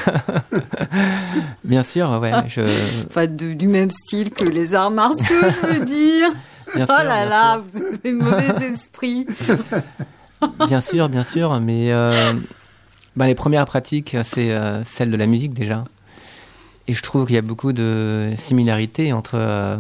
bien 1.65 1.83
sûr, 1.83 2.19
ouais. 2.21 2.33
Je, 2.49 2.61
enfin, 3.09 3.27
de- 3.27 3.53
du 3.55 3.69
même 3.69 3.91
style 3.91 4.31
que 4.31 4.45
les 4.45 4.75
arts 4.75 4.91
martiaux, 4.91 5.25
je 5.63 5.67
veux 5.67 5.85
dire. 5.85 6.29
bien 6.75 6.87
oh 6.89 6.95
sûr, 6.95 7.05
là 7.05 7.21
bien 7.21 7.29
là, 7.29 7.59
vous 7.67 7.83
avez 7.83 8.13
mauvais 8.13 8.73
esprit. 8.75 9.27
bien 10.67 10.81
sûr, 10.83 11.09
bien 11.11 11.25
sûr, 11.25 11.59
mais 11.61 11.91
euh, 13.15 13.19
bah, 13.19 13.27
les 13.27 13.35
premières 13.35 13.67
pratiques, 13.67 14.17
c'est 14.23 14.51
euh, 14.53 14.83
celle 14.85 15.11
de 15.11 15.17
la 15.17 15.27
musique 15.27 15.55
déjà. 15.55 15.85
Et 16.89 16.95
je 16.95 17.03
trouve 17.03 17.27
qu'il 17.27 17.35
y 17.37 17.39
a 17.39 17.43
beaucoup 17.43 17.73
de 17.73 18.33
similarités 18.37 19.13
entre 19.13 19.35
euh, 19.37 19.77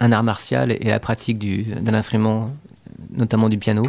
un 0.00 0.12
art 0.12 0.22
martial 0.22 0.72
et 0.72 0.84
la 0.84 1.00
pratique 1.00 1.38
du- 1.38 1.62
d'un 1.62 1.94
instrument, 1.94 2.50
notamment 3.10 3.48
du 3.48 3.58
piano. 3.58 3.82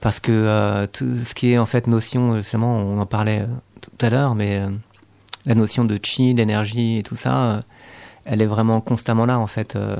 Parce 0.00 0.20
que 0.20 0.32
euh, 0.32 0.86
tout 0.86 1.16
ce 1.24 1.34
qui 1.34 1.50
est 1.52 1.58
en 1.58 1.66
fait 1.66 1.86
notion, 1.86 2.36
justement, 2.36 2.76
on 2.76 2.98
en 3.00 3.06
parlait 3.06 3.40
euh, 3.40 3.46
tout 3.80 4.06
à 4.06 4.08
l'heure, 4.10 4.34
mais 4.34 4.58
euh, 4.58 4.68
la 5.46 5.54
notion 5.54 5.84
de 5.84 5.98
chi, 6.02 6.32
d'énergie 6.32 6.98
et 6.98 7.02
tout 7.02 7.16
ça, 7.16 7.52
euh, 7.52 7.60
elle 8.24 8.40
est 8.40 8.46
vraiment 8.46 8.80
constamment 8.80 9.26
là 9.26 9.38
en 9.38 9.46
fait 9.46 9.76
euh, 9.76 9.96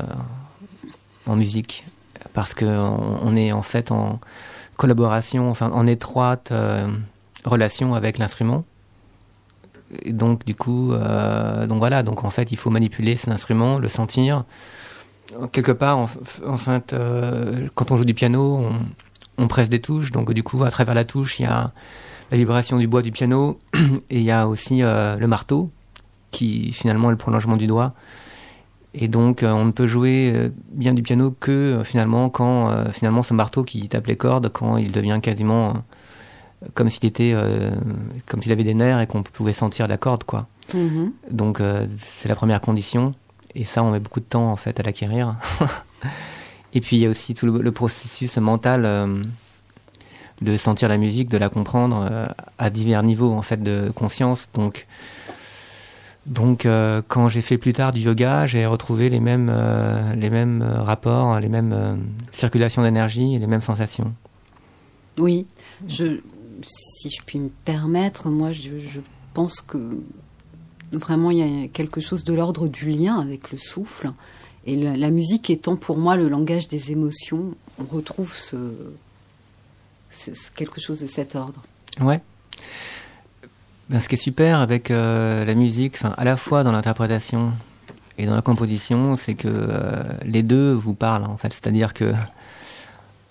en 1.27 1.37
musique. 1.37 1.85
Parce 2.33 2.55
que 2.55 2.65
on, 2.65 3.19
on 3.25 3.37
est 3.37 3.53
en 3.53 3.63
fait 3.63 3.91
en 3.91 4.21
collaboration, 4.77 5.51
enfin 5.51 5.71
en 5.75 5.87
étroite 5.87 6.51
euh, 6.53 6.87
relation 7.45 7.95
avec 7.95 8.19
l'instrument. 8.19 8.65
Donc 10.07 10.45
du 10.45 10.55
coup, 10.55 10.93
euh, 10.93 11.67
donc 11.67 11.79
voilà, 11.79 12.03
donc 12.03 12.25
en 12.25 12.31
fait 12.31 12.53
il 12.53 12.57
faut 12.57 12.71
manipuler 12.71 13.17
cet 13.17 13.31
instrument, 13.31 13.79
le 13.79 13.89
sentir. 13.89 14.45
Quelque 15.53 15.73
part, 15.73 15.99
en, 15.99 16.57
fait, 16.57 16.93
euh, 16.93 17.69
quand 17.77 17.93
on 17.93 17.97
joue 17.97 18.05
du 18.05 18.15
piano, 18.15 18.65
on, 19.39 19.49
presse 19.49 19.69
des 19.69 19.81
touches, 19.81 20.11
donc 20.11 20.33
du 20.33 20.43
coup 20.43 20.65
à 20.65 20.71
travers 20.71 20.95
la 20.95 21.05
touche 21.05 21.39
il 21.39 21.45
y 21.45 21.47
a 21.47 21.73
la 22.31 22.37
vibration 22.37 22.79
du 22.79 22.87
bois 22.87 23.03
du 23.03 23.11
piano 23.11 23.59
et 24.11 24.19
il 24.19 24.23
y 24.23 24.31
a 24.31 24.47
aussi 24.47 24.83
euh, 24.83 25.17
le 25.17 25.27
marteau 25.27 25.71
qui 26.31 26.73
finalement 26.73 27.09
est 27.09 27.13
le 27.13 27.19
prolongement 27.19 27.57
du 27.57 27.67
doigt. 27.67 27.95
Et 28.93 29.09
donc 29.09 29.45
on 29.45 29.65
ne 29.65 29.71
peut 29.71 29.87
jouer 29.87 30.51
bien 30.73 30.95
du 30.95 31.03
piano 31.03 31.31
que 31.39 31.81
finalement 31.85 32.29
quand 32.29 32.91
finalement 32.93 33.23
ce 33.23 33.35
marteau 33.35 33.63
qui 33.63 33.89
tape 33.89 34.09
les 34.09 34.17
cordes, 34.17 34.49
quand 34.53 34.79
il 34.79 34.91
devient 34.91 35.21
quasiment 35.23 35.75
comme 36.75 36.91
s'il 36.91 37.07
était 37.07 37.33
euh, 37.35 37.71
comme 38.27 38.43
s'il 38.43 38.53
avait 38.53 38.65
des 38.65 38.75
nerfs 38.75 39.01
et 39.01 39.07
qu'on 39.07 39.23
pouvait 39.23 39.53
sentir 39.53 39.89
la 39.89 39.97
corde 39.97 40.25
quoi. 40.25 40.47
Mhm. 40.75 41.13
Donc 41.31 41.61
euh, 41.61 41.87
c'est 41.97 42.29
la 42.29 42.35
première 42.35 42.61
condition 42.61 43.15
et 43.55 43.65
ça 43.65 43.83
on 43.83 43.91
met 43.91 44.01
beaucoup 44.01 44.21
de 44.21 44.27
temps 44.27 44.51
en 44.51 44.57
fait 44.57 44.79
à 44.79 44.83
l'acquérir. 44.83 45.37
et 46.75 46.81
puis 46.81 46.97
il 46.97 47.01
y 47.01 47.07
a 47.07 47.11
aussi 47.11 47.35
tout 47.35 47.47
le, 47.47 47.63
le 47.63 47.73
processus 47.73 48.37
mental 48.37 48.85
euh, 48.85 49.23
de 50.43 50.57
sentir 50.57 50.89
la 50.89 50.97
musique, 50.97 51.29
de 51.29 51.37
la 51.37 51.51
comprendre 51.51 52.29
à 52.57 52.71
divers 52.71 53.03
niveaux 53.03 53.33
en 53.33 53.43
fait 53.43 53.63
de 53.63 53.93
conscience. 53.95 54.49
Donc 54.55 54.87
donc 56.25 56.67
quand 57.09 57.29
j'ai 57.29 57.43
fait 57.43 57.59
plus 57.59 57.75
tard 57.75 57.93
du 57.93 58.01
yoga, 58.01 58.47
j'ai 58.47 58.65
retrouvé 58.65 59.11
les 59.11 59.21
mêmes 59.21 59.53
les 60.17 60.31
mêmes 60.31 60.63
rapports, 60.63 61.39
les 61.41 61.51
mêmes 61.51 62.09
circulations 62.33 62.83
d'énergie 62.83 63.35
et 63.35 63.39
les 63.39 63.47
mêmes 63.47 63.61
sensations. 63.61 64.15
Oui, 65.19 65.47
je, 65.87 66.21
si 66.63 67.11
je 67.11 67.23
puis 67.25 67.39
me 67.39 67.49
permettre, 67.65 68.29
moi 68.29 68.53
je, 68.53 69.01
pense 69.33 69.61
que 69.61 70.03
vraiment 70.93 71.31
il 71.31 71.39
y 71.39 71.65
a 71.65 71.69
quelque 71.69 72.01
chose 72.01 72.25
de 72.25 72.35
l'ordre 72.35 72.67
du 72.67 72.91
lien 72.91 73.19
avec 73.19 73.53
le 73.53 73.59
souffle. 73.59 74.13
Et 74.67 74.77
la, 74.77 75.11
musique 75.11 75.49
étant 75.49 75.77
pour 75.77 75.97
moi 75.97 76.17
le 76.17 76.29
langage 76.29 76.69
des 76.69 76.93
émotions, 76.93 77.55
on 77.79 77.85
retrouve 77.85 78.33
quelque 80.55 80.81
chose 80.81 81.01
de 81.01 81.07
cet 81.07 81.35
ordre. 81.35 81.63
Ouais. 82.01 82.21
Ben, 83.89 83.99
ce 83.99 84.09
qui 84.09 84.15
est 84.15 84.19
super 84.19 84.61
avec 84.61 84.91
euh, 84.91 85.45
la 85.45 85.55
musique, 85.55 85.97
à 86.03 86.25
la 86.25 86.37
fois 86.37 86.63
dans 86.63 86.71
l'interprétation 86.71 87.53
et 88.19 88.27
dans 88.27 88.37
la 88.37 88.43
composition, 88.43 89.17
c'est 89.17 89.35
que 89.35 89.49
euh, 89.49 90.03
les 90.25 90.43
deux 90.43 90.73
vous 90.73 90.95
parlent 90.95 91.25
en 91.25 91.37
fait. 91.37 91.53
C'est-à-dire 91.53 91.95
que 91.95 92.13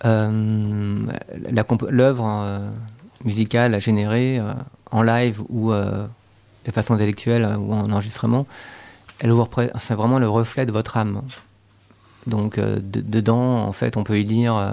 euh, 0.04 1.06
l'œuvre 1.88 2.72
musicale 3.24 3.80
générée 3.80 4.38
euh, 4.38 4.52
en 4.90 5.02
live 5.02 5.42
ou 5.48 5.72
euh, 5.72 6.06
de 6.66 6.70
façon 6.72 6.94
intellectuelle 6.94 7.44
euh, 7.44 7.56
ou 7.56 7.72
en 7.72 7.90
enregistrement, 7.90 8.46
elle 9.18 9.30
vous 9.30 9.42
c'est 9.78 9.94
vraiment 9.94 10.18
le 10.18 10.28
reflet 10.28 10.66
de 10.66 10.72
votre 10.72 10.96
âme. 10.96 11.22
Donc 12.26 12.58
euh, 12.58 12.78
de- 12.82 13.00
dedans, 13.00 13.64
en 13.66 13.72
fait, 13.72 13.96
on 13.96 14.04
peut 14.04 14.18
y 14.18 14.24
euh, 14.58 14.72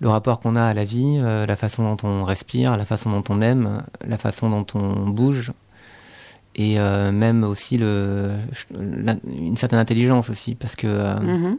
le 0.00 0.08
rapport 0.08 0.40
qu'on 0.40 0.56
a 0.56 0.64
à 0.64 0.74
la 0.74 0.84
vie, 0.84 1.18
euh, 1.20 1.46
la 1.46 1.56
façon 1.56 1.94
dont 1.94 2.08
on 2.08 2.24
respire, 2.24 2.76
la 2.76 2.84
façon 2.84 3.10
dont 3.10 3.24
on 3.28 3.40
aime, 3.40 3.82
la 4.06 4.18
façon 4.18 4.50
dont 4.50 4.66
on 4.74 5.08
bouge, 5.08 5.52
et 6.56 6.78
euh, 6.78 7.10
même 7.12 7.42
aussi 7.44 7.78
le, 7.78 8.32
la- 8.70 9.16
une 9.26 9.56
certaine 9.56 9.78
intelligence 9.78 10.30
aussi, 10.30 10.54
parce 10.54 10.76
que 10.76 10.86
euh, 10.86 11.14
Mhm. 11.20 11.58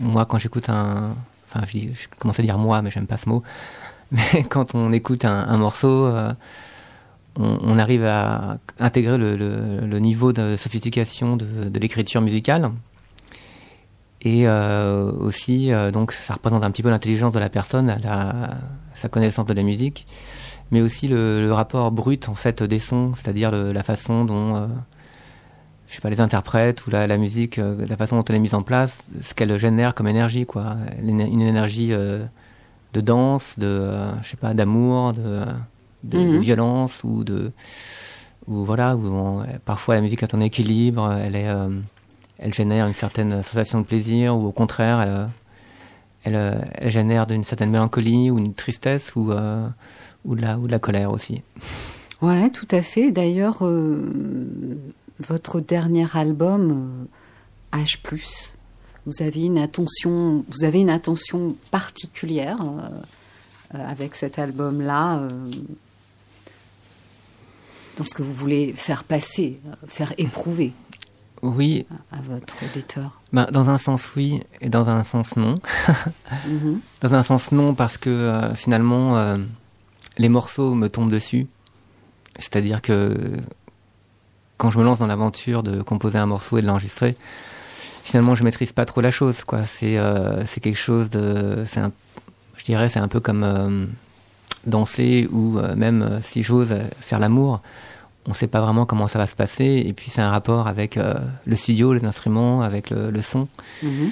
moi, 0.00 0.24
quand 0.26 0.38
j'écoute 0.38 0.68
un, 0.68 1.14
enfin, 1.48 1.64
je, 1.66 1.78
je 1.78 2.08
commence 2.18 2.38
à 2.38 2.42
dire 2.42 2.58
moi, 2.58 2.80
mais 2.82 2.90
j'aime 2.90 3.06
pas 3.06 3.16
ce 3.18 3.28
mot, 3.28 3.42
mais 4.12 4.44
quand 4.48 4.74
on 4.74 4.92
écoute 4.92 5.24
un, 5.24 5.56
morceau, 5.56 6.06
euh, 6.06 6.32
on, 7.36 7.78
arrive 7.78 8.04
à 8.04 8.58
intégrer 8.78 9.18
le, 9.18 9.98
niveau 9.98 10.32
de 10.32 10.56
sophistication 10.56 11.36
de, 11.36 11.78
l'écriture 11.78 12.20
musicale. 12.20 12.70
Et 14.24 14.46
euh, 14.46 15.10
aussi, 15.12 15.72
euh, 15.72 15.90
donc, 15.90 16.12
ça 16.12 16.34
représente 16.34 16.62
un 16.62 16.70
petit 16.70 16.82
peu 16.82 16.90
l'intelligence 16.90 17.32
de 17.32 17.40
la 17.40 17.48
personne, 17.48 17.96
sa 18.94 19.08
connaissance 19.08 19.46
de 19.46 19.54
la 19.54 19.64
musique, 19.64 20.06
mais 20.70 20.80
aussi 20.80 21.08
le, 21.08 21.50
rapport 21.50 21.90
brut 21.90 22.28
en 22.28 22.34
fait 22.34 22.62
des 22.62 22.78
sons, 22.78 23.12
c'est-à-dire 23.14 23.50
la 23.50 23.82
façon 23.82 24.24
dont, 24.24 24.68
je 25.86 25.94
sais 25.94 26.00
pas, 26.00 26.10
les 26.10 26.20
interprètes 26.20 26.86
ou 26.86 26.90
la, 26.90 27.16
musique, 27.16 27.56
la 27.56 27.96
façon 27.96 28.16
dont 28.16 28.24
elle 28.24 28.36
est 28.36 28.40
mise 28.40 28.54
en 28.54 28.62
place, 28.62 29.02
ce 29.22 29.34
qu'elle 29.34 29.56
génère 29.56 29.94
comme 29.94 30.06
énergie, 30.06 30.46
quoi, 30.46 30.76
une 31.02 31.20
énergie 31.20 31.92
de 32.92 33.00
danse, 33.00 33.58
de, 33.58 33.66
euh, 33.66 34.22
je 34.22 34.28
sais 34.30 34.36
pas, 34.36 34.54
d'amour, 34.54 35.12
de, 35.12 35.44
de, 36.04 36.18
de 36.18 36.18
Mhm. 36.18 36.40
violence 36.40 37.02
ou 37.04 37.24
de, 37.24 37.52
ou 38.48 38.64
voilà, 38.64 38.96
où 38.96 39.06
on- 39.06 39.46
parfois 39.64 39.94
la 39.94 40.00
musique 40.00 40.22
est 40.22 40.34
en 40.34 40.40
équilibre, 40.40 41.12
elle 41.12 41.36
est 41.36 41.48
euh, 41.48 41.68
elle 42.38 42.52
génère 42.52 42.86
une 42.86 42.92
certaine 42.94 43.42
sensation 43.42 43.80
de 43.80 43.86
plaisir 43.86 44.36
ou 44.36 44.46
au 44.46 44.52
contraire 44.52 45.00
elle, 45.00 45.08
euh, 46.36 46.56
elle, 46.58 46.70
elle 46.74 46.90
génère 46.90 47.26
d'une 47.26 47.44
certaine 47.44 47.70
mélancolie 47.70 48.30
ou 48.30 48.38
une 48.38 48.52
tristesse 48.54 49.14
ou, 49.16 49.30
euh, 49.32 49.66
ou, 50.24 50.34
de 50.34 50.42
la, 50.42 50.58
ou 50.58 50.66
de 50.66 50.70
la 50.72 50.78
colère 50.80 51.12
aussi. 51.12 51.42
Ouais, 52.20 52.50
tout 52.50 52.68
à 52.70 52.82
fait. 52.82 53.10
D'ailleurs, 53.10 53.62
votre 55.18 55.60
dernier 55.60 56.06
album, 56.14 57.06
H+, 57.72 58.54
vous 59.06 59.22
avez 59.22 59.42
une 59.42 59.58
attention, 59.58 60.44
vous 60.48 60.64
avez 60.64 60.80
une 60.80 60.90
attention 60.90 61.56
particulière 61.70 62.58
euh, 62.60 63.76
euh, 63.78 63.88
avec 63.90 64.14
cet 64.14 64.38
album-là, 64.38 65.18
euh, 65.18 65.28
dans 67.98 68.04
ce 68.04 68.14
que 68.14 68.22
vous 68.22 68.32
voulez 68.32 68.72
faire 68.72 69.04
passer, 69.04 69.60
faire 69.86 70.12
éprouver 70.18 70.72
Oui, 71.42 71.84
à, 72.12 72.18
à 72.18 72.22
votre 72.22 72.54
auditeur. 72.64 73.20
ben, 73.32 73.46
dans 73.52 73.68
un 73.70 73.78
sens 73.78 74.14
oui 74.16 74.40
et 74.60 74.68
dans 74.68 74.88
un 74.88 75.04
sens 75.04 75.36
non. 75.36 75.56
Mhm. 76.48 76.80
Dans 77.02 77.14
un 77.14 77.22
sens 77.22 77.52
non 77.52 77.74
parce 77.74 77.98
que 77.98 78.08
euh, 78.10 78.54
finalement 78.54 79.16
euh, 79.18 79.36
les 80.18 80.28
morceaux 80.28 80.74
me 80.74 80.88
tombent 80.88 81.10
dessus. 81.10 81.46
C'est-à-dire 82.38 82.80
que 82.80 83.36
quand 84.56 84.70
je 84.70 84.78
me 84.78 84.84
lance 84.84 84.98
dans 85.00 85.06
l'aventure 85.06 85.62
de 85.62 85.82
composer 85.82 86.18
un 86.18 86.26
morceau 86.26 86.56
et 86.58 86.62
de 86.62 86.66
l'enregistrer, 86.66 87.16
finalement 88.02 88.34
je 88.34 88.44
maîtrise 88.44 88.72
pas 88.72 88.84
trop 88.84 89.00
la 89.00 89.10
chose. 89.10 89.44
quoi. 89.44 89.64
C'est 89.64 89.98
euh, 89.98 90.44
c'est 90.46 90.60
quelque 90.60 90.78
chose 90.78 91.10
de, 91.10 91.64
c'est 91.66 91.80
je 92.56 92.64
dirais 92.64 92.88
c'est 92.88 93.00
un 93.00 93.08
peu 93.08 93.20
comme 93.20 93.44
euh, 93.44 93.86
danser 94.66 95.28
ou 95.32 95.58
euh, 95.58 95.74
même 95.74 96.20
si 96.22 96.42
j'ose 96.42 96.74
faire 97.00 97.18
l'amour. 97.18 97.60
on 98.26 98.34
sait 98.34 98.46
pas 98.46 98.60
vraiment 98.60 98.86
comment 98.86 99.08
ça 99.08 99.18
va 99.18 99.26
se 99.26 99.36
passer. 99.36 99.82
Et 99.86 99.92
puis 99.92 100.10
c'est 100.10 100.20
un 100.20 100.30
rapport 100.30 100.68
avec 100.68 100.98
le 101.46 101.56
studio, 101.56 101.92
les 101.92 102.04
instruments, 102.04 102.62
avec 102.62 102.90
le, 102.90 103.10
le 103.10 103.20
son. 103.20 103.48
Mhm. 103.82 104.10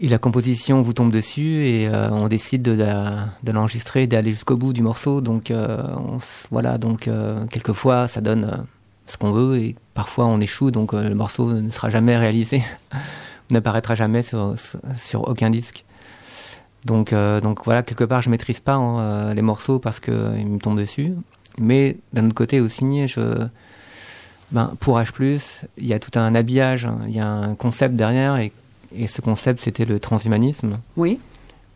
Et 0.00 0.08
la 0.08 0.18
composition 0.18 0.80
vous 0.80 0.92
tombe 0.92 1.10
dessus 1.10 1.66
et 1.66 1.90
on 1.90 2.28
décide 2.28 2.62
de, 2.62 3.52
l'enregistrer, 3.52 4.06
d'aller 4.06 4.30
jusqu'au 4.30 4.56
bout 4.56 4.72
du 4.72 4.80
morceau. 4.80 5.20
Donc 5.20 5.52
on 5.52 6.18
voilà, 6.52 6.78
donc 6.78 7.10
quelquefois 7.50 8.06
ça 8.06 8.20
donne 8.20 8.64
ce 9.08 9.16
qu'on 9.16 9.32
veut 9.32 9.58
et 9.58 9.76
parfois 9.94 10.26
on 10.26 10.40
échoue, 10.40 10.70
donc 10.70 10.94
euh, 10.94 11.08
le 11.08 11.14
morceau 11.14 11.52
ne 11.52 11.70
sera 11.70 11.88
jamais 11.88 12.16
réalisé, 12.16 12.62
n'apparaîtra 13.50 13.94
jamais 13.94 14.22
sur, 14.22 14.54
sur 14.96 15.28
aucun 15.28 15.50
disque. 15.50 15.84
Donc 16.84 17.12
euh, 17.12 17.40
donc 17.40 17.64
voilà, 17.64 17.82
quelque 17.82 18.04
part 18.04 18.22
je 18.22 18.30
maîtrise 18.30 18.60
pas 18.60 18.74
hein, 18.74 19.00
euh, 19.00 19.34
les 19.34 19.42
morceaux 19.42 19.78
parce 19.78 20.00
que 20.00 20.10
euh, 20.10 20.38
ils 20.38 20.46
me 20.46 20.58
tombent 20.58 20.78
dessus. 20.78 21.12
Mais 21.58 21.96
d'un 22.12 22.26
autre 22.26 22.34
côté 22.34 22.60
aussi, 22.60 23.08
je 23.08 23.46
ben, 24.52 24.72
pour 24.80 24.98
H+, 24.98 25.10
il 25.76 25.86
y 25.86 25.92
a 25.92 25.98
tout 25.98 26.18
un 26.18 26.34
habillage, 26.34 26.86
hein, 26.86 26.98
il 27.06 27.14
y 27.14 27.20
a 27.20 27.28
un 27.28 27.54
concept 27.54 27.94
derrière 27.94 28.36
et 28.36 28.52
et 28.96 29.06
ce 29.06 29.20
concept, 29.20 29.60
c'était 29.60 29.84
le 29.84 30.00
transhumanisme. 30.00 30.78
Oui. 30.96 31.20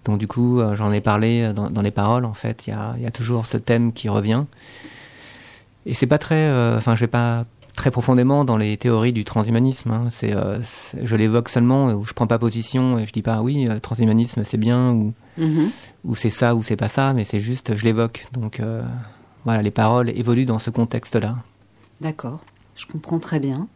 Donc 0.07 0.17
du 0.17 0.27
coup, 0.27 0.63
j'en 0.73 0.91
ai 0.93 1.03
parlé 1.03 1.53
dans, 1.55 1.69
dans 1.69 1.83
les 1.83 1.91
paroles. 1.91 2.25
En 2.25 2.33
fait, 2.33 2.67
il 2.67 2.71
y 2.71 2.73
a, 2.73 2.95
il 2.97 3.03
y 3.03 3.07
a 3.07 3.11
toujours 3.11 3.45
ce 3.45 3.59
thème 3.59 3.93
qui 3.93 4.09
revient. 4.09 4.45
Et 5.87 5.95
c'est 5.95 6.07
pas 6.07 6.19
très, 6.19 6.49
euh, 6.49 6.77
enfin, 6.79 6.95
je 6.95 7.01
vais 7.01 7.07
pas 7.09 7.45
très 7.75 7.91
profondément 7.91 8.45
dans 8.45 8.57
les 8.59 8.77
théories 8.77 9.13
du 9.15 9.25
transhumanisme. 9.25 9.91
hein. 9.91 10.09
C'est, 10.11 10.35
euh, 10.37 10.59
c'est- 10.63 11.05
je 11.07 11.17
l'évoque 11.17 11.49
seulement, 11.49 11.87
où 11.93 12.05
je 12.05 12.13
prends 12.13 12.27
pas 12.27 12.39
position 12.39 12.99
et 12.99 13.07
je 13.07 13.13
dis 13.13 13.23
pas 13.23 13.41
oui, 13.43 13.67
euh, 13.69 13.79
transhumanisme 13.81 14.43
c'est 14.45 14.59
bien 14.59 14.93
ou 14.93 15.15
Mhm. 15.39 15.71
ou 16.05 16.15
c'est 16.15 16.29
ça 16.31 16.55
ou 16.55 16.63
c'est 16.63 16.77
pas 16.77 16.89
ça, 16.89 17.15
mais 17.15 17.25
c'est 17.25 17.41
juste 17.41 17.75
je 17.77 17.85
l'évoque. 17.85 18.27
Donc 18.33 18.61
euh, 18.61 18.83
voilà, 19.45 19.63
les 19.63 19.71
paroles 19.71 20.11
évoluent 20.11 20.45
dans 20.45 20.59
ce 20.59 20.69
contexte-là. 20.71 21.37
D'accord, 22.03 22.45
je 22.77 22.85
comprends 22.87 23.19
très 23.19 23.41
bien. 23.41 23.69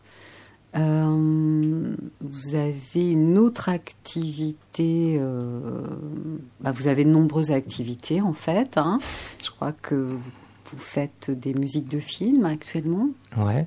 Euh, 0.76 1.94
vous 2.20 2.54
avez 2.54 3.12
une 3.12 3.38
autre 3.38 3.70
activité, 3.70 5.16
euh, 5.18 5.50
bah, 6.60 6.72
vous 6.72 6.86
avez 6.86 7.04
de 7.04 7.10
nombreuses 7.10 7.50
activités 7.50 8.20
en 8.20 8.34
fait. 8.34 8.76
hein. 8.76 8.98
Je 9.42 9.50
crois 9.50 9.72
que 9.72 9.94
vous 9.94 10.30
vous 10.70 10.78
faites 10.78 11.30
des 11.30 11.54
musiques 11.54 11.88
de 11.88 12.00
films 12.00 12.44
actuellement. 12.44 13.08
Ouais. 13.36 13.66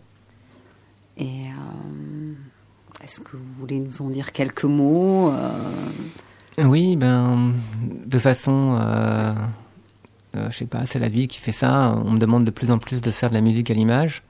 Et 1.17 1.47
euh, 1.47 2.33
est-ce 3.03 3.19
que 3.19 3.37
vous 3.37 3.53
voulez 3.53 3.79
nous 3.79 4.01
en 4.01 4.09
dire 4.09 4.31
quelques 4.31 4.65
mots 4.65 5.31
euh, 5.31 6.63
Oui, 6.63 6.95
ben, 6.95 7.53
de 8.05 8.19
façon, 8.19 8.77
euh, 8.79 9.33
euh, 10.35 10.49
je 10.49 10.57
sais 10.57 10.65
pas, 10.65 10.85
c'est 10.85 10.99
la 10.99 11.09
vie 11.09 11.27
qui 11.27 11.39
fait 11.39 11.51
ça. 11.51 11.95
On 12.05 12.11
me 12.11 12.19
demande 12.19 12.45
de 12.45 12.51
plus 12.51 12.71
en 12.71 12.77
plus 12.77 13.01
de 13.01 13.11
faire 13.11 13.29
de 13.29 13.35
la 13.35 13.41
musique 13.41 13.71
à 13.71 13.73
l'image. 13.73 14.23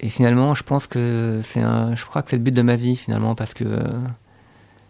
Et 0.00 0.08
finalement, 0.08 0.54
je 0.54 0.62
pense 0.62 0.86
que 0.86 1.40
c'est 1.44 1.62
un, 1.62 1.94
je 1.94 2.04
crois 2.04 2.22
que 2.22 2.30
c'est 2.30 2.36
le 2.36 2.42
but 2.42 2.54
de 2.54 2.62
ma 2.62 2.76
vie 2.76 2.96
finalement, 2.96 3.34
parce 3.34 3.54
que 3.54 3.82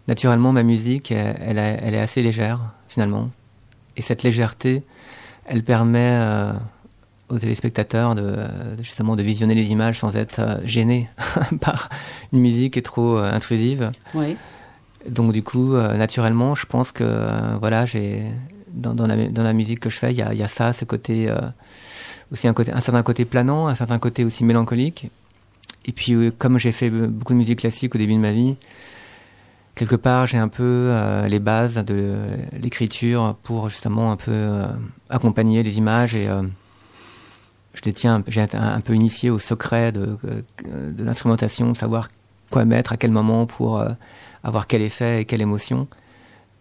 naturellement, 0.08 0.52
ma 0.52 0.62
musique, 0.62 1.12
elle, 1.12 1.58
elle 1.58 1.94
est 1.94 2.00
assez 2.00 2.22
légère 2.22 2.72
finalement. 2.88 3.30
Et 3.96 4.02
cette 4.02 4.22
légèreté, 4.22 4.82
elle 5.46 5.62
permet 5.62 6.10
euh, 6.20 6.52
aux 7.28 7.38
téléspectateurs 7.38 8.14
de, 8.14 8.36
justement 8.80 9.16
de 9.16 9.22
visionner 9.22 9.54
les 9.54 9.70
images 9.70 9.98
sans 10.00 10.16
être 10.16 10.40
euh, 10.40 10.58
gênés 10.64 11.08
par 11.60 11.88
une 12.32 12.40
musique 12.40 12.74
qui 12.74 12.78
est 12.78 12.82
trop 12.82 13.18
euh, 13.18 13.32
intrusive. 13.32 13.90
Oui. 14.14 14.36
Donc 15.08 15.32
du 15.32 15.42
coup, 15.42 15.74
naturellement, 15.76 16.54
je 16.54 16.64
pense 16.64 16.90
que 16.90 17.04
voilà, 17.58 17.84
j'ai 17.84 18.22
dans, 18.72 18.94
dans, 18.94 19.06
la, 19.06 19.28
dans 19.28 19.42
la 19.42 19.52
musique 19.52 19.80
que 19.80 19.90
je 19.90 19.98
fais, 19.98 20.12
il 20.12 20.16
y 20.16 20.22
a, 20.22 20.32
il 20.32 20.38
y 20.38 20.42
a 20.42 20.48
ça, 20.48 20.72
ce 20.72 20.86
côté 20.86 21.30
aussi 22.32 22.48
un 22.48 22.54
côté, 22.54 22.72
un 22.72 22.80
certain 22.80 23.02
côté 23.02 23.26
planant, 23.26 23.66
un 23.66 23.74
certain 23.74 23.98
côté 23.98 24.24
aussi 24.24 24.44
mélancolique. 24.44 25.10
Et 25.84 25.92
puis 25.92 26.32
comme 26.38 26.58
j'ai 26.58 26.72
fait 26.72 26.88
be- 26.88 27.06
beaucoup 27.06 27.34
de 27.34 27.38
musique 27.38 27.58
classique 27.58 27.94
au 27.94 27.98
début 27.98 28.14
de 28.14 28.18
ma 28.18 28.32
vie, 28.32 28.56
quelque 29.74 29.96
part 29.96 30.26
j'ai 30.26 30.38
un 30.38 30.48
peu 30.48 30.62
euh, 30.62 31.28
les 31.28 31.40
bases 31.40 31.76
de 31.76 32.38
l'écriture 32.52 33.36
pour 33.42 33.68
justement 33.68 34.12
un 34.12 34.16
peu 34.16 34.30
euh, 34.32 34.66
accompagner 35.10 35.62
les 35.62 35.78
images 35.78 36.14
et 36.14 36.28
euh, 36.28 36.42
je 37.74 37.90
j'ai 38.28 38.46
un, 38.54 38.80
peu 38.80 38.94
initié 38.94 39.30
au 39.30 39.40
secret 39.40 39.90
de, 39.90 40.16
de 40.64 41.04
l'instrumentation, 41.04 41.74
savoir 41.74 42.08
quoi 42.50 42.64
mettre 42.64 42.92
à 42.92 42.96
quel 42.96 43.10
moment 43.10 43.46
pour 43.46 43.84
avoir 44.44 44.68
quel 44.68 44.80
effet 44.80 45.22
et 45.22 45.24
quelle 45.24 45.42
émotion. 45.42 45.88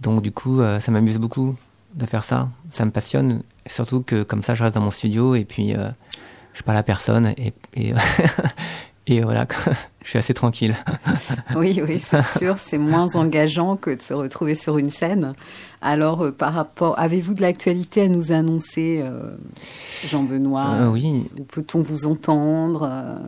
Donc 0.01 0.23
du 0.23 0.31
coup, 0.31 0.61
ça 0.79 0.91
m'amuse 0.91 1.19
beaucoup 1.19 1.55
de 1.93 2.07
faire 2.07 2.23
ça. 2.23 2.49
Ça 2.71 2.83
me 2.83 2.89
passionne, 2.89 3.43
surtout 3.67 4.01
que 4.01 4.23
comme 4.23 4.41
ça, 4.41 4.55
je 4.55 4.63
reste 4.63 4.73
dans 4.73 4.81
mon 4.81 4.89
studio 4.89 5.35
et 5.35 5.45
puis 5.45 5.75
je 6.53 6.63
parle 6.63 6.79
à 6.79 6.83
personne 6.83 7.35
et, 7.37 7.53
et 9.07 9.21
voilà, 9.21 9.47
je 10.03 10.09
suis 10.09 10.19
assez 10.19 10.33
tranquille. 10.33 10.75
Oui, 11.55 11.81
oui, 11.85 11.99
c'est 11.99 12.23
sûr, 12.37 12.57
c'est 12.57 12.77
moins 12.77 13.15
engageant 13.15 13.75
que 13.75 13.91
de 13.91 14.01
se 14.01 14.13
retrouver 14.13 14.55
sur 14.55 14.77
une 14.77 14.89
scène. 14.89 15.33
Alors, 15.81 16.25
euh, 16.25 16.31
par 16.31 16.53
rapport, 16.53 16.97
avez-vous 16.97 17.33
de 17.33 17.41
l'actualité 17.41 18.01
à 18.01 18.07
nous 18.07 18.31
annoncer, 18.31 19.01
euh, 19.03 19.35
Jean-Benoît 20.07 20.67
Euh, 20.81 20.87
oui, 20.89 21.29
peut-on 21.49 21.81
vous 21.81 22.07
entendre 22.07 23.19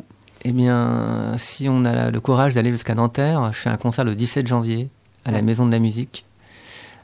eh 0.48 0.52
bien, 0.52 1.34
si 1.38 1.68
on 1.68 1.86
a 1.86 2.12
le 2.12 2.20
courage 2.20 2.54
d'aller 2.54 2.70
jusqu'à 2.70 2.94
Nanterre, 2.94 3.52
je 3.52 3.58
fais 3.58 3.72
un 3.72 3.78
concert 3.78 4.06
le 4.06 4.14
17 4.14 4.46
janvier 4.46 4.90
à 5.26 5.32
la 5.32 5.42
Maison 5.42 5.66
de 5.66 5.72
la 5.72 5.80
Musique 5.80 6.24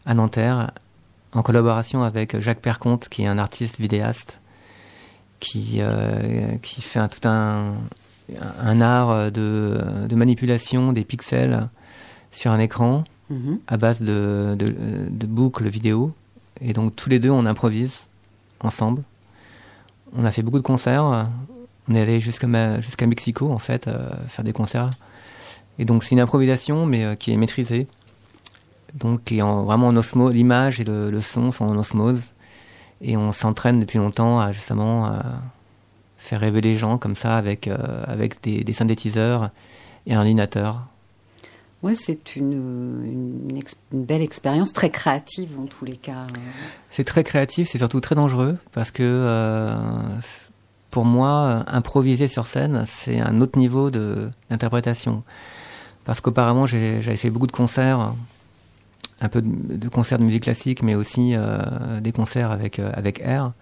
à 0.05 0.13
Nanterre, 0.13 0.69
en 1.33 1.41
collaboration 1.41 2.03
avec 2.03 2.39
Jacques 2.39 2.61
Perconte, 2.61 3.09
qui 3.09 3.23
est 3.23 3.27
un 3.27 3.39
artiste 3.39 3.79
vidéaste, 3.79 4.37
qui, 5.39 5.77
euh, 5.79 6.55
qui 6.61 6.81
fait 6.81 6.99
un, 6.99 7.07
tout 7.07 7.27
un, 7.27 7.73
un 8.59 8.81
art 8.81 9.31
de, 9.31 9.81
de 10.07 10.15
manipulation 10.15 10.93
des 10.93 11.03
pixels 11.03 11.69
sur 12.31 12.51
un 12.51 12.59
écran 12.59 13.03
mhm. 13.29 13.59
à 13.67 13.77
base 13.77 14.01
de, 14.01 14.55
de, 14.57 14.73
de 15.09 15.25
boucles 15.25 15.67
vidéo. 15.67 16.13
Et 16.61 16.73
donc 16.73 16.95
tous 16.95 17.09
les 17.09 17.19
deux, 17.19 17.29
on 17.31 17.45
improvise 17.45 18.07
ensemble. 18.59 19.03
On 20.15 20.25
a 20.25 20.31
fait 20.31 20.43
beaucoup 20.43 20.59
de 20.59 20.63
concerts. 20.63 21.27
On 21.87 21.95
est 21.95 22.01
allé 22.01 22.19
jusqu'à 22.19 22.79
jusqu'à 22.79 23.07
Mexico, 23.07 23.51
en 23.51 23.57
fait, 23.57 23.87
euh, 23.87 24.09
faire 24.27 24.45
des 24.45 24.53
concerts. 24.53 24.91
Et 25.79 25.85
donc 25.85 26.03
c'est 26.03 26.11
une 26.11 26.19
improvisation, 26.19 26.85
mais 26.85 27.03
euh, 27.03 27.15
qui 27.15 27.31
est 27.31 27.37
maîtrisée. 27.37 27.87
Donc 28.93 29.23
qui 29.23 29.37
est 29.37 29.41
en, 29.41 29.63
vraiment 29.63 29.87
en 29.87 29.95
osmose. 29.95 30.33
L'image 30.33 30.79
et 30.79 30.83
le, 30.83 31.09
le 31.09 31.21
son 31.21 31.51
sont 31.51 31.65
en 31.65 31.77
osmose. 31.77 32.21
Et 33.01 33.17
on 33.17 33.31
s'entraîne 33.31 33.79
depuis 33.79 33.97
longtemps 33.97 34.39
à 34.39 34.51
justement 34.51 35.05
à 35.05 35.23
faire 36.23 36.39
rêver 36.39 36.61
les 36.61 36.75
gens 36.75 36.97
comme 36.97 37.15
ça 37.15 37.35
avec, 37.35 37.67
euh, 37.67 37.77
avec 38.05 38.41
des, 38.43 38.63
des 38.63 38.73
synthétiseurs 38.73 39.49
et 40.05 40.13
un 40.13 40.19
ordinateur. 40.19 40.81
Ouais, 41.81 41.95
c'est 41.95 42.35
une, 42.35 43.47
une, 43.49 43.57
ex- 43.57 43.75
une 43.91 44.05
belle 44.05 44.21
expérience, 44.21 44.71
très 44.71 44.91
créative 44.91 45.59
en 45.59 45.65
tous 45.65 45.83
les 45.83 45.97
cas. 45.97 46.27
C'est 46.91 47.03
très 47.05 47.23
créatif, 47.23 47.67
c'est 47.67 47.79
surtout 47.79 47.99
très 47.99 48.13
dangereux 48.13 48.57
parce 48.71 48.91
que 48.91 49.01
euh, 49.03 49.75
pour 50.91 51.05
moi, 51.05 51.29
euh, 51.29 51.63
improviser 51.75 52.27
sur 52.27 52.45
scène, 52.45 52.83
c'est 52.85 53.19
un 53.19 53.41
autre 53.41 53.57
niveau 53.57 53.89
d'interprétation. 53.89 55.23
Parce 56.05 56.21
qu'auparavant, 56.21 56.67
j'avais 56.67 57.17
fait 57.17 57.31
beaucoup 57.31 57.47
de 57.47 57.51
concerts, 57.51 58.13
un 59.19 59.29
peu 59.29 59.41
de, 59.41 59.75
de 59.75 59.89
concerts 59.89 60.19
de 60.19 60.23
musique 60.23 60.43
classique, 60.43 60.83
mais 60.83 60.93
aussi 60.93 61.33
euh, 61.33 61.99
des 61.99 62.11
concerts 62.11 62.51
avec, 62.51 62.77
avec 62.79 63.21
air. 63.21 63.53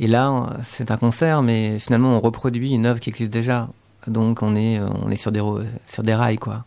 Et 0.00 0.06
là, 0.06 0.56
c'est 0.62 0.90
un 0.90 0.96
concert, 0.96 1.42
mais 1.42 1.78
finalement, 1.78 2.16
on 2.16 2.20
reproduit 2.20 2.72
une 2.72 2.86
œuvre 2.86 3.00
qui 3.00 3.10
existe 3.10 3.32
déjà. 3.32 3.68
Donc, 4.06 4.42
on 4.42 4.54
est, 4.54 4.78
euh, 4.78 4.86
on 5.02 5.10
est 5.10 5.16
sur, 5.16 5.32
des, 5.32 5.42
sur 5.86 6.02
des 6.02 6.14
rails, 6.14 6.38
quoi. 6.38 6.64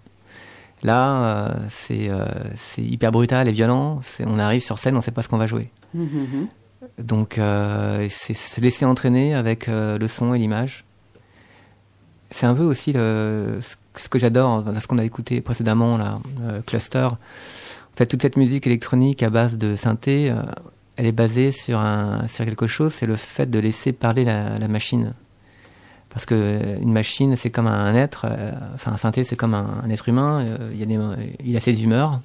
Là, 0.83 1.21
euh, 1.21 1.53
c'est 1.69 2.09
euh, 2.09 2.25
c'est 2.55 2.81
hyper 2.81 3.11
brutal 3.11 3.47
et 3.47 3.51
violent. 3.51 4.01
On 4.25 4.39
arrive 4.39 4.61
sur 4.61 4.79
scène, 4.79 4.95
on 4.95 4.97
ne 4.97 5.03
sait 5.03 5.11
pas 5.11 5.21
ce 5.21 5.29
qu'on 5.29 5.37
va 5.37 5.47
jouer. 5.47 5.69
Mhm. 5.93 6.47
Donc, 6.97 7.37
euh, 7.37 8.07
c'est 8.09 8.33
se 8.33 8.59
laisser 8.59 8.85
entraîner 8.85 9.35
avec 9.35 9.67
le 9.67 10.07
son 10.07 10.33
et 10.33 10.39
l'image. 10.39 10.85
C'est 12.31 12.45
un 12.45 12.55
peu 12.55 12.63
aussi 12.63 12.93
le, 12.93 13.59
ce 13.61 13.75
ce 13.93 14.07
que 14.07 14.17
j'adore 14.17 14.63
ce 14.79 14.87
qu'on 14.87 14.99
a 14.99 15.03
écouté 15.03 15.41
précédemment, 15.41 15.97
là, 15.97 16.19
Cluster. 16.65 17.03
En 17.03 17.97
fait, 17.97 18.05
toute 18.05 18.21
cette 18.21 18.37
musique 18.37 18.65
électronique 18.65 19.21
à 19.21 19.29
base 19.29 19.57
de 19.57 19.75
synthé, 19.75 20.33
elle 21.01 21.07
est 21.07 21.11
basée 21.11 21.51
sur, 21.51 21.81
quelque 22.37 22.67
chose, 22.67 22.93
c'est 22.93 23.07
le 23.07 23.15
fait 23.15 23.49
de 23.49 23.57
laisser 23.57 23.91
parler 23.91 24.23
la, 24.23 24.67
machine. 24.67 25.13
Parce 26.11 26.27
que 26.27 26.35
euh, 26.35 26.77
une 26.79 26.93
machine, 26.93 27.35
c'est 27.37 27.49
comme 27.49 27.65
un 27.65 27.95
être, 27.95 28.27
euh, 28.29 28.51
enfin 28.75 28.91
un 28.91 28.97
synthé, 28.97 29.23
c'est 29.23 29.35
comme 29.35 29.55
un, 29.55 29.89
être 29.89 30.07
humain, 30.07 30.45
euh, 30.45 30.71
il, 31.43 31.57
a 31.57 31.59
ses 31.59 31.83
humeurs. 31.83 32.21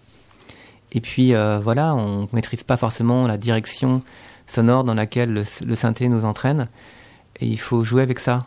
Et 0.93 1.01
puis 1.01 1.33
voilà, 1.63 1.95
on 1.95 2.29
maîtrise 2.35 2.65
pas 2.65 2.77
forcément 2.77 3.27
la 3.27 3.39
direction 3.39 4.03
sonore 4.47 4.85
dans 4.85 4.93
laquelle 4.93 5.33
le, 5.33 5.75
synthé 5.75 6.11
nous 6.11 6.27
entraîne. 6.27 6.69
Et 7.41 7.47
il 7.47 7.59
faut 7.59 7.83
jouer 7.83 8.03
avec 8.03 8.19
ça. 8.19 8.45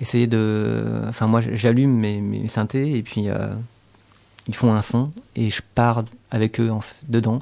Essayer 0.00 0.28
de. 0.28 1.02
Enfin, 1.08 1.26
moi, 1.26 1.40
j'allume 1.40 1.98
mes, 1.98 2.46
synthés 2.46 2.96
et 2.96 3.02
puis 3.02 3.26
ils 4.46 4.54
font 4.54 4.72
un 4.72 4.82
son 4.82 5.10
et 5.34 5.50
je 5.50 5.62
pars 5.74 6.04
avec 6.30 6.60
eux 6.60 6.70
dedans 7.08 7.40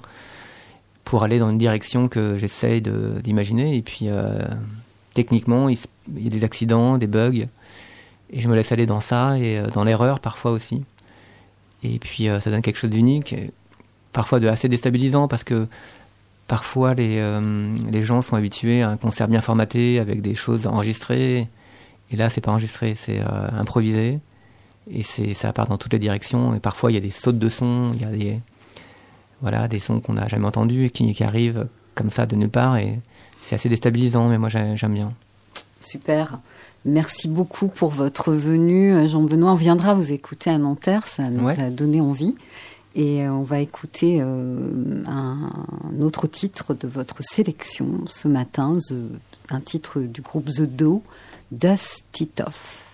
pour 1.06 1.22
aller 1.22 1.38
dans 1.38 1.50
une 1.50 1.56
direction 1.56 2.08
que 2.08 2.36
j'essaye 2.36 2.82
d'imaginer. 2.82 3.76
Et 3.76 3.82
puis, 3.82 4.08
euh, 4.08 4.40
techniquement, 5.14 5.68
il, 5.68 5.78
y 6.16 6.26
a 6.26 6.30
des 6.30 6.42
accidents, 6.42 6.98
des 6.98 7.06
bugs, 7.06 7.46
et 8.30 8.40
je 8.40 8.48
me 8.48 8.56
laisse 8.56 8.72
aller 8.72 8.86
dans 8.86 9.00
ça 9.00 9.38
et 9.38 9.56
euh, 9.56 9.68
dans 9.68 9.84
l'erreur 9.84 10.18
parfois 10.18 10.50
aussi. 10.50 10.82
Et 11.84 12.00
puis 12.00 12.28
euh, 12.28 12.40
ça 12.40 12.50
donne 12.50 12.60
quelque 12.60 12.78
chose 12.78 12.90
d'unique, 12.90 13.36
parfois 14.12 14.40
de 14.40 14.48
assez 14.48 14.68
déstabilisant 14.68 15.28
parce 15.28 15.44
que 15.44 15.68
parfois 16.48 16.94
les, 16.94 17.22
les 17.90 18.02
gens 18.02 18.22
sont 18.22 18.34
habitués 18.34 18.82
à 18.82 18.90
un 18.90 18.96
concert 18.96 19.28
bien 19.28 19.40
formaté 19.40 20.00
avec 20.00 20.22
des 20.22 20.34
choses 20.34 20.66
enregistrées, 20.66 21.48
et 22.10 22.16
là 22.16 22.30
c'est 22.30 22.40
pas 22.40 22.50
enregistré, 22.50 22.94
c'est 22.96 23.20
improvisé, 23.20 24.20
et 24.90 25.02
ça 25.02 25.52
part 25.52 25.68
dans 25.68 25.76
toutes 25.76 25.92
les 25.92 25.98
directions, 25.98 26.54
et 26.54 26.60
parfois 26.60 26.90
il 26.90 26.94
y 26.94 26.98
a 26.98 27.00
des 27.00 27.10
sautes 27.10 27.38
de 27.38 27.48
son, 27.48 27.90
il 27.94 28.00
y 28.00 28.04
a 28.04 28.08
des 28.08 28.40
voilà 29.42 29.68
des 29.68 29.78
sons 29.78 30.00
qu'on 30.00 30.14
n'a 30.14 30.28
jamais 30.28 30.46
entendus 30.46 30.84
et 30.84 30.90
qui, 30.90 31.12
qui 31.12 31.24
arrivent 31.24 31.66
comme 31.94 32.10
ça 32.10 32.26
de 32.26 32.36
nulle 32.36 32.50
part, 32.50 32.76
et 32.76 32.98
c'est 33.42 33.54
assez 33.54 33.68
déstabilisant, 33.68 34.28
mais 34.28 34.38
moi 34.38 34.48
j'ai- 34.48 34.76
j'aime 34.76 34.94
bien. 34.94 35.12
Super. 35.80 36.38
Merci 36.84 37.26
beaucoup 37.28 37.68
pour 37.68 37.90
votre 37.90 38.32
venue, 38.32 38.92
euh, 38.94 39.06
Jean-Benoît. 39.08 39.52
On 39.52 39.56
viendra 39.56 39.94
vous 39.94 40.12
écouter 40.12 40.50
à 40.50 40.58
Nanterre, 40.58 41.06
ça 41.06 41.24
nous 41.30 41.46
Ouais. 41.46 41.60
a 41.60 41.70
donné 41.70 42.00
envie. 42.00 42.34
Et 42.94 43.24
euh, 43.26 43.32
on 43.32 43.42
va 43.42 43.58
écouter 43.60 44.18
euh, 44.20 45.02
un, 45.06 45.50
un 45.92 46.00
autre 46.02 46.26
titre 46.26 46.74
de 46.74 46.86
votre 46.88 47.22
sélection 47.22 48.04
ce 48.08 48.28
matin, 48.28 48.72
The- 48.74 48.94
un 49.50 49.60
titre 49.60 50.00
du 50.00 50.22
groupe 50.22 50.46
The 50.48 50.62
Do, 50.62 51.02
Dust 51.50 52.04
It 52.20 52.42
Off. 52.46 52.84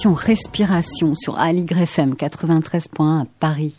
L'émission 0.00 0.14
Respiration 0.14 1.14
sur 1.14 1.38
Aligre 1.38 1.76
FM 1.76 2.14
93.1 2.14 3.20
à 3.20 3.26
Paris. 3.38 3.74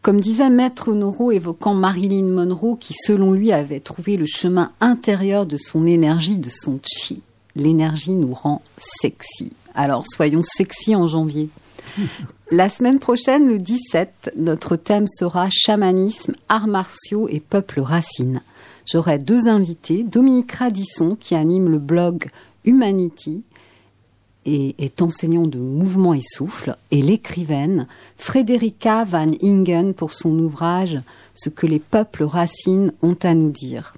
Comme 0.00 0.18
disait 0.18 0.50
Maître 0.50 0.92
Noro 0.92 1.30
évoquant 1.30 1.74
Marilyn 1.74 2.24
Monroe 2.24 2.76
qui 2.80 2.92
selon 2.94 3.32
lui 3.32 3.52
avait 3.52 3.78
trouvé 3.78 4.16
le 4.16 4.26
chemin 4.26 4.72
intérieur 4.80 5.46
de 5.46 5.56
son 5.56 5.86
énergie, 5.86 6.36
de 6.36 6.48
son 6.50 6.80
chi. 6.84 7.22
L'énergie 7.54 8.14
nous 8.14 8.34
rend 8.34 8.60
sexy. 8.76 9.52
Alors 9.76 10.04
soyons 10.04 10.42
sexy 10.42 10.96
en 10.96 11.06
janvier. 11.06 11.48
La 12.50 12.68
semaine 12.68 12.98
prochaine, 12.98 13.46
le 13.46 13.58
17, 13.58 14.32
notre 14.36 14.74
thème 14.74 15.06
sera 15.06 15.46
chamanisme, 15.48 16.32
arts 16.48 16.66
martiaux 16.66 17.28
et 17.28 17.38
peuple 17.38 17.80
racine. 17.80 18.42
J'aurai 18.90 19.18
deux 19.18 19.46
invités, 19.46 20.02
Dominique 20.02 20.50
Radisson 20.50 21.16
qui 21.20 21.36
anime 21.36 21.70
le 21.70 21.78
blog 21.78 22.26
Humanity 22.64 23.42
et 24.46 24.74
est 24.78 25.02
enseignant 25.02 25.46
de 25.46 25.58
mouvement 25.58 26.14
et 26.14 26.22
souffle, 26.22 26.76
et 26.90 27.02
l'écrivaine 27.02 27.86
Frederica 28.16 29.04
Van 29.04 29.30
Ingen 29.42 29.94
pour 29.94 30.12
son 30.12 30.38
ouvrage 30.38 31.00
Ce 31.34 31.48
que 31.48 31.66
les 31.66 31.78
peuples 31.78 32.24
racines 32.24 32.92
ont 33.02 33.16
à 33.22 33.34
nous 33.34 33.50
dire. 33.50 33.94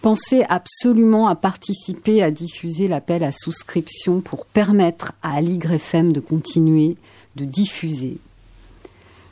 Pensez 0.00 0.44
absolument 0.48 1.26
à 1.26 1.34
participer 1.34 2.22
à 2.22 2.30
diffuser 2.30 2.88
l'appel 2.88 3.24
à 3.24 3.32
souscription 3.32 4.20
pour 4.20 4.46
permettre 4.46 5.12
à 5.22 5.34
Aligre 5.34 5.72
FM 5.72 6.12
de 6.12 6.20
continuer 6.20 6.96
de 7.36 7.44
diffuser. 7.44 8.18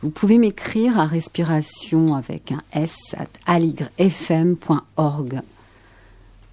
Vous 0.02 0.10
pouvez 0.10 0.38
m'écrire 0.38 0.98
à 0.98 1.06
respiration 1.06 2.14
avec 2.14 2.52
un 2.52 2.62
S 2.72 2.96
at 3.16 3.28
aligrefm.org. 3.46 5.42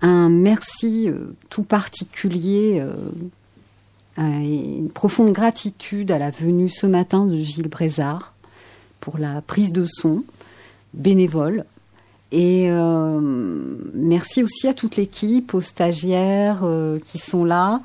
Un 0.04 0.30
merci 0.30 1.10
euh, 1.10 1.34
tout 1.49 1.64
particulier 1.64 2.80
euh, 2.80 2.93
Euh, 4.20 4.41
et 4.43 4.78
une 4.78 4.89
profonde 4.89 5.32
gratitude 5.32 6.12
à 6.12 6.20
la 6.20 6.30
venue 6.30 6.70
ce 6.70 6.86
matin 6.86 7.26
de 7.26 7.36
Gilles 7.36 7.70
Brézard 7.70 8.34
pour 8.99 9.18
la 9.18 9.41
prise 9.41 9.72
de 9.72 9.86
son 9.88 10.24
bénévole. 10.93 11.66
Et 12.32 12.70
euh, 12.70 13.20
merci 13.93 14.43
aussi 14.43 14.68
à 14.68 14.74
toute 14.74 14.97
l'équipe, 14.97 15.54
aux 15.54 15.62
stagiaires 15.62 16.64
qui 17.06 17.18
sont 17.18 17.43
là 17.43 17.82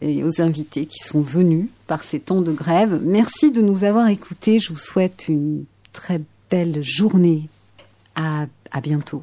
et 0.00 0.22
aux 0.24 0.40
invités 0.40 0.86
qui 0.86 0.98
sont 0.98 1.20
venus 1.20 1.68
par 1.86 2.04
ces 2.04 2.20
temps 2.20 2.42
de 2.42 2.52
grève. 2.52 3.00
Merci 3.04 3.50
de 3.50 3.60
nous 3.60 3.84
avoir 3.84 4.08
écoutés. 4.08 4.58
Je 4.58 4.72
vous 4.72 4.78
souhaite 4.78 5.26
une 5.28 5.64
très 5.92 6.20
belle 6.50 6.82
journée. 6.82 7.48
À, 8.14 8.46
à 8.72 8.80
bientôt. 8.80 9.22